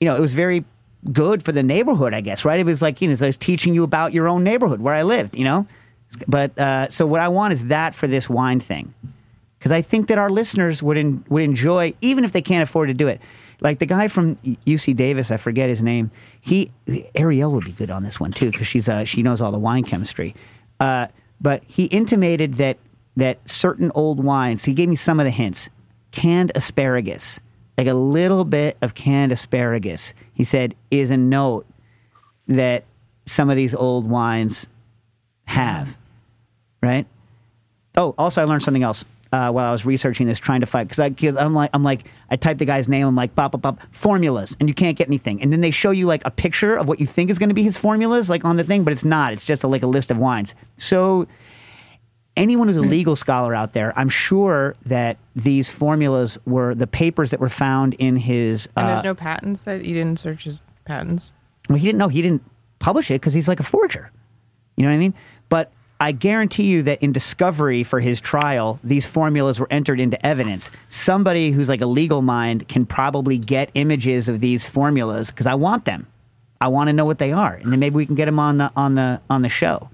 you 0.00 0.08
know, 0.08 0.16
it 0.16 0.20
was 0.20 0.34
very 0.34 0.64
good 1.12 1.42
for 1.42 1.52
the 1.52 1.62
neighborhood, 1.62 2.14
I 2.14 2.20
guess, 2.20 2.44
right? 2.44 2.58
It 2.58 2.66
was 2.66 2.82
like, 2.82 3.00
you 3.00 3.08
know, 3.08 3.12
it's 3.12 3.22
like 3.22 3.38
teaching 3.38 3.74
you 3.74 3.84
about 3.84 4.12
your 4.12 4.28
own 4.28 4.44
neighborhood 4.44 4.80
where 4.80 4.94
I 4.94 5.02
lived, 5.02 5.36
you 5.36 5.44
know? 5.44 5.66
But 6.28 6.58
uh, 6.58 6.88
so 6.88 7.06
what 7.06 7.20
I 7.20 7.28
want 7.28 7.52
is 7.52 7.66
that 7.66 7.94
for 7.94 8.06
this 8.06 8.28
wine 8.28 8.60
thing. 8.60 8.94
Because 9.58 9.72
I 9.72 9.80
think 9.80 10.08
that 10.08 10.18
our 10.18 10.28
listeners 10.28 10.82
would 10.82 11.26
would 11.30 11.42
enjoy, 11.42 11.94
even 12.02 12.22
if 12.22 12.32
they 12.32 12.42
can't 12.42 12.62
afford 12.62 12.88
to 12.88 12.94
do 12.94 13.08
it. 13.08 13.22
Like 13.62 13.78
the 13.78 13.86
guy 13.86 14.08
from 14.08 14.36
UC 14.36 14.94
Davis, 14.94 15.30
I 15.30 15.38
forget 15.38 15.70
his 15.70 15.82
name. 15.82 16.10
He 16.38 16.70
Ariel 17.14 17.50
would 17.52 17.64
be 17.64 17.72
good 17.72 17.90
on 17.90 18.02
this 18.02 18.20
one 18.20 18.32
too 18.32 18.50
because 18.50 18.66
she's 18.66 18.90
uh, 18.90 19.04
she 19.04 19.22
knows 19.22 19.40
all 19.40 19.52
the 19.52 19.58
wine 19.58 19.84
chemistry. 19.84 20.34
Uh, 20.80 21.06
but 21.40 21.62
he 21.66 21.86
intimated 21.86 22.54
that 22.54 22.76
that 23.16 23.48
certain 23.48 23.90
old 23.94 24.22
wines. 24.22 24.64
He 24.64 24.74
gave 24.74 24.90
me 24.90 24.96
some 24.96 25.18
of 25.18 25.24
the 25.24 25.30
hints. 25.30 25.70
Canned 26.14 26.52
asparagus, 26.54 27.40
like 27.76 27.88
a 27.88 27.94
little 27.94 28.44
bit 28.44 28.76
of 28.80 28.94
canned 28.94 29.32
asparagus. 29.32 30.14
He 30.32 30.44
said 30.44 30.76
is 30.92 31.10
a 31.10 31.16
note 31.16 31.66
that 32.46 32.84
some 33.26 33.50
of 33.50 33.56
these 33.56 33.74
old 33.74 34.08
wines 34.08 34.68
have, 35.46 35.98
right? 36.80 37.04
Oh, 37.96 38.14
also 38.16 38.40
I 38.40 38.44
learned 38.44 38.62
something 38.62 38.84
else 38.84 39.04
uh, 39.32 39.50
while 39.50 39.66
I 39.66 39.72
was 39.72 39.84
researching 39.84 40.28
this, 40.28 40.38
trying 40.38 40.60
to 40.60 40.66
find 40.66 40.88
because 40.88 41.08
because 41.10 41.36
I'm 41.36 41.52
like 41.52 41.70
I'm 41.74 41.82
like 41.82 42.08
I 42.30 42.36
type 42.36 42.58
the 42.58 42.64
guy's 42.64 42.88
name, 42.88 43.08
I'm 43.08 43.16
like 43.16 43.34
pop 43.34 43.50
pop 43.50 43.62
pop 43.62 43.80
formulas, 43.90 44.56
and 44.60 44.68
you 44.68 44.74
can't 44.74 44.96
get 44.96 45.08
anything, 45.08 45.42
and 45.42 45.52
then 45.52 45.60
they 45.60 45.72
show 45.72 45.90
you 45.90 46.06
like 46.06 46.22
a 46.24 46.30
picture 46.30 46.76
of 46.76 46.86
what 46.86 47.00
you 47.00 47.06
think 47.06 47.28
is 47.28 47.40
going 47.40 47.48
to 47.48 47.54
be 47.54 47.64
his 47.64 47.76
formulas, 47.76 48.30
like 48.30 48.44
on 48.44 48.56
the 48.56 48.62
thing, 48.62 48.84
but 48.84 48.92
it's 48.92 49.04
not. 49.04 49.32
It's 49.32 49.44
just 49.44 49.64
a, 49.64 49.66
like 49.66 49.82
a 49.82 49.88
list 49.88 50.12
of 50.12 50.18
wines. 50.18 50.54
So 50.76 51.26
anyone 52.36 52.68
who's 52.68 52.76
a 52.76 52.82
legal 52.82 53.16
scholar 53.16 53.54
out 53.54 53.72
there, 53.72 53.92
I'm 53.96 54.08
sure 54.08 54.74
that 54.86 55.18
these 55.34 55.68
formulas 55.68 56.38
were 56.46 56.74
the 56.74 56.86
papers 56.86 57.30
that 57.30 57.40
were 57.40 57.48
found 57.48 57.94
in 57.94 58.16
his. 58.16 58.68
and 58.76 58.86
uh, 58.86 58.92
there's 58.92 59.04
no 59.04 59.14
patents 59.14 59.64
that 59.64 59.84
you 59.84 59.94
didn't 59.94 60.18
search 60.18 60.44
his 60.44 60.62
patents. 60.84 61.32
well, 61.68 61.78
he 61.78 61.86
didn't 61.86 61.98
know 61.98 62.08
he 62.08 62.22
didn't 62.22 62.42
publish 62.78 63.10
it 63.10 63.14
because 63.14 63.32
he's 63.34 63.48
like 63.48 63.60
a 63.60 63.64
forger. 63.64 64.10
You 64.76 64.82
know 64.82 64.90
what 64.90 64.96
I 64.96 64.98
mean? 64.98 65.14
But 65.48 65.70
I 66.00 66.12
guarantee 66.12 66.64
you 66.64 66.82
that 66.82 67.02
in 67.02 67.12
discovery 67.12 67.84
for 67.84 68.00
his 68.00 68.20
trial, 68.20 68.80
these 68.82 69.06
formulas 69.06 69.60
were 69.60 69.68
entered 69.70 70.00
into 70.00 70.24
evidence. 70.26 70.70
Somebody 70.88 71.52
who's 71.52 71.68
like 71.68 71.80
a 71.80 71.86
legal 71.86 72.20
mind 72.20 72.68
can 72.68 72.84
probably 72.84 73.38
get 73.38 73.70
images 73.74 74.28
of 74.28 74.40
these 74.40 74.66
formulas 74.66 75.30
because 75.30 75.46
I 75.46 75.54
want 75.54 75.84
them. 75.84 76.06
I 76.60 76.68
want 76.68 76.88
to 76.88 76.92
know 76.92 77.04
what 77.04 77.18
they 77.18 77.32
are, 77.32 77.54
and 77.54 77.70
then 77.72 77.78
maybe 77.78 77.94
we 77.96 78.06
can 78.06 78.14
get 78.14 78.24
them 78.24 78.38
on 78.38 78.58
the 78.58 78.72
on 78.74 78.94
the 78.94 79.20
on 79.30 79.42
the 79.42 79.48
show, 79.48 79.90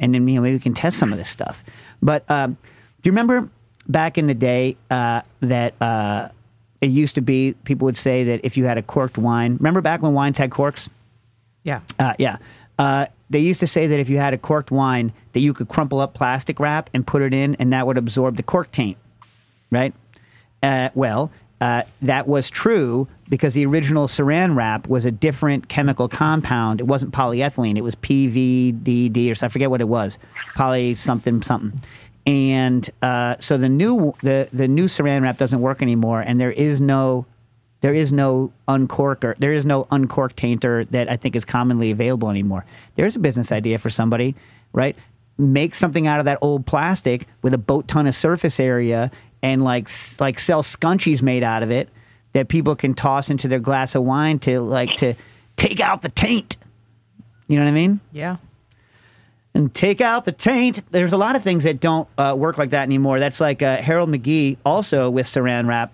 and 0.00 0.12
then 0.14 0.26
you 0.26 0.36
know 0.36 0.42
maybe 0.42 0.56
we 0.56 0.60
can 0.60 0.74
test 0.74 0.98
some 0.98 1.12
of 1.12 1.18
this 1.18 1.28
stuff. 1.28 1.62
But 2.02 2.28
um, 2.28 2.56
do 3.02 3.08
you 3.08 3.12
remember 3.12 3.48
back 3.86 4.18
in 4.18 4.26
the 4.26 4.34
day 4.34 4.76
uh, 4.90 5.22
that 5.40 5.74
uh, 5.80 6.28
it 6.80 6.90
used 6.90 7.14
to 7.14 7.20
be 7.20 7.54
people 7.64 7.84
would 7.84 7.96
say 7.96 8.24
that 8.24 8.40
if 8.42 8.56
you 8.56 8.64
had 8.64 8.78
a 8.78 8.82
corked 8.82 9.18
wine, 9.18 9.56
remember 9.56 9.80
back 9.80 10.02
when 10.02 10.14
wines 10.14 10.38
had 10.38 10.50
corks? 10.50 10.88
Yeah. 11.62 11.80
Uh, 11.98 12.14
yeah. 12.18 12.38
Uh, 12.78 13.06
they 13.28 13.40
used 13.40 13.60
to 13.60 13.66
say 13.66 13.86
that 13.86 14.00
if 14.00 14.08
you 14.08 14.16
had 14.16 14.34
a 14.34 14.38
corked 14.38 14.70
wine, 14.70 15.12
that 15.34 15.40
you 15.40 15.52
could 15.52 15.68
crumple 15.68 16.00
up 16.00 16.14
plastic 16.14 16.58
wrap 16.58 16.90
and 16.92 17.06
put 17.06 17.22
it 17.22 17.32
in, 17.32 17.54
and 17.56 17.72
that 17.72 17.86
would 17.86 17.98
absorb 17.98 18.36
the 18.36 18.42
cork 18.42 18.72
taint, 18.72 18.96
right? 19.70 19.94
Uh, 20.62 20.88
well, 20.94 21.30
uh, 21.60 21.82
that 22.02 22.26
was 22.26 22.48
true 22.48 23.06
because 23.28 23.54
the 23.54 23.66
original 23.66 24.06
saran 24.06 24.56
wrap 24.56 24.88
was 24.88 25.04
a 25.04 25.10
different 25.10 25.68
chemical 25.68 26.08
compound. 26.08 26.80
It 26.80 26.86
wasn't 26.86 27.12
polyethylene; 27.12 27.76
it 27.76 27.82
was 27.82 27.94
PVDC 27.96 29.30
or 29.30 29.34
so, 29.34 29.46
I 29.46 29.48
forget 29.48 29.70
what 29.70 29.80
it 29.80 29.88
was, 29.88 30.18
poly 30.54 30.94
something 30.94 31.42
something. 31.42 31.78
And 32.26 32.88
uh, 33.02 33.36
so 33.40 33.56
the 33.56 33.68
new 33.68 34.14
the 34.22 34.48
the 34.52 34.68
new 34.68 34.84
saran 34.84 35.22
wrap 35.22 35.38
doesn't 35.38 35.60
work 35.60 35.82
anymore, 35.82 36.20
and 36.20 36.40
there 36.40 36.52
is 36.52 36.80
no 36.80 37.26
there 37.80 37.94
is 37.94 38.12
no 38.12 38.52
uncorker. 38.68 39.34
There 39.38 39.52
is 39.52 39.64
no 39.64 39.86
uncork 39.90 40.36
tainter 40.36 40.88
that 40.90 41.10
I 41.10 41.16
think 41.16 41.34
is 41.34 41.44
commonly 41.44 41.90
available 41.90 42.30
anymore. 42.30 42.64
There's 42.94 43.16
a 43.16 43.20
business 43.20 43.52
idea 43.52 43.78
for 43.78 43.90
somebody, 43.90 44.34
right? 44.72 44.96
Make 45.38 45.74
something 45.74 46.06
out 46.06 46.18
of 46.18 46.26
that 46.26 46.38
old 46.42 46.66
plastic 46.66 47.26
with 47.42 47.54
a 47.54 47.58
boat 47.58 47.88
ton 47.88 48.06
of 48.06 48.14
surface 48.14 48.60
area 48.60 49.10
and 49.42 49.62
like 49.64 49.88
like 50.20 50.38
sell 50.38 50.62
scunchies 50.62 51.22
made 51.22 51.42
out 51.42 51.62
of 51.62 51.70
it 51.70 51.88
that 52.32 52.48
people 52.48 52.76
can 52.76 52.94
toss 52.94 53.30
into 53.30 53.48
their 53.48 53.58
glass 53.58 53.94
of 53.94 54.04
wine 54.04 54.38
to 54.40 54.60
like 54.60 54.94
to 54.96 55.14
take 55.56 55.80
out 55.80 56.02
the 56.02 56.08
taint. 56.08 56.56
You 57.48 57.56
know 57.56 57.64
what 57.64 57.70
I 57.70 57.74
mean? 57.74 58.00
Yeah. 58.12 58.36
and 59.54 59.74
take 59.74 60.00
out 60.00 60.24
the 60.24 60.32
taint. 60.32 60.82
There's 60.92 61.12
a 61.12 61.16
lot 61.16 61.34
of 61.36 61.42
things 61.42 61.64
that 61.64 61.80
don't 61.80 62.08
uh, 62.16 62.34
work 62.38 62.56
like 62.58 62.70
that 62.70 62.84
anymore. 62.84 63.18
That's 63.18 63.40
like 63.40 63.62
uh, 63.62 63.78
Harold 63.78 64.08
McGee 64.08 64.56
also 64.64 65.10
with 65.10 65.26
saran 65.26 65.66
wrap. 65.66 65.92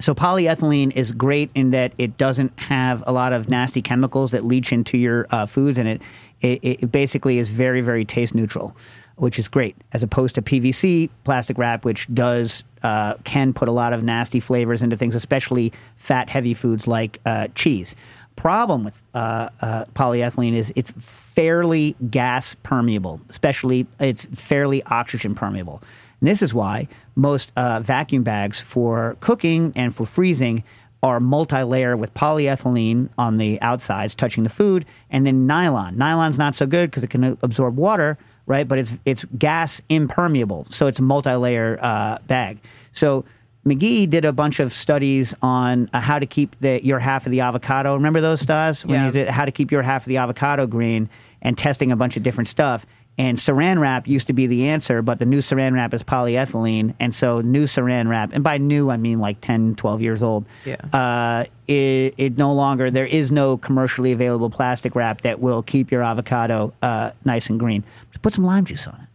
So 0.00 0.14
polyethylene 0.14 0.94
is 0.94 1.10
great 1.10 1.50
in 1.54 1.70
that 1.70 1.92
it 1.98 2.16
doesn't 2.18 2.56
have 2.60 3.02
a 3.06 3.12
lot 3.12 3.32
of 3.32 3.48
nasty 3.48 3.82
chemicals 3.82 4.30
that 4.30 4.44
leach 4.44 4.72
into 4.72 4.96
your 4.96 5.26
uh, 5.30 5.46
foods, 5.46 5.76
and 5.78 5.88
it, 5.88 6.02
it 6.40 6.60
it 6.82 6.92
basically 6.92 7.38
is 7.38 7.48
very 7.48 7.80
very 7.80 8.04
taste 8.04 8.32
neutral, 8.34 8.76
which 9.18 9.38
is 9.38 9.48
great 9.48 9.76
as 9.92 10.02
opposed 10.02 10.34
to 10.36 10.42
PVC 10.42 11.10
plastic 11.24 11.58
wrap, 11.58 11.84
which 11.84 12.12
does 12.12 12.64
uh, 12.82 13.14
can 13.24 13.52
put 13.52 13.68
a 13.68 13.72
lot 13.72 13.92
of 13.92 14.02
nasty 14.02 14.40
flavors 14.40 14.82
into 14.82 14.96
things, 14.96 15.14
especially 15.14 15.72
fat 15.96 16.30
heavy 16.30 16.54
foods 16.54 16.86
like 16.86 17.20
uh, 17.26 17.48
cheese. 17.54 17.94
Problem 18.36 18.84
with 18.84 19.02
uh, 19.14 19.48
uh, 19.60 19.84
polyethylene 19.94 20.54
is 20.54 20.72
it's 20.76 20.92
fairly 20.98 21.96
gas 22.08 22.54
permeable, 22.62 23.20
especially 23.28 23.86
it's 23.98 24.26
fairly 24.26 24.82
oxygen 24.84 25.34
permeable. 25.34 25.82
And 26.20 26.28
this 26.28 26.42
is 26.42 26.54
why 26.54 26.86
most 27.16 27.52
uh, 27.56 27.80
vacuum 27.80 28.22
bags 28.22 28.60
for 28.60 29.16
cooking 29.20 29.72
and 29.74 29.94
for 29.94 30.06
freezing 30.06 30.62
are 31.02 31.20
multi-layer 31.20 31.96
with 31.96 32.12
polyethylene 32.14 33.08
on 33.18 33.38
the 33.38 33.60
outsides 33.60 34.14
touching 34.14 34.42
the 34.42 34.50
food 34.50 34.84
and 35.10 35.26
then 35.26 35.46
nylon. 35.46 35.96
Nylon's 35.96 36.38
not 36.38 36.54
so 36.54 36.66
good 36.66 36.90
because 36.90 37.04
it 37.04 37.10
can 37.10 37.38
absorb 37.42 37.76
water, 37.76 38.18
right? 38.48 38.66
But 38.66 38.78
it's 38.78 38.98
it's 39.04 39.24
gas 39.38 39.80
impermeable, 39.88 40.66
so 40.70 40.88
it's 40.88 40.98
a 40.98 41.02
multi-layer 41.02 41.78
uh, 41.80 42.18
bag. 42.26 42.58
So 42.90 43.24
McGee 43.66 44.08
did 44.08 44.24
a 44.24 44.32
bunch 44.32 44.60
of 44.60 44.72
studies 44.72 45.34
on 45.42 45.88
uh, 45.92 46.00
how 46.00 46.18
to 46.18 46.26
keep 46.26 46.58
the, 46.60 46.84
your 46.84 46.98
half 46.98 47.26
of 47.26 47.32
the 47.32 47.40
avocado. 47.40 47.94
Remember 47.94 48.20
those 48.20 48.40
stars? 48.40 48.84
When 48.84 48.94
Yeah. 48.94 49.06
you 49.06 49.12
did 49.12 49.28
how 49.28 49.44
to 49.44 49.52
keep 49.52 49.70
your 49.70 49.82
half 49.82 50.02
of 50.02 50.08
the 50.08 50.16
avocado 50.16 50.66
green 50.66 51.08
and 51.42 51.56
testing 51.56 51.92
a 51.92 51.96
bunch 51.96 52.16
of 52.16 52.22
different 52.22 52.48
stuff. 52.48 52.86
And 53.18 53.36
saran 53.36 53.80
wrap 53.80 54.06
used 54.06 54.28
to 54.28 54.32
be 54.32 54.46
the 54.46 54.68
answer, 54.68 55.02
but 55.02 55.18
the 55.18 55.26
new 55.26 55.38
saran 55.38 55.74
wrap 55.74 55.92
is 55.92 56.04
polyethylene. 56.04 56.94
And 57.00 57.12
so 57.12 57.40
new 57.40 57.64
saran 57.64 58.08
wrap, 58.08 58.32
and 58.32 58.44
by 58.44 58.58
new, 58.58 58.90
I 58.90 58.96
mean 58.96 59.18
like 59.18 59.40
10, 59.40 59.74
12 59.74 60.02
years 60.02 60.22
old. 60.22 60.46
Yeah. 60.64 60.76
Uh, 60.92 61.44
it, 61.66 62.14
it 62.16 62.38
no 62.38 62.52
longer, 62.52 62.90
there 62.92 63.06
is 63.06 63.32
no 63.32 63.56
commercially 63.56 64.12
available 64.12 64.50
plastic 64.50 64.94
wrap 64.94 65.22
that 65.22 65.40
will 65.40 65.62
keep 65.62 65.90
your 65.90 66.02
avocado 66.02 66.72
uh, 66.80 67.10
nice 67.24 67.50
and 67.50 67.58
green. 67.58 67.82
Just 68.10 68.22
put 68.22 68.32
some 68.32 68.44
lime 68.44 68.64
juice 68.64 68.86
on 68.86 68.94
it. 68.94 69.08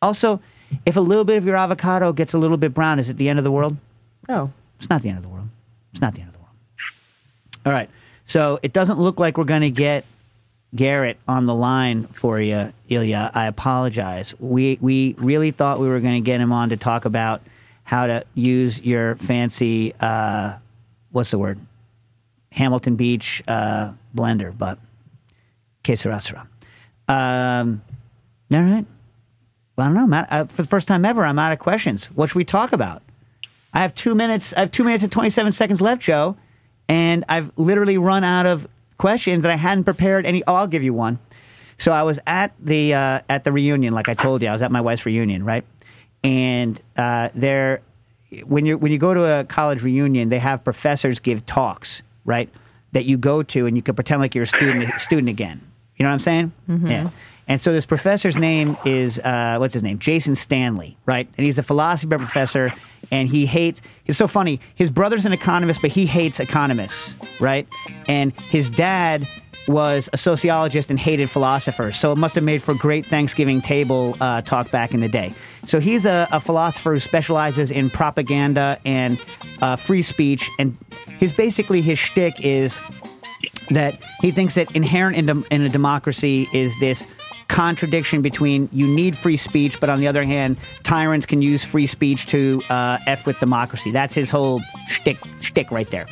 Also, 0.00 0.40
if 0.86 0.96
a 0.96 1.00
little 1.00 1.24
bit 1.24 1.38
of 1.38 1.44
your 1.44 1.56
avocado 1.56 2.12
gets 2.12 2.34
a 2.34 2.38
little 2.38 2.56
bit 2.56 2.72
brown, 2.72 2.98
is 2.98 3.10
it 3.10 3.16
the 3.16 3.28
end 3.28 3.38
of 3.38 3.44
the 3.44 3.52
world? 3.52 3.76
No. 4.28 4.52
It's 4.78 4.88
not 4.88 5.02
the 5.02 5.08
end 5.08 5.18
of 5.18 5.24
the 5.24 5.28
world. 5.28 5.48
It's 5.90 6.00
not 6.00 6.14
the 6.14 6.20
end 6.20 6.28
of 6.28 6.34
the 6.34 6.40
world. 6.40 6.54
All 7.66 7.72
right. 7.72 7.90
So 8.24 8.58
it 8.62 8.72
doesn't 8.72 8.98
look 8.98 9.20
like 9.20 9.36
we're 9.36 9.44
going 9.44 9.62
to 9.62 9.70
get 9.70 10.04
Garrett 10.74 11.18
on 11.28 11.46
the 11.46 11.54
line 11.54 12.06
for 12.06 12.40
you, 12.40 12.72
Ilya. 12.88 13.30
I 13.34 13.46
apologize. 13.46 14.34
We 14.40 14.78
we 14.80 15.14
really 15.18 15.50
thought 15.50 15.80
we 15.80 15.88
were 15.88 16.00
going 16.00 16.14
to 16.14 16.24
get 16.24 16.40
him 16.40 16.52
on 16.52 16.70
to 16.70 16.76
talk 16.76 17.04
about 17.04 17.42
how 17.84 18.06
to 18.06 18.24
use 18.34 18.80
your 18.80 19.16
fancy 19.16 19.92
uh, 20.00 20.56
what's 21.10 21.30
the 21.30 21.38
word 21.38 21.58
Hamilton 22.52 22.96
Beach 22.96 23.42
uh, 23.46 23.92
blender, 24.14 24.56
but 24.56 24.78
que. 25.82 25.96
Um, 27.08 27.82
all 28.52 28.60
right. 28.60 28.86
Well, 29.76 29.90
I 29.90 29.92
don't 29.92 30.10
know. 30.10 30.16
Uh, 30.30 30.44
for 30.46 30.62
the 30.62 30.68
first 30.68 30.88
time 30.88 31.04
ever, 31.04 31.24
I'm 31.24 31.38
out 31.38 31.52
of 31.52 31.58
questions. 31.58 32.06
What 32.06 32.28
should 32.28 32.36
we 32.36 32.44
talk 32.44 32.72
about? 32.72 33.02
I 33.74 33.80
have 33.80 33.94
two 33.94 34.14
minutes. 34.14 34.52
I 34.54 34.60
have 34.60 34.72
two 34.72 34.84
minutes 34.84 35.02
and 35.02 35.12
twenty 35.12 35.30
seven 35.30 35.52
seconds 35.52 35.80
left, 35.80 36.02
Joe, 36.02 36.36
and 36.88 37.24
I've 37.28 37.52
literally 37.56 37.98
run 37.98 38.24
out 38.24 38.46
of 38.46 38.66
questions, 39.02 39.44
and 39.44 39.50
I 39.50 39.56
hadn't 39.56 39.82
prepared 39.82 40.24
any. 40.24 40.44
Oh, 40.46 40.54
I'll 40.54 40.68
give 40.68 40.84
you 40.84 40.94
one. 40.94 41.18
So 41.76 41.90
I 41.90 42.04
was 42.04 42.20
at 42.24 42.54
the 42.60 42.94
uh, 42.94 43.20
at 43.28 43.42
the 43.42 43.50
reunion, 43.50 43.92
like 43.92 44.08
I 44.08 44.14
told 44.14 44.40
you, 44.42 44.48
I 44.48 44.52
was 44.52 44.62
at 44.62 44.70
my 44.70 44.80
wife's 44.80 45.04
reunion, 45.04 45.44
right? 45.44 45.64
And 46.22 46.80
uh, 46.96 47.30
there, 47.34 47.82
when 48.46 48.64
you 48.64 48.78
when 48.78 48.92
you 48.92 48.98
go 48.98 49.12
to 49.12 49.40
a 49.40 49.44
college 49.44 49.82
reunion, 49.82 50.28
they 50.28 50.38
have 50.38 50.62
professors 50.62 51.18
give 51.18 51.44
talks, 51.44 52.04
right? 52.24 52.48
That 52.92 53.04
you 53.04 53.18
go 53.18 53.42
to, 53.42 53.66
and 53.66 53.76
you 53.76 53.82
can 53.82 53.96
pretend 53.96 54.20
like 54.20 54.36
you're 54.36 54.44
a 54.44 54.46
student 54.46 55.00
student 55.00 55.28
again. 55.28 55.60
You 55.96 56.04
know 56.04 56.10
what 56.10 56.14
I'm 56.14 56.18
saying? 56.20 56.52
Yeah. 56.68 57.10
And 57.48 57.60
so 57.60 57.72
this 57.72 57.86
professor's 57.86 58.36
name 58.36 58.76
is 58.84 59.18
uh, 59.18 59.56
what's 59.58 59.74
his 59.74 59.82
name? 59.82 59.98
Jason 59.98 60.34
Stanley, 60.34 60.96
right? 61.06 61.28
And 61.36 61.44
he's 61.44 61.58
a 61.58 61.62
philosophy 61.62 62.16
professor, 62.16 62.72
and 63.10 63.28
he 63.28 63.46
hates. 63.46 63.82
It's 64.06 64.18
so 64.18 64.28
funny. 64.28 64.60
His 64.74 64.90
brother's 64.90 65.26
an 65.26 65.32
economist, 65.32 65.80
but 65.82 65.90
he 65.90 66.06
hates 66.06 66.40
economists, 66.40 67.16
right? 67.40 67.66
And 68.06 68.32
his 68.40 68.70
dad 68.70 69.26
was 69.68 70.08
a 70.12 70.16
sociologist 70.16 70.90
and 70.90 70.98
hated 70.98 71.30
philosophers, 71.30 71.96
so 71.96 72.10
it 72.12 72.18
must 72.18 72.34
have 72.34 72.44
made 72.44 72.62
for 72.62 72.74
great 72.74 73.06
Thanksgiving 73.06 73.60
table 73.60 74.16
uh, 74.20 74.42
talk 74.42 74.70
back 74.70 74.92
in 74.92 75.00
the 75.00 75.08
day. 75.08 75.32
So 75.64 75.78
he's 75.78 76.04
a, 76.04 76.26
a 76.32 76.40
philosopher 76.40 76.94
who 76.94 76.98
specializes 76.98 77.70
in 77.70 77.90
propaganda 77.90 78.78
and 78.84 79.24
uh, 79.60 79.76
free 79.76 80.02
speech, 80.02 80.50
and 80.58 80.76
his 81.18 81.32
basically 81.32 81.80
his 81.80 81.98
shtick 81.98 82.40
is 82.40 82.80
that 83.70 84.02
he 84.20 84.30
thinks 84.30 84.56
that 84.56 84.74
inherent 84.74 85.16
in, 85.16 85.26
dem- 85.26 85.44
in 85.50 85.62
a 85.62 85.68
democracy 85.68 86.48
is 86.52 86.78
this 86.80 87.06
contradiction 87.52 88.22
between 88.22 88.68
you 88.72 88.86
need 88.86 89.16
free 89.16 89.36
speech, 89.36 89.78
but 89.78 89.90
on 89.90 90.00
the 90.00 90.08
other 90.08 90.24
hand, 90.24 90.56
tyrants 90.82 91.26
can 91.26 91.42
use 91.42 91.62
free 91.64 91.86
speech 91.86 92.26
to 92.26 92.62
uh, 92.70 92.98
f 93.06 93.26
with 93.26 93.38
democracy. 93.40 93.90
That's 93.90 94.14
his 94.14 94.30
whole 94.30 94.62
shtick, 94.88 95.18
shtick 95.40 95.70
right 95.70 95.88
there. 95.90 96.06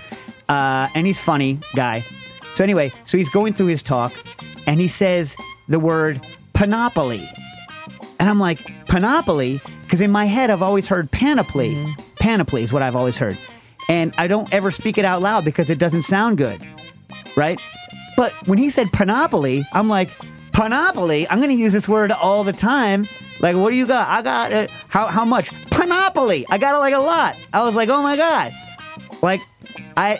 Uh, 0.49 0.88
and 0.95 1.07
he's 1.07 1.18
funny 1.18 1.59
guy. 1.74 2.05
So 2.53 2.62
anyway, 2.62 2.93
so 3.05 3.16
he's 3.16 3.30
going 3.30 3.55
through 3.55 3.66
his 3.66 3.82
talk, 3.82 4.12
and 4.66 4.78
he 4.78 4.86
says 4.86 5.34
the 5.66 5.80
word 5.80 6.20
panoply, 6.53 7.26
and 8.18 8.28
I'm 8.28 8.38
like 8.38 8.86
panoply 8.86 9.61
because 9.82 10.01
in 10.01 10.11
my 10.11 10.26
head 10.26 10.51
I've 10.51 10.62
always 10.62 10.86
heard 10.86 11.11
panoply. 11.11 11.74
Panoply 12.18 12.62
is 12.62 12.72
what 12.72 12.82
I've 12.82 12.97
always 12.97 13.16
heard, 13.16 13.38
and 13.88 14.12
I 14.18 14.26
don't 14.26 14.53
ever 14.53 14.70
speak 14.70 14.99
it 14.99 15.07
out 15.07 15.22
loud 15.22 15.45
because 15.45 15.70
it 15.70 15.78
doesn't 15.78 16.03
sound 16.03 16.36
good 16.36 16.62
right? 17.36 17.61
But 18.16 18.32
when 18.47 18.59
he 18.59 18.70
said 18.70 18.88
panoply, 18.93 19.64
I'm 19.72 19.88
like, 19.88 20.11
panoply? 20.61 21.26
I'm 21.30 21.38
going 21.38 21.48
to 21.48 21.56
use 21.56 21.72
this 21.72 21.88
word 21.88 22.12
all 22.12 22.44
the 22.44 22.52
time. 22.52 23.06
Like, 23.40 23.56
what 23.56 23.70
do 23.70 23.76
you 23.76 23.86
got? 23.86 24.06
I 24.08 24.20
got 24.20 24.52
it. 24.52 24.70
How, 24.88 25.06
how 25.06 25.24
much? 25.24 25.50
Panoply. 25.70 26.44
I 26.50 26.58
got 26.58 26.74
it 26.74 26.78
like 26.80 26.92
a 26.92 26.98
lot. 26.98 27.34
I 27.54 27.64
was 27.64 27.74
like, 27.74 27.88
oh 27.88 28.02
my 28.02 28.16
God. 28.16 28.52
Like, 29.22 29.40
I. 29.96 30.18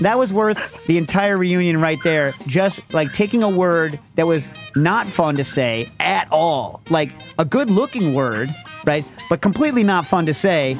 That 0.00 0.18
was 0.18 0.32
worth 0.32 0.58
the 0.86 0.98
entire 0.98 1.38
reunion 1.38 1.78
right 1.80 1.98
there. 2.02 2.32
Just 2.46 2.80
like 2.92 3.12
taking 3.12 3.42
a 3.42 3.48
word 3.48 4.00
that 4.16 4.26
was 4.26 4.48
not 4.74 5.06
fun 5.06 5.36
to 5.36 5.44
say 5.44 5.88
at 6.00 6.26
all, 6.32 6.82
like 6.90 7.12
a 7.38 7.44
good 7.44 7.70
looking 7.70 8.14
word, 8.14 8.52
right? 8.84 9.06
But 9.28 9.42
completely 9.42 9.84
not 9.84 10.06
fun 10.06 10.26
to 10.26 10.34
say, 10.34 10.76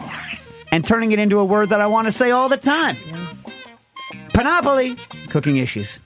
and 0.73 0.85
turning 0.85 1.13
it 1.13 1.21
into 1.21 1.39
a 1.39 1.45
word 1.45 1.69
that 1.69 1.81
I 1.81 1.87
want 1.87 2.09
to 2.09 2.13
say 2.13 2.33
all 2.33 2.49
the 2.49 2.57
time. 2.57 2.97
Panoply. 4.31 4.97
Cooking 5.29 5.59
issues. 5.59 6.01